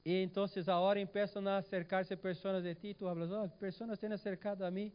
E 0.06 0.22
então 0.22 0.46
agora 0.68 1.06
começam 1.08 1.48
a 1.48 1.58
acercar-se 1.58 2.16
pessoas 2.18 2.62
de 2.62 2.76
ti, 2.76 2.94
tu 2.94 3.08
hablas, 3.08 3.32
oh, 3.32 3.48
pessoas 3.58 3.98
têm 3.98 4.12
acercado 4.12 4.64
a 4.64 4.72
mim. 4.72 4.92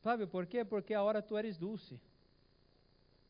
Sabe 0.00 0.26
por 0.26 0.46
quê? 0.46 0.64
Porque 0.64 0.94
agora 0.94 1.20
tu 1.20 1.36
eres 1.36 1.58
dulce. 1.58 2.00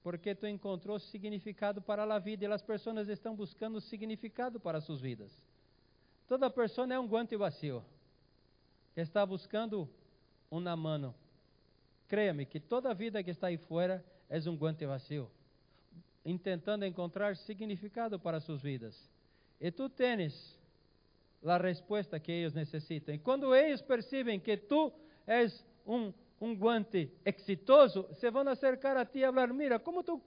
Porque 0.02 0.34
tu 0.34 0.46
encontrou 0.46 0.98
significado 0.98 1.80
para 1.80 2.02
a 2.02 2.18
vida 2.18 2.44
e 2.44 2.52
as 2.52 2.60
pessoas 2.60 3.08
estão 3.08 3.34
buscando 3.34 3.80
significado 3.80 4.60
para 4.60 4.80
suas 4.80 5.00
vidas. 5.00 5.32
Toda 6.28 6.50
pessoa 6.50 6.92
é 6.92 6.98
um 6.98 7.06
guante 7.06 7.36
vazio. 7.36 7.82
Está 8.96 9.24
buscando 9.24 9.88
uma 10.50 10.76
mano. 10.76 11.14
Creia-me 12.06 12.44
que 12.44 12.60
toda 12.60 12.92
vida 12.92 13.22
que 13.22 13.30
está 13.30 13.46
aí 13.46 13.56
fora 13.56 14.04
é 14.28 14.38
um 14.48 14.56
guante 14.56 14.84
vazio, 14.84 15.30
tentando 16.42 16.84
encontrar 16.84 17.36
significado 17.36 18.18
para 18.18 18.40
suas 18.40 18.60
vidas. 18.60 19.10
E 19.58 19.70
tu 19.70 19.88
tens 19.88 20.58
a 21.44 21.56
resposta 21.56 22.20
que 22.20 22.30
eles 22.30 22.52
necessitam. 22.52 23.14
E 23.14 23.18
quando 23.18 23.54
eles 23.54 23.80
percebem 23.80 24.38
que 24.38 24.56
tu 24.56 24.92
és 25.26 25.64
um, 25.86 26.12
um 26.40 26.54
guante 26.54 27.10
exitoso, 27.24 28.06
se 28.14 28.30
vão 28.30 28.46
acercar 28.48 28.96
a 28.96 29.04
ti 29.04 29.20
e 29.20 29.26
falar: 29.26 29.52
Mira, 29.52 29.78
como 29.78 30.02
tu 30.02 30.20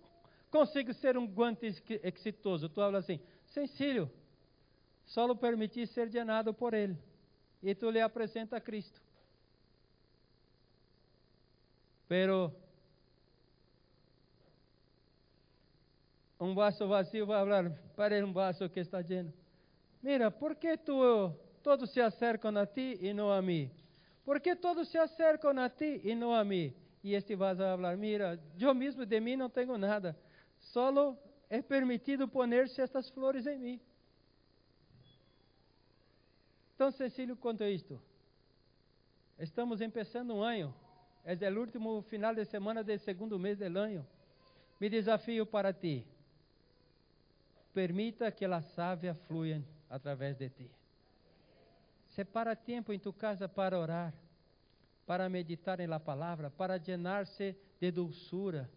consegues 0.49 0.97
ser 0.97 1.18
um 1.18 1.28
guante 1.28 1.68
exitoso? 2.03 2.68
Tu 2.68 2.82
hablas 2.82 3.03
assim: 3.03 3.20
Sencillo, 3.45 4.09
só 5.05 5.34
permitir 5.36 5.88
ser 5.88 6.09
llenado 6.09 6.53
por 6.53 6.74
Ele. 6.74 6.97
E 7.61 7.73
tu 7.73 7.89
lhe 7.89 8.01
apresenta 8.01 8.57
a 8.57 8.61
Cristo. 8.61 9.01
Pero 12.07 12.53
um 16.39 16.53
vaso 16.53 16.87
vazio 16.87 17.25
vai 17.25 17.39
falar 17.39 17.71
para 17.95 18.23
um 18.25 18.31
vaso 18.31 18.69
que 18.69 18.79
está 18.79 19.01
lleno. 19.01 19.33
Mira, 20.01 20.29
¿por 20.29 20.55
qué 20.55 20.77
tú, 20.77 21.01
todos 21.63 21.91
se 21.91 22.01
acercan 22.01 22.57
a 22.57 22.65
ti 22.65 22.99
y 23.01 23.13
no 23.13 23.33
a 23.33 23.41
mí? 23.41 23.71
¿Por 24.23 24.39
qué 24.41 24.55
todos 24.55 24.87
se 24.89 24.99
acercan 24.99 25.57
a 25.57 25.69
ti 25.69 26.01
y 26.03 26.13
no 26.13 26.35
a 26.35 26.43
mí? 26.43 26.75
Y 27.01 27.15
este 27.15 27.35
vas 27.35 27.59
a 27.59 27.73
hablar, 27.73 27.97
mira, 27.97 28.39
yo 28.55 28.73
mismo 28.73 29.05
de 29.05 29.21
mí 29.21 29.35
no 29.35 29.49
tengo 29.49 29.77
nada, 29.77 30.15
solo 30.59 31.17
é 31.49 31.61
permitido 31.61 32.27
ponerse 32.27 32.81
estas 32.81 33.09
flores 33.09 33.45
em 33.45 33.59
mim. 33.59 33.81
Tão 36.78 36.91
sencillo 36.91 37.36
quanto 37.38 37.63
isto. 37.63 38.01
Estamos 39.39 39.80
começando 39.80 40.34
um 40.34 40.43
ano, 40.43 40.73
é 41.23 41.49
o 41.49 41.59
último 41.59 42.01
final 42.03 42.36
de 42.36 42.45
semana 42.45 42.84
do 42.84 42.97
segundo 42.99 43.39
mês 43.39 43.57
do 43.57 43.65
ano. 43.65 44.05
Me 44.80 44.89
desafio 44.89 45.45
para 45.45 45.73
ti. 45.73 46.05
Permita 47.73 48.32
que 48.32 48.45
a 48.45 48.61
sávia 48.61 49.13
flua 49.13 49.61
através 49.89 50.38
de 50.38 50.49
ti. 50.49 50.71
Separa 52.09 52.55
tempo 52.55 52.93
em 52.93 52.99
tu 52.99 53.11
casa 53.11 53.47
para 53.49 53.78
orar, 53.78 54.13
para 55.05 55.28
meditar 55.28 55.80
em 55.80 55.88
la 55.88 55.99
palavra, 55.99 56.49
para 56.49 56.78
llenar-se 56.78 57.55
de 57.80 57.91
doçura. 57.91 58.69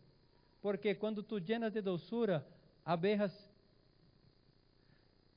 Porque 0.61 0.95
quando 0.95 1.23
tu 1.23 1.39
llenas 1.39 1.73
de 1.73 1.81
doçura, 1.81 2.45
abejas 2.85 3.33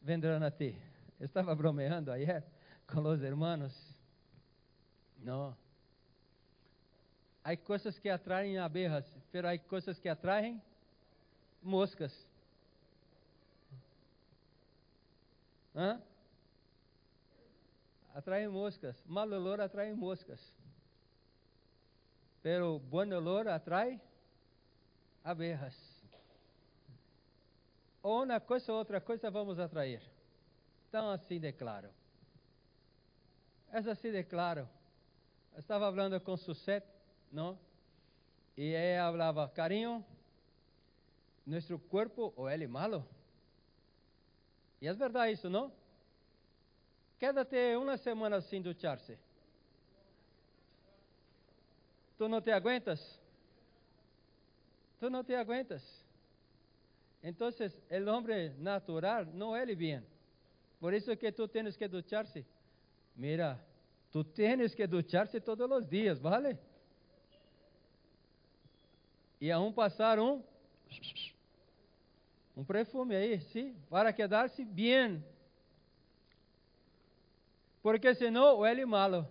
vendrão 0.02 0.44
a 0.44 0.50
ti. 0.50 0.76
Estava 1.26 1.56
bromeando 1.56 2.12
ayer 2.12 2.44
com 2.88 3.02
os 3.02 3.22
hermanos. 3.22 3.74
Não. 5.20 5.56
Há 7.44 7.56
coisas 7.58 7.98
que 7.98 8.10
atraem 8.10 8.58
abejas, 8.58 9.06
mas 9.34 9.46
há 9.46 9.58
coisas 9.58 10.00
que 10.00 10.10
atraem 10.10 10.62
moscas. 11.62 12.28
Hã? 15.76 16.02
Atrai 18.14 18.48
moscas. 18.48 19.02
Mal 19.06 19.32
olor 19.32 19.62
atrai 19.62 19.94
moscas. 19.94 20.40
Pero 22.44 22.80
bom 22.80 23.08
olor 23.14 23.48
atrai 23.48 24.02
abejas. 25.24 25.76
Ou 28.04 28.24
uma 28.24 28.40
coisa 28.40 28.72
ou 28.72 28.80
outra 28.80 29.00
coisa 29.00 29.30
vamos 29.32 29.60
atrair. 29.60 30.02
Então 30.92 31.10
assim 31.10 31.40
de 31.40 31.54
claro. 31.54 31.90
É 33.72 33.78
assim 33.78 34.12
de 34.12 34.26
claro. 34.26 34.68
Eu 35.54 35.60
estava 35.62 35.90
falando 35.90 36.20
com 36.20 36.36
Susette, 36.36 36.86
não? 37.32 37.58
E 38.58 38.74
ela 38.74 39.10
falava, 39.10 39.48
carinho, 39.48 40.06
nosso 41.48 41.80
corpo, 41.80 42.34
ou 42.36 42.50
ele 42.50 42.68
malo? 42.68 43.08
E 44.82 44.88
é 44.90 44.94
verdade 44.94 45.32
isso, 45.32 45.50
não? 45.50 45.72
Quédate 47.18 47.74
uma 47.78 47.96
semana 47.96 48.42
sem 48.42 48.62
duchar-se. 48.62 49.18
Tu 52.18 52.28
não 52.28 52.42
te 52.42 52.52
aguentas? 52.52 53.18
Tu 55.00 55.10
não 55.10 55.24
te 55.24 55.36
aguentas. 55.36 56.06
Então, 57.24 57.48
o 57.48 58.10
homem 58.10 58.50
natural 58.58 59.24
não 59.28 59.56
é 59.56 59.66
bem. 59.74 60.11
Por 60.82 60.96
isso 60.96 61.16
que 61.16 61.32
tu 61.32 61.48
tens 61.48 61.78
que 61.78 61.88
duchar-se. 61.88 62.44
Mira, 63.16 63.64
tu 64.12 64.24
tens 64.24 64.74
que 64.74 64.88
duchar-se 64.88 65.40
todos 65.40 65.70
os 65.70 65.88
dias, 65.88 66.20
¿vale? 66.20 66.58
E 69.40 69.52
aún 69.52 69.72
passar 69.72 70.20
um 70.20 70.44
um 72.58 72.66
perfume 72.66 73.16
aí, 73.16 73.40
sim, 73.40 73.76
para 73.90 74.12
quedar-se 74.12 74.66
bem. 74.66 75.24
Porque 77.82 78.14
senão 78.16 78.66
ele 78.66 78.84
malo. 78.86 79.28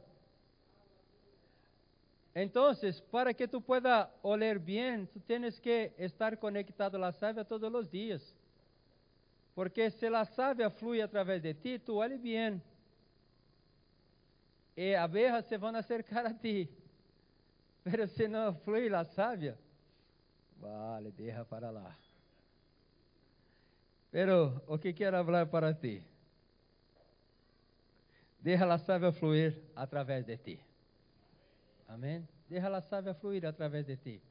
Então, 2.34 2.72
para 3.11 3.34
que 3.34 3.48
tu 3.48 3.61
pueda 3.61 4.09
oler 4.22 4.59
bem, 4.59 5.05
tu 5.07 5.18
tienes 5.18 5.59
que 5.59 5.92
estar 5.98 6.36
conectado 6.36 7.03
à 7.03 7.12
savia 7.12 7.44
todos 7.44 7.74
os 7.74 7.88
dias. 7.88 8.34
Porque 9.61 9.90
se 9.90 10.06
a 10.06 10.24
savia 10.24 10.70
flui 10.70 11.02
através 11.02 11.42
de 11.42 11.52
ti, 11.52 11.78
tu 11.78 11.96
olhe 11.96 12.16
bem. 12.16 12.62
E 14.74 14.94
abejas 14.94 15.44
se 15.44 15.58
vão 15.58 15.76
acercar 15.76 16.24
a 16.24 16.32
ti. 16.32 16.66
Mas 17.84 18.11
se 18.12 18.26
não 18.26 18.54
flui 18.54 18.88
a 18.94 19.04
savia, 19.04 19.58
vale, 20.58 21.11
deixa 21.11 21.44
para 21.44 21.70
lá. 21.70 21.94
Pero 24.11 24.62
o 24.66 24.78
que 24.78 24.94
quero 24.94 25.22
falar 25.22 25.44
para 25.44 25.74
ti? 25.74 26.02
Deixa 28.40 28.64
a 28.64 28.78
sábia 28.78 29.12
fluir 29.12 29.61
através 29.76 30.24
de 30.24 30.38
ti. 30.38 30.58
Amém? 31.86 32.26
Deixa 32.48 32.74
a 32.74 32.80
sábia 32.80 33.12
fluir 33.12 33.44
através 33.44 33.84
de 33.84 33.98
ti. 33.98 34.22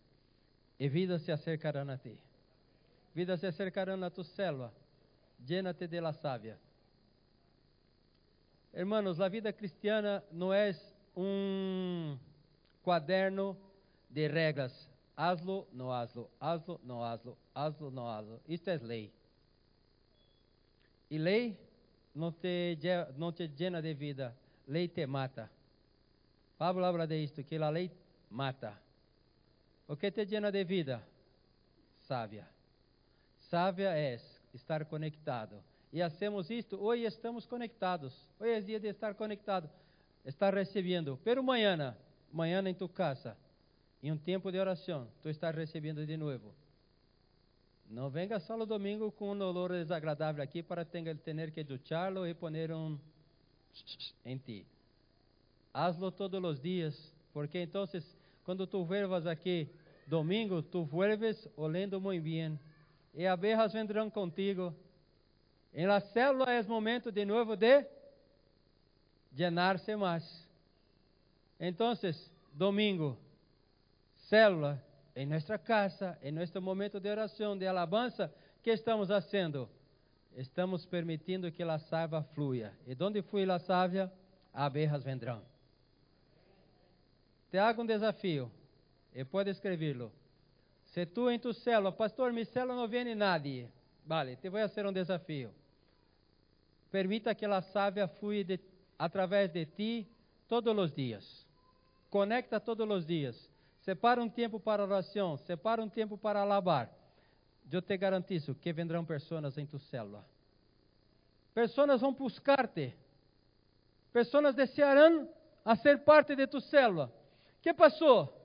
E 0.79 0.89
vidas 0.89 1.21
se 1.21 1.31
acercarão 1.31 1.87
a 1.87 1.99
ti. 1.99 2.17
Vidas 3.13 3.39
se 3.39 3.45
acercarão 3.45 4.03
a 4.03 4.09
tu 4.09 4.23
selva. 4.23 4.78
Llena-te 5.45 5.87
de 5.87 6.01
la 6.01 6.13
sábia. 6.13 6.57
Hermanos, 8.71 9.19
a 9.19 9.27
vida 9.29 9.51
cristiana 9.51 10.23
não 10.31 10.53
é 10.53 10.75
um 11.15 12.17
quaderno 12.83 13.57
de 14.09 14.27
regras. 14.27 14.89
Hazlo, 15.15 15.67
não 15.73 15.91
hazlo, 15.91 16.29
hazlo, 16.39 16.79
não 16.83 17.03
hazlo, 17.03 17.37
hazlo, 17.53 17.91
não 17.91 18.07
hazlo. 18.07 18.41
Isto 18.47 18.69
é 18.69 18.77
lei. 18.77 19.13
E 21.09 21.17
lei 21.17 21.59
não 22.13 22.31
te, 22.31 22.77
não 23.17 23.31
te 23.31 23.47
llena 23.47 23.81
de 23.81 23.93
vida, 23.93 24.37
lei 24.67 24.87
te 24.87 25.05
mata. 25.05 25.49
Pablo 26.57 26.85
habla 26.85 27.07
de 27.07 27.17
isto, 27.23 27.43
que 27.43 27.55
a 27.55 27.69
lei 27.69 27.91
mata. 28.29 28.77
O 29.87 29.95
que 29.95 30.11
te 30.11 30.25
llena 30.25 30.51
de 30.51 30.63
vida? 30.63 31.01
Sábia. 32.07 32.47
Sábia 33.49 33.89
é 33.97 34.15
estar 34.53 34.85
conectado. 34.85 35.55
E 35.91 36.01
hacemos 36.01 36.49
isto, 36.49 36.79
hoje 36.81 37.03
estamos 37.03 37.45
conectados. 37.45 38.13
Hoje 38.39 38.51
é 38.51 38.61
dia 38.61 38.79
de 38.79 38.87
estar 38.87 39.13
conectado. 39.15 39.69
Estar 40.25 40.53
recebendo. 40.53 41.19
Pero 41.23 41.41
amanhã, 41.41 41.95
amanhã 42.31 42.61
em 42.67 42.73
tu 42.73 42.87
casa, 42.87 43.35
em 44.01 44.11
um 44.11 44.17
tempo 44.17 44.51
de 44.51 44.59
oração, 44.59 45.07
tu 45.21 45.29
estás 45.29 45.55
recebendo 45.55 46.05
de 46.05 46.15
novo. 46.15 46.53
Não 47.89 48.07
venga 48.07 48.39
só 48.39 48.55
no 48.55 48.67
domingo 48.67 49.11
com 49.11 49.31
um 49.31 49.41
olor 49.41 49.71
desagradável 49.71 50.43
aqui 50.43 50.61
para 50.61 50.85
ter, 50.85 51.51
que 51.51 51.63
ducharlo 51.63 52.27
e 52.27 52.35
poner 52.35 52.71
um 52.71 52.99
em 54.23 54.37
ti. 54.37 54.65
Hazlo 55.73 56.11
todos 56.11 56.43
os 56.43 56.61
dias, 56.61 57.11
porque 57.33 57.59
então, 57.59 57.85
quando 58.43 58.67
tu 58.67 58.83
vuelvas 58.83 59.25
aqui 59.25 59.67
domingo, 60.05 60.61
tu 60.61 60.83
vuelves 60.83 61.47
olendo 61.57 61.99
muito 61.99 62.23
bem, 62.23 62.59
e 63.19 63.27
abejas 63.27 63.73
vendrão 63.73 64.09
contigo. 64.09 64.73
Em 65.73 65.85
la 65.85 65.99
célula 65.99 66.53
é 66.53 66.63
momento 66.63 67.11
de 67.11 67.25
novo 67.25 67.57
de 67.57 67.85
llenar-se 69.35 69.93
mais. 69.97 70.47
Então, 71.59 71.91
domingo, 72.53 73.17
célula 74.29 74.81
em 75.13 75.25
nossa 75.25 75.57
casa, 75.57 76.17
em 76.23 76.31
nosso 76.31 76.61
momento 76.61 76.97
de 76.97 77.09
oração, 77.09 77.57
de 77.57 77.67
alabança, 77.67 78.33
que 78.63 78.71
estamos 78.71 79.09
fazendo? 79.09 79.69
Estamos 80.37 80.85
permitindo 80.85 81.51
que 81.51 81.61
a 81.61 81.77
sábia 81.77 82.23
fluya. 82.33 82.73
E 82.87 82.95
onde 83.03 83.21
flui 83.21 83.43
a 83.51 83.59
sábia, 83.59 84.09
abejas 84.53 85.03
vendrão. 85.03 85.41
Te 87.51 87.57
hago 87.57 87.81
um 87.81 87.85
desafio, 87.85 88.49
e 89.13 89.25
pode 89.25 89.49
escrevê-lo. 89.49 90.09
Se 90.91 91.05
tu 91.05 91.29
em 91.29 91.39
tu 91.39 91.53
célula, 91.53 91.91
pastor, 91.91 92.33
mi 92.33 92.45
célula 92.45 92.75
não 92.75 92.87
vem 92.87 93.15
nadie. 93.15 93.69
Vale, 94.05 94.35
te 94.35 94.49
vou 94.49 94.59
fazer 94.61 94.85
um 94.87 94.91
desafio. 94.91 95.53
Permita 96.91 97.35
que 97.35 97.45
a 97.45 97.61
sábia 97.61 98.07
flui 98.07 98.59
através 98.97 99.51
de 99.51 99.65
ti 99.67 100.07
todos 100.47 100.75
os 100.75 100.91
dias. 100.91 101.45
Conecta 102.09 102.59
todos 102.59 102.89
os 102.89 103.05
dias. 103.05 103.49
Separa 103.81 104.21
um 104.21 104.27
tempo 104.29 104.59
para 104.59 104.83
oração, 104.83 105.37
separa 105.37 105.81
um 105.81 105.89
tempo 105.89 106.17
para 106.17 106.41
alabar. 106.41 106.89
Eu 107.71 107.83
te 107.83 107.95
garantizo 107.95 108.55
que 108.55 108.73
vendrão 108.73 109.05
pessoas 109.05 109.57
em 109.59 109.67
tu 109.67 109.77
célula. 109.77 110.25
Pessoas 111.53 112.01
vão 112.01 112.13
buscar-te. 112.13 112.95
Pessoas 114.11 114.55
desearão 114.55 115.29
a 115.63 115.75
ser 115.75 115.99
parte 115.99 116.35
de 116.35 116.47
tu 116.47 116.59
célula. 116.59 117.13
que 117.61 117.73
passou? 117.75 118.38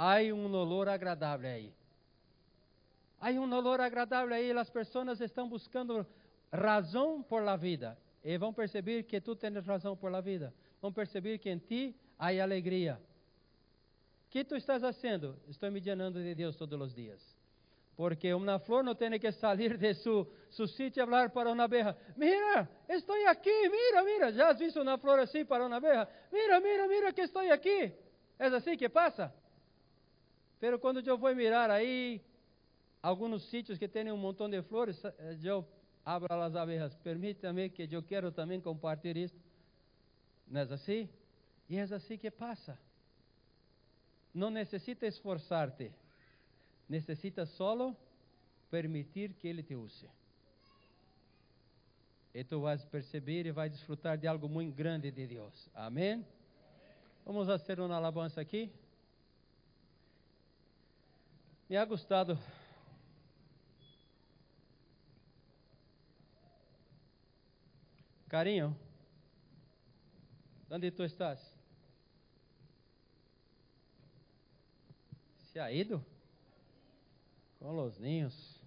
Há 0.00 0.18
um 0.32 0.54
olor 0.54 0.88
agradável 0.88 1.50
aí. 1.50 1.74
Há 3.20 3.30
um 3.30 3.52
olor 3.52 3.80
agradável 3.80 4.32
aí. 4.32 4.52
As 4.52 4.70
pessoas 4.70 5.20
estão 5.20 5.48
buscando 5.48 6.06
razão 6.52 7.20
por 7.20 7.42
la 7.42 7.56
vida. 7.56 7.98
E 8.22 8.38
vão 8.38 8.54
perceber 8.54 9.02
que 9.02 9.20
tu 9.20 9.34
tens 9.34 9.66
razão 9.66 9.96
por 9.96 10.12
la 10.12 10.20
vida. 10.20 10.54
Vão 10.80 10.92
perceber 10.92 11.38
que 11.38 11.50
em 11.50 11.58
ti 11.58 11.96
há 12.16 12.28
alegria. 12.28 13.00
O 14.28 14.30
que 14.30 14.44
tu 14.44 14.54
estás 14.54 14.82
fazendo? 14.82 15.36
Estou 15.48 15.68
me 15.68 15.80
llenando 15.80 16.22
de 16.22 16.32
Deus 16.32 16.54
todos 16.54 16.80
os 16.80 16.94
dias. 16.94 17.20
Porque 17.96 18.32
uma 18.32 18.60
flor 18.60 18.84
não 18.84 18.94
tem 18.94 19.18
que 19.18 19.32
sair 19.32 19.76
de 19.76 19.94
su, 19.94 20.28
su 20.48 20.68
sítio 20.68 21.02
e 21.02 21.06
falar 21.06 21.30
para 21.30 21.50
uma 21.50 21.64
abeja: 21.64 21.96
Mira, 22.16 22.68
estou 22.88 23.16
aqui, 23.26 23.68
mira, 23.68 24.04
mira. 24.04 24.32
Já 24.32 24.50
has 24.50 24.60
visto 24.60 24.80
uma 24.80 24.96
flor 24.96 25.18
assim 25.18 25.44
para 25.44 25.66
uma 25.66 25.78
abeja? 25.78 26.06
Mira, 26.30 26.60
mira, 26.60 26.86
mira 26.86 27.12
que 27.12 27.22
estou 27.22 27.42
aqui. 27.50 27.92
É 28.38 28.46
assim 28.46 28.76
que 28.76 28.88
passa? 28.88 29.34
Pero 30.60 30.78
quando 30.78 31.06
eu 31.06 31.16
vou 31.16 31.34
mirar 31.34 31.70
aí, 31.70 32.20
alguns 33.02 33.44
sítios 33.48 33.78
que 33.78 33.88
têm 33.88 34.10
um 34.10 34.16
montão 34.16 34.48
de 34.48 34.60
flores, 34.62 35.00
eu 35.42 35.66
abro 36.04 36.32
as 36.42 36.54
abejas. 36.54 36.94
Permita-me 36.96 37.70
que 37.70 37.88
eu 37.90 38.02
quero 38.02 38.32
também 38.32 38.60
compartilhar 38.60 39.16
isso. 39.16 39.36
Não 40.46 40.60
é 40.60 40.64
assim? 40.64 41.08
E 41.68 41.76
é 41.76 41.82
assim 41.82 42.16
que 42.16 42.30
passa. 42.30 42.78
Não 44.34 44.50
necessita 44.50 45.06
esforçar-te 45.06 45.92
necessita 46.88 47.44
solo 47.44 47.94
permitir 48.70 49.34
que 49.34 49.46
Ele 49.46 49.62
te 49.62 49.74
use. 49.74 50.08
E 52.34 52.44
tu 52.44 52.60
vais 52.60 52.84
perceber 52.84 53.46
e 53.46 53.52
vais 53.52 53.70
desfrutar 53.70 54.16
de 54.16 54.26
algo 54.26 54.48
muito 54.48 54.74
grande 54.74 55.10
de 55.10 55.26
Deus. 55.26 55.68
Amém? 55.74 56.24
Vamos 57.24 57.46
fazer 57.46 57.80
uma 57.80 57.96
alabança 57.96 58.40
aqui. 58.40 58.70
Me 61.68 61.76
ha 61.76 61.84
gostado. 61.84 62.38
Carinho, 68.28 68.76
onde 70.70 70.90
tu 70.90 71.02
estás? 71.02 71.54
Se 75.52 75.60
ha 75.60 75.70
ido? 75.72 76.04
com 77.58 77.84
os 77.84 77.98
ninhos. 77.98 78.58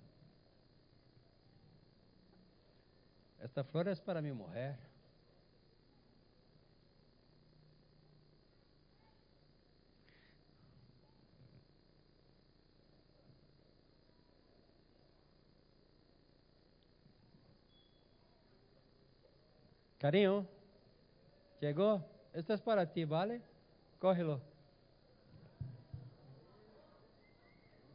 Esta 3.40 3.64
flor 3.64 3.88
é 3.88 3.96
para 3.96 4.22
minha 4.22 4.36
mulher. 4.36 4.78
Carinho, 20.02 20.48
chegou? 21.60 22.04
Esta 22.34 22.56
é 22.56 22.58
para 22.58 22.88
ti, 22.88 23.06
vale? 23.06 23.40
Cógelo. 24.00 24.42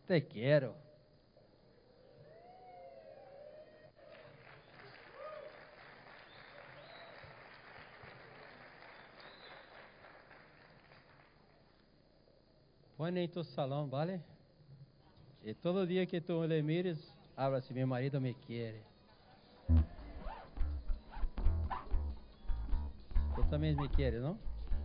Te 0.07 0.21
quero. 0.21 0.73
Põe 12.97 13.19
em 13.19 13.29
tu 13.29 13.43
salão, 13.43 13.89
vale? 13.89 14.21
E 15.43 15.53
todo 15.55 15.85
dia 15.85 16.07
que 16.07 16.21
tu 16.21 16.41
le 16.45 16.63
mires, 16.63 17.13
habla 17.37 17.61
se 17.61 17.75
meu 17.75 17.89
marido 17.89 18.21
me 18.21 18.33
quer. 18.33 18.96
Também 23.49 23.75
me 23.75 23.89
queres, 23.89 24.21
não? 24.21 24.39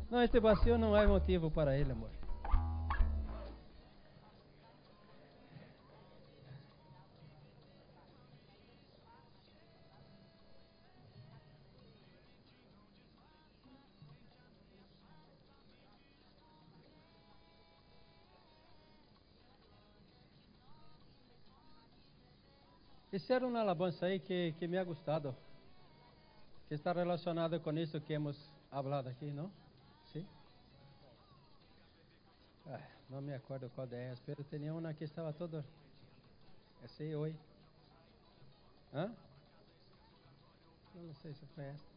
Não, 0.09 0.21
este 0.21 0.39
vazio 0.39 0.77
não 0.77 0.95
é 0.95 1.07
motivo 1.07 1.49
para 1.49 1.77
ele, 1.77 1.91
amor. 1.91 2.09
Essa 23.13 23.45
uma 23.45 23.59
alabança 23.59 24.05
aí 24.05 24.19
que, 24.19 24.53
que 24.57 24.67
me 24.67 24.77
ha 24.77 24.83
gostado, 24.83 25.35
que 26.71 26.75
está 26.75 26.93
relacionada 26.93 27.59
com 27.59 27.73
isso 27.73 27.99
que 27.99 28.13
hemos 28.13 28.49
falado 28.69 29.09
aqui, 29.09 29.29
não? 29.29 29.51
Sim? 30.05 30.25
Ah, 32.65 32.79
não 33.09 33.21
me 33.21 33.33
acordo 33.33 33.69
qual 33.71 33.89
é, 33.91 34.15
pero 34.25 34.41
tinha 34.45 34.73
uma 34.73 34.93
que 34.93 35.03
estava 35.03 35.33
toda. 35.33 35.65
Essa 36.81 37.03
aí, 37.03 37.13
oi. 37.13 37.35
Hã? 38.93 39.13
Eu 40.95 41.01
não 41.01 41.13
sei 41.15 41.33
se 41.33 41.45
foi 41.47 41.65
esta. 41.65 41.89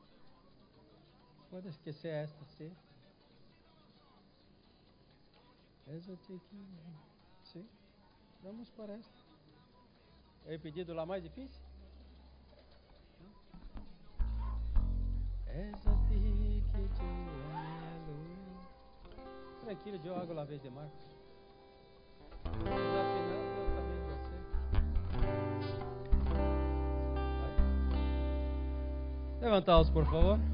Pode 1.52 1.68
esquecer 1.68 2.08
esta, 2.08 2.44
sim. 2.58 2.76
Essa 5.86 6.14
aqui. 6.14 6.40
Sim. 7.44 7.68
Vamos 8.42 8.68
para 8.70 8.94
esta. 8.94 9.22
O 10.46 10.58
pedido 10.58 10.92
lá 10.94 11.06
mais 11.06 11.22
difícil? 11.22 11.63
És 15.54 15.86
a 15.86 15.94
ti 16.08 16.64
que 16.72 16.80
te 16.96 17.08
anelo. 17.54 18.16
Tranquilo, 19.62 19.98
água 20.16 20.34
lá 20.34 20.44
vez 20.44 20.60
de 20.60 20.70
Marcos. 20.70 21.14
De. 22.42 23.44
Levantá-los, 29.40 29.90
por 29.90 30.04
favor. 30.06 30.53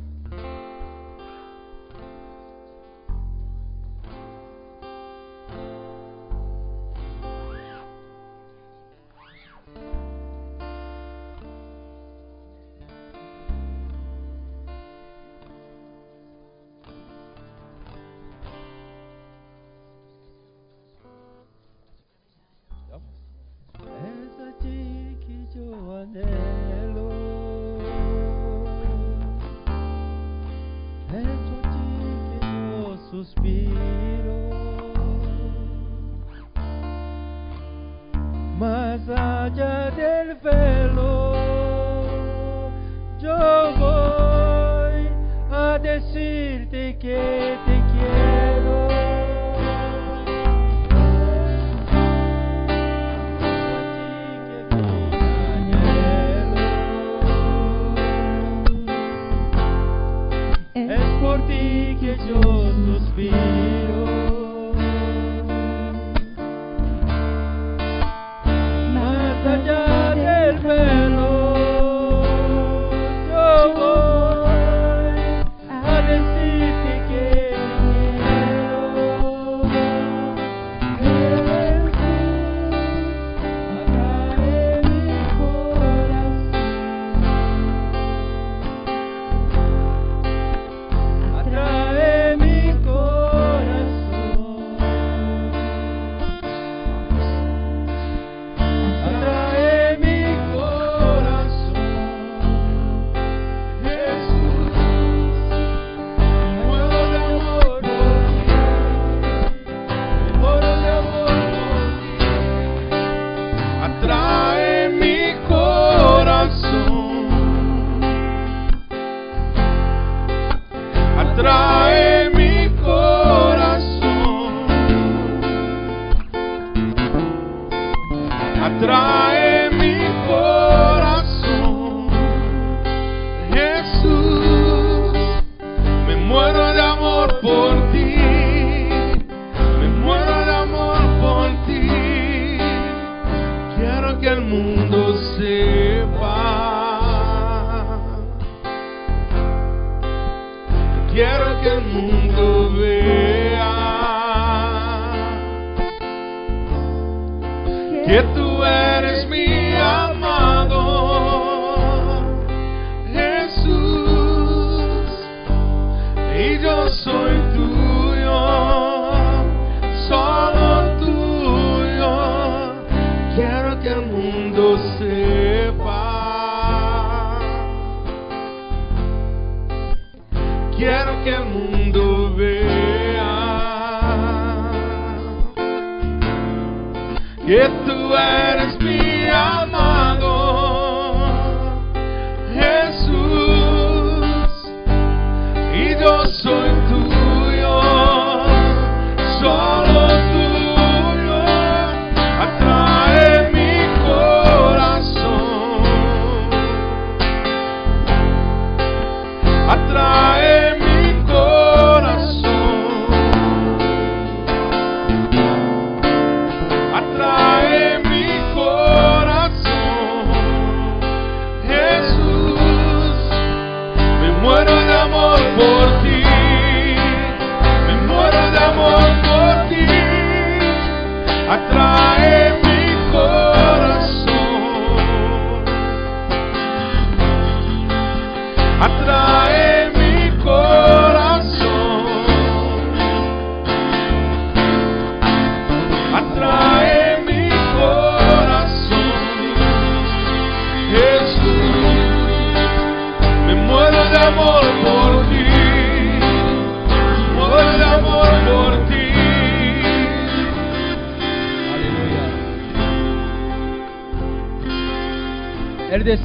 If 187.42 187.86
the 187.86 187.94
eres 187.94 188.78
mi 188.80 189.26
amor. 189.28 190.09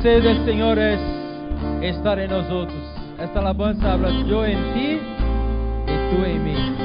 deseo 0.06 0.22
del 0.22 0.46
Señor 0.46 0.78
es 0.78 1.00
estar 1.82 2.20
en 2.20 2.30
nosotros. 2.30 2.78
Esta 3.18 3.40
alabança 3.40 3.94
habla 3.94 4.10
eu 4.10 4.46
em 4.46 4.56
ti 4.74 5.02
e 5.88 5.96
tu 6.10 6.24
em 6.24 6.40
mim. 6.40 6.76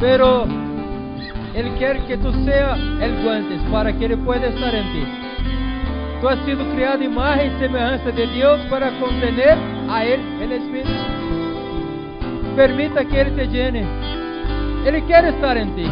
Pero 0.00 0.46
ele 1.54 1.70
quer 1.78 2.00
que 2.06 2.16
tu 2.16 2.32
seja 2.32 2.76
el 3.02 3.22
guante 3.22 3.58
para 3.70 3.92
que 3.92 4.04
ele 4.04 4.16
possa 4.16 4.46
estar 4.46 4.74
em 4.74 4.84
ti. 4.92 5.06
Tu 6.22 6.28
has 6.28 6.38
sido 6.46 6.64
criado 6.74 7.04
imagen 7.04 7.48
e 7.48 7.58
semelhança 7.58 8.10
de 8.10 8.26
Deus 8.28 8.62
para 8.70 8.90
contener 8.92 9.58
a 9.90 10.06
ele 10.06 10.22
el 10.40 10.52
Espírito. 10.52 11.04
Permita 12.56 13.04
que 13.04 13.16
ele 13.16 13.30
te 13.32 13.46
llene. 13.48 13.84
Ele 14.86 15.02
quer 15.02 15.24
estar 15.26 15.58
em 15.58 15.74
ti. 15.74 15.84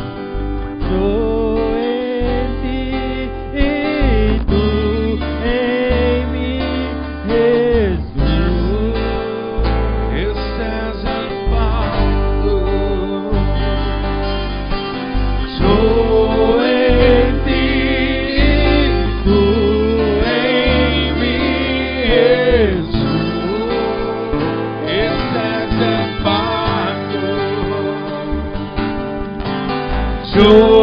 to 30.37 30.76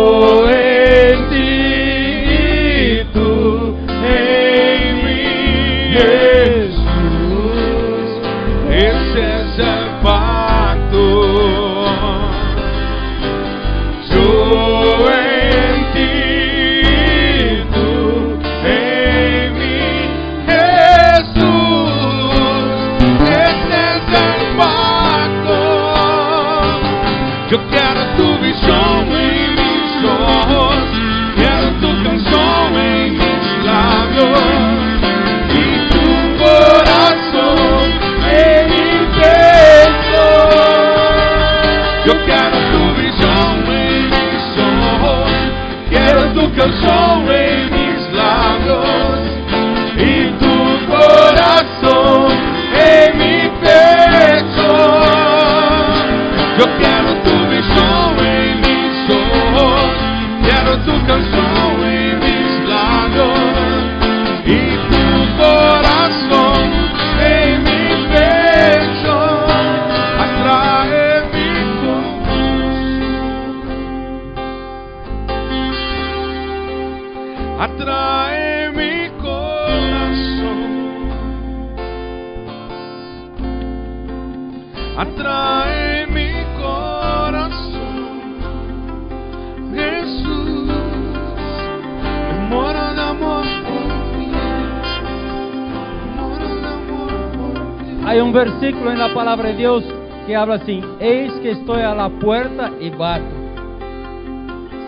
la 99.63 99.69
palabra 99.69 99.83
de 99.83 99.83
Dios 99.83 99.83
que 100.25 100.35
habla 100.35 100.55
así, 100.55 100.81
eis 100.99 101.33
que 101.41 101.51
estoy 101.51 101.81
a 101.81 101.95
la 101.95 102.09
puerta 102.09 102.71
y 102.79 102.89
bato. 102.89 103.23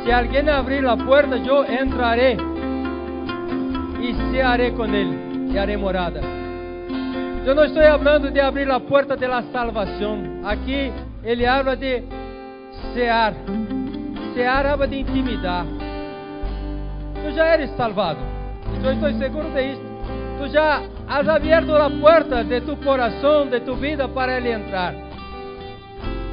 Si 0.03 0.11
alguien 0.11 0.49
abrir 0.49 0.84
puerta, 1.05 1.38
yo 1.38 1.65
entraré 1.65 2.38
y 4.01 4.13
se 4.32 4.41
haré 4.41 4.73
con 4.73 4.93
él 4.93 5.49
y 5.51 5.57
haré 5.57 5.78
morada. 5.78 6.21
Yo 7.45 7.53
no 7.53 7.63
estoy 7.63 7.86
hablando 7.86 8.30
de 8.32 8.41
abrir 8.41 8.67
la 8.67 8.80
puerta 8.80 9.15
de 9.15 9.28
la 9.28 9.43
salvación. 9.51 10.41
Aquí 10.45 10.91
ele 11.23 11.47
habla 11.47 11.76
de 11.76 12.03
cear. 12.93 13.34
Cear 14.34 14.67
habla 14.67 14.88
de 14.88 14.97
intimidad. 14.97 15.65
Tú 17.13 17.30
ya 17.36 17.55
eres 17.55 17.71
salvado. 17.78 18.19
Yo 18.84 18.91
estoy 18.91 19.13
seguro 19.19 19.49
de 19.51 19.73
esto. 19.73 19.84
Tú 20.38 20.47
ya 20.47 20.81
has 21.07 21.27
abierto 21.27 21.77
la 21.77 21.89
puerta 21.89 22.43
de 22.43 22.61
tu 22.61 22.77
corazón, 22.81 23.49
de 23.49 23.61
tu 23.61 23.75
vida 23.75 24.07
para 24.07 24.38
Él 24.38 24.47
entrar. 24.47 24.93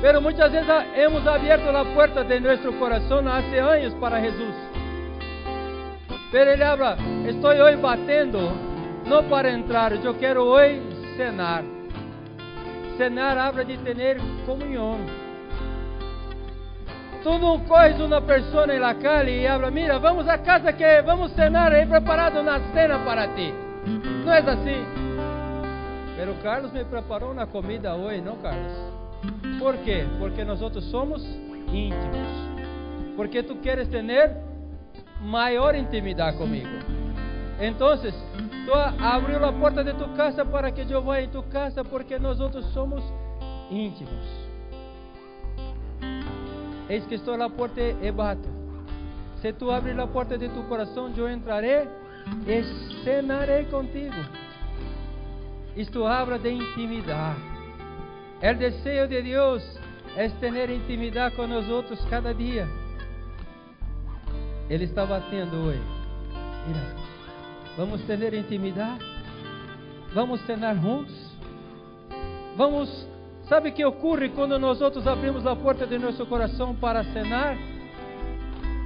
Pero 0.01 0.21
muchas 0.21 0.51
veces 0.51 0.69
hemos 0.97 1.25
abierto 1.27 1.71
la 1.71 1.85
puerta 1.95 2.25
de 2.25 2.41
nuestro 2.41 2.77
corazón 2.79 3.29
hace 3.29 3.61
años 3.61 3.95
para 4.01 4.21
Jesús. 4.21 4.55
Pero 6.33 6.51
Ele 6.51 6.65
habla, 6.65 6.97
estoy 7.27 7.61
hoy 7.61 7.77
batendo, 7.77 8.53
no 9.07 9.23
para 9.29 9.51
entrar, 9.51 10.01
yo 10.03 10.17
quiero 10.17 10.47
hoy 10.47 10.81
cenar. 11.17 11.63
Cenar 12.99 13.39
habla 13.39 13.63
de 13.63 13.79
tener 13.79 14.19
comunión. 14.45 15.23
Tú 17.23 17.39
não 17.39 17.61
coges 17.61 18.01
uma 18.01 18.21
pessoa 18.21 18.67
na 18.67 18.95
calle 18.95 19.43
e 19.43 19.47
habla, 19.47 19.71
mira, 19.71 19.99
vamos 20.01 20.29
a 20.29 20.39
casa 20.39 20.73
que 20.73 21.03
vamos 21.03 21.31
cenar, 21.33 21.73
he 21.73 21.87
preparado 21.87 22.41
uma 22.41 22.59
cena 22.75 22.99
para 23.05 23.29
ti. 23.29 23.55
Não 24.25 24.33
é 24.33 24.39
assim. 24.39 24.85
Pero 26.17 26.35
Carlos 26.43 26.73
me 26.73 26.85
preparou 26.85 27.33
uma 27.33 27.47
comida 27.47 27.95
hoje, 27.95 28.21
não 28.21 28.37
Carlos? 28.37 28.73
Por 29.59 29.77
quê? 29.79 30.07
Porque 30.19 30.45
nós 30.45 30.61
somos 30.85 31.25
íntimos. 31.69 32.29
Porque 33.17 33.43
tu 33.43 33.57
queres 33.57 33.89
ter 33.89 34.37
maior 35.21 35.75
intimidade 35.75 36.37
comigo. 36.37 36.69
Então, 37.61 37.97
tu 37.97 38.75
abriu 38.75 39.45
a 39.45 39.53
porta 39.53 39.85
de 39.85 39.95
tu 39.95 40.09
casa 40.11 40.45
para 40.45 40.71
que 40.71 40.91
eu 40.93 41.03
vá 41.03 41.21
em 41.21 41.29
tu 41.29 41.43
casa, 41.45 41.85
porque 41.85 42.19
nós 42.19 42.39
somos 42.73 43.03
íntimos. 43.71 44.43
Eis 46.89 47.05
que 47.07 47.15
estou 47.15 47.37
na 47.37 47.49
porta 47.49 47.81
e 47.81 48.11
bato. 48.11 48.49
Se 49.41 49.53
tu 49.53 49.71
abres 49.71 49.99
a 49.99 50.07
porta 50.07 50.37
de 50.37 50.49
tu 50.49 50.63
coração, 50.65 51.13
eu 51.17 51.29
entrarei 51.29 51.89
e 52.47 53.05
cenarei 53.05 53.65
contigo. 53.67 54.17
Isto 55.77 56.07
habla 56.07 56.39
de 56.39 56.51
intimidade. 56.51 57.41
O 58.43 58.55
desejo 58.55 59.09
de 59.09 59.23
Deus 59.23 59.63
é 60.17 60.29
ter 60.29 60.71
intimidade 60.71 61.37
com 61.37 61.47
nós 61.47 61.69
outros 61.69 62.05
cada 62.07 62.35
dia. 62.35 62.69
Ele 64.69 64.85
está 64.85 65.07
batendo 65.07 65.57
hoje. 65.57 65.83
Mira, 66.67 66.97
vamos 67.77 68.03
ter 68.03 68.35
intimidade? 68.35 69.05
Vamos 70.13 70.41
cenar 70.47 70.77
juntos? 70.77 71.33
Vamos 72.57 73.09
Sabe 73.49 73.71
o 73.71 73.73
que 73.73 73.85
ocorre 73.85 74.29
quando 74.31 74.59
nós 74.59 74.81
outros 74.81 75.07
abrimos 75.07 75.47
a 75.47 75.55
porta 75.55 75.87
de 75.87 75.99
nosso 75.99 76.25
coração 76.27 76.75
para 76.75 77.05
cenar? 77.05 77.57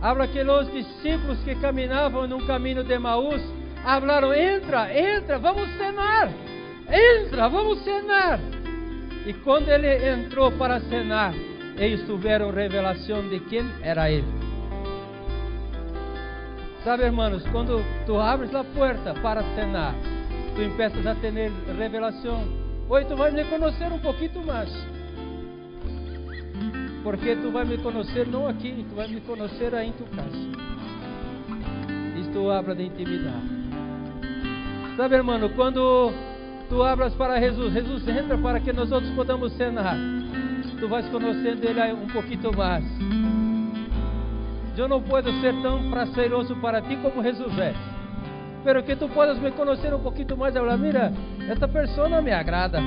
Habla 0.07 0.28
que 0.28 0.40
os 0.40 0.70
discípulos 0.70 1.42
que 1.42 1.57
caminhavam 1.57 2.28
num 2.28 2.46
caminho 2.46 2.84
de 2.84 2.96
Maús 2.96 3.42
falaram: 3.82 4.32
entra, 4.32 4.96
entra, 4.96 5.36
vamos 5.36 5.68
cenar, 5.76 6.30
entra, 6.88 7.48
vamos 7.48 7.82
cenar. 7.82 8.38
E 9.26 9.32
quando 9.32 9.68
ele 9.68 10.09
entrou 10.09 10.52
para 10.52 10.78
cenar, 10.78 11.34
eles 11.76 12.07
tiveram 12.07 12.52
revelação 12.52 13.28
de 13.28 13.40
quem 13.40 13.68
era 13.82 14.09
ele. 14.09 14.32
Sabe, 16.84 17.02
irmãos, 17.02 17.42
quando 17.50 17.84
tu 18.07 18.16
abres 18.16 18.54
a 18.54 18.62
porta 18.62 19.12
para 19.14 19.42
cenar, 19.57 19.92
tu 20.54 20.62
empiezas 20.62 21.04
a 21.04 21.16
ter 21.16 21.32
revelação 21.76 22.46
Hoje 22.88 23.07
tu 23.09 23.16
vais 23.16 23.34
me 23.34 23.44
conhecer 23.46 23.92
um 23.92 23.98
pouquinho 23.98 24.46
mais. 24.46 24.70
Porque 27.07 27.36
tu 27.36 27.52
vais 27.52 27.64
me 27.64 27.78
conhecer 27.78 28.26
não 28.26 28.48
aqui, 28.48 28.84
tu 28.88 28.96
vais 28.96 29.09
me 29.09 29.20
conhecer 29.20 29.72
aí 29.72 29.90
em 29.90 29.92
tua 29.92 30.09
casa. 30.09 30.36
Isto 32.18 32.50
habla 32.50 32.74
de 32.74 32.82
intimidade. 32.82 33.46
Sabe, 34.96 35.14
irmão, 35.14 35.38
quando 35.50 36.12
tu 36.68 36.82
abras 36.82 37.14
para 37.14 37.38
Jesus, 37.40 37.72
Jesus 37.72 38.09
entra 38.09 38.36
para 38.36 38.59
que 38.59 38.72
nós 38.72 38.90
outros 38.90 39.12
podamos 39.12 39.52
cenar. 39.52 39.96
Tu 40.80 40.88
vais 40.88 41.09
conhecendo 41.09 41.64
Ele 41.64 41.92
um 41.92 42.09
pouquinho 42.09 42.50
mais. 42.57 42.84
Eu 44.76 44.88
não 44.88 45.00
posso 45.00 45.30
ser 45.40 45.54
tão 45.62 45.88
prazeroso 45.88 46.57
para 46.57 46.82
ti 46.82 46.96
como 46.96 47.22
Jesus 47.22 47.57
é 47.57 47.72
pero 48.64 48.84
que 48.84 48.96
tú 48.96 49.09
puedas 49.11 49.38
me 49.40 49.52
conocer 49.52 49.94
un 49.94 50.02
poquito 50.02 50.36
más 50.36 50.52
y 50.52 50.59
hablar, 50.59 50.76
mira, 50.76 51.12
esta 51.48 51.68
persona 51.68 52.20
me 52.20 52.32
agrada. 52.32 52.82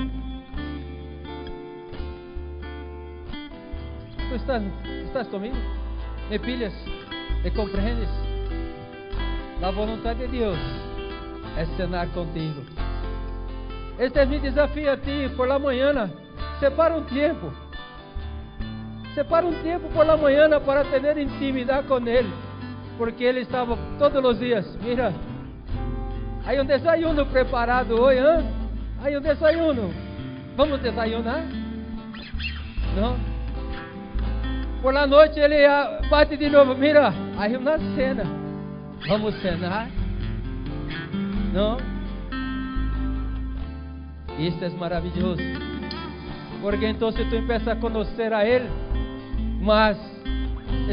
¿Tú 4.29 4.35
estás, 4.35 4.61
estás 5.05 5.27
conmigo? 5.29 5.55
¿Me 6.29 6.39
pilhas? 6.39 6.73
¿Me 7.43 7.51
compreendes? 7.51 8.09
La 9.59 9.71
voluntad 9.71 10.15
de 10.15 10.27
Dios 10.27 10.55
es 11.57 11.67
cenar 11.75 12.07
contigo. 12.09 12.61
Este 13.97 14.21
es 14.21 14.29
mi 14.29 14.37
desafío 14.37 14.91
a 14.91 14.97
ti 14.97 15.27
por 15.35 15.47
la 15.47 15.57
mañana. 15.57 16.11
Separa 16.59 16.95
un 16.95 17.07
tiempo. 17.07 17.51
Separa 19.15 19.47
un 19.47 19.55
tiempo 19.63 19.87
por 19.89 20.05
la 20.05 20.15
mañana 20.15 20.59
para 20.59 20.83
tener 20.83 21.17
intimidad 21.17 21.85
con 21.87 22.07
Él. 22.07 22.27
Porque 22.99 23.31
Él 23.31 23.39
estaba 23.39 23.75
todos 23.97 24.21
los 24.21 24.39
días. 24.39 24.77
Mira, 24.85 25.11
Hay 26.45 26.59
un 26.59 26.67
desayuno 26.67 27.25
preparado 27.25 27.99
hoy, 28.01 28.17
¿eh? 28.17 28.41
Hay 29.03 29.15
un 29.15 29.23
desayuno. 29.23 29.89
Vamos 30.55 30.81
desayunar? 30.81 31.43
Não? 32.95 33.28
Por 34.81 34.93
la 34.93 35.05
noite 35.05 35.39
ele 35.39 35.57
bate 36.09 36.37
de 36.37 36.49
novo. 36.49 36.75
Mira, 36.75 37.13
aí 37.37 37.55
uma 37.55 37.77
cena. 37.95 38.23
Vamos 39.07 39.35
cenar? 39.41 39.89
Não? 41.53 41.77
Isso 44.37 44.63
é 44.63 44.69
maravilhoso. 44.69 45.41
Porque 46.61 46.87
então 46.87 47.11
tu 47.11 47.21
empieza 47.21 47.73
a 47.73 47.75
conhecer 47.75 48.33
a 48.33 48.45
Ele. 48.45 48.69
Mas, 49.61 49.97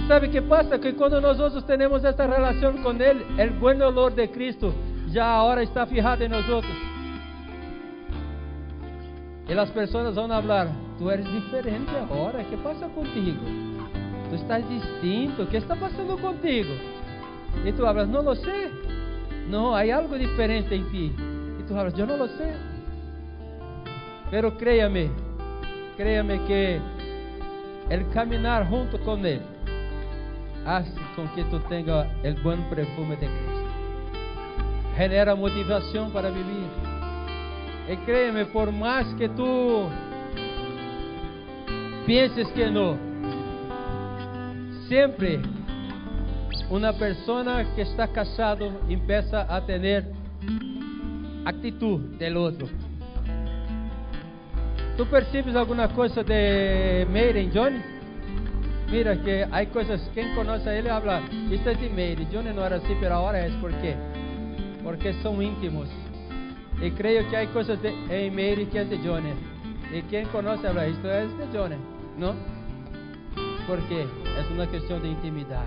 sabe 0.08 0.26
o 0.26 0.30
que 0.30 0.40
passa? 0.40 0.78
Que 0.78 0.92
quando 0.92 1.20
nós 1.20 1.38
outros 1.38 1.62
temos 1.64 2.04
esta 2.04 2.26
relação 2.26 2.72
com 2.82 2.90
Ele, 2.90 3.24
o 3.50 3.52
bom 3.54 3.84
olor 3.84 4.12
de 4.12 4.26
Cristo 4.28 4.74
já 5.08 5.24
a 5.24 5.42
hora 5.44 5.62
está 5.62 5.86
fijada 5.86 6.24
em 6.24 6.28
nós 6.28 6.48
outros. 6.48 6.85
E 9.48 9.52
as 9.52 9.70
pessoas 9.70 10.14
vão 10.14 10.28
falar: 10.28 10.68
Tu 10.98 11.10
eres 11.10 11.26
diferente 11.30 11.90
agora, 11.96 12.42
que 12.44 12.56
passa 12.56 12.88
contigo? 12.88 13.44
Tu 14.28 14.34
estás 14.34 14.68
distinto, 14.68 15.42
o 15.42 15.46
que 15.46 15.56
está 15.56 15.76
passando 15.76 16.20
contigo? 16.20 16.72
E 17.64 17.72
tu 17.72 17.86
hablas: 17.86 18.08
Não 18.08 18.22
lo 18.22 18.34
sei. 18.34 18.70
Não, 19.48 19.74
há 19.74 19.82
algo 19.94 20.18
diferente 20.18 20.74
em 20.74 20.82
ti. 20.90 21.12
E 21.60 21.62
tu 21.62 21.76
hablas: 21.76 21.96
Eu 21.98 22.06
não 22.06 22.16
lo 22.16 22.28
sei. 22.28 22.52
Pero 24.30 24.50
créame, 24.56 25.10
créame 25.96 26.40
que 26.40 26.80
el 27.90 28.08
caminar 28.08 28.68
junto 28.68 28.98
com 28.98 29.24
Ele 29.24 29.40
hace 30.64 30.98
com 31.14 31.28
que 31.28 31.44
tu 31.44 31.60
tenha 31.68 32.08
o 32.24 32.42
bom 32.42 32.60
perfume 32.68 33.14
de 33.16 33.26
Cristo 33.26 33.66
genera 34.96 35.36
motivação 35.36 36.10
para 36.10 36.30
viver. 36.30 36.85
E 37.88 37.96
créeme, 38.04 38.44
por 38.46 38.72
mais 38.72 39.12
que 39.14 39.28
tu 39.28 39.88
penses 42.04 42.50
que 42.52 42.68
não, 42.68 42.98
sempre 44.88 45.40
uma 46.68 46.92
pessoa 46.92 47.64
que 47.74 47.82
está 47.82 48.08
casado 48.08 48.72
empieza 48.88 49.42
a 49.42 49.60
ter 49.60 50.04
atitude 51.44 52.16
do 52.18 52.40
outro. 52.40 52.68
Tu 54.96 55.06
percebes 55.06 55.54
alguma 55.54 55.88
coisa 55.88 56.24
de 56.24 57.06
Mary 57.10 57.40
em 57.40 57.50
Johnny? 57.50 57.80
Mira 58.90 59.16
que 59.16 59.46
há 59.50 59.66
coisas, 59.66 60.08
quem 60.14 60.34
conhece 60.34 60.68
ele 60.68 60.88
habla, 60.88 61.20
isto 61.50 61.68
é 61.68 61.74
de 61.74 61.88
Mary, 61.88 62.24
Johnny 62.30 62.52
não 62.52 62.64
era 62.64 62.76
assim, 62.76 62.94
mas 62.94 63.10
agora 63.10 63.38
é, 63.38 63.50
por 63.60 63.72
quê? 63.80 63.94
porque 64.86 65.12
são 65.14 65.42
íntimos. 65.42 65.88
E 66.80 66.90
creio 66.90 67.28
que 67.28 67.36
há 67.36 67.46
coisas 67.52 67.80
de, 67.80 67.88
em 68.10 68.30
Mary 68.30 68.66
que 68.66 68.78
é 68.78 68.84
de 68.84 68.98
Johnny. 68.98 69.32
Y 69.92 70.02
quien 70.02 70.26
conoce 70.28 70.66
habla 70.68 70.86
esto 70.86 71.10
es 71.10 71.36
de 71.38 71.46
Johnny, 71.58 71.76
¿no? 72.18 72.34
Porque 73.66 74.02
es 74.02 74.50
una 74.52 74.66
cuestión 74.66 75.00
de 75.02 75.08
intimidad. 75.08 75.66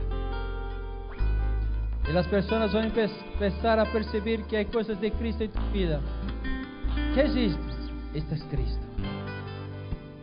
Y 2.07 2.11
las 2.13 2.27
personas 2.27 2.73
van 2.73 2.85
a 2.85 2.87
empe- 2.93 3.09
empezar 3.33 3.79
a 3.79 3.85
percibir 3.91 4.43
que 4.43 4.57
hay 4.57 4.65
cosas 4.65 4.99
de 5.01 5.11
Cristo 5.11 5.43
en 5.43 5.51
tu 5.51 5.61
vida. 5.73 5.99
¿Qué 7.13 7.21
es 7.21 7.35
esto? 7.35 7.63
Esto 8.13 8.35
es 8.35 8.43
Cristo. 8.49 8.85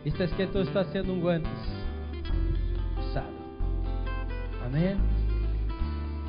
Esto 0.05 0.23
es 0.23 0.31
que 0.33 0.47
tú 0.47 0.59
estás 0.59 0.87
siendo 0.91 1.13
un 1.13 1.21
guantes. 1.21 1.51
Usado. 3.09 3.27
Amén. 4.65 4.97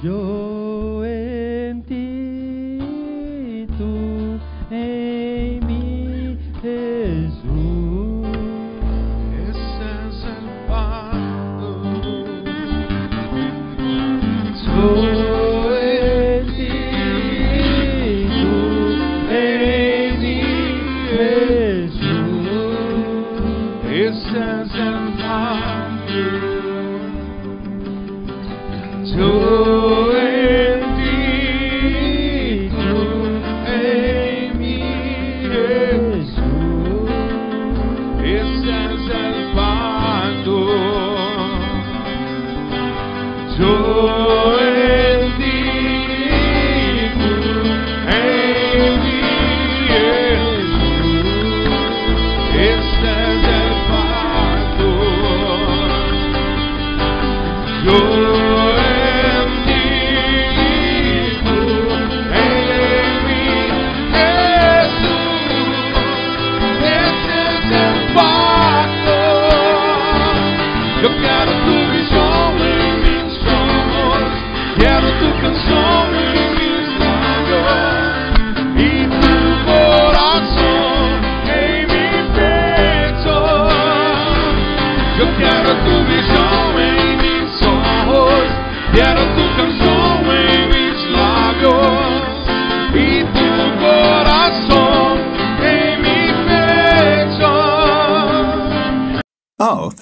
Yo 0.02 1.04
en 1.04 1.82
ti, 1.82 2.37
tú 4.68 4.97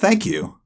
thank 0.07 0.25
you. 0.25 0.56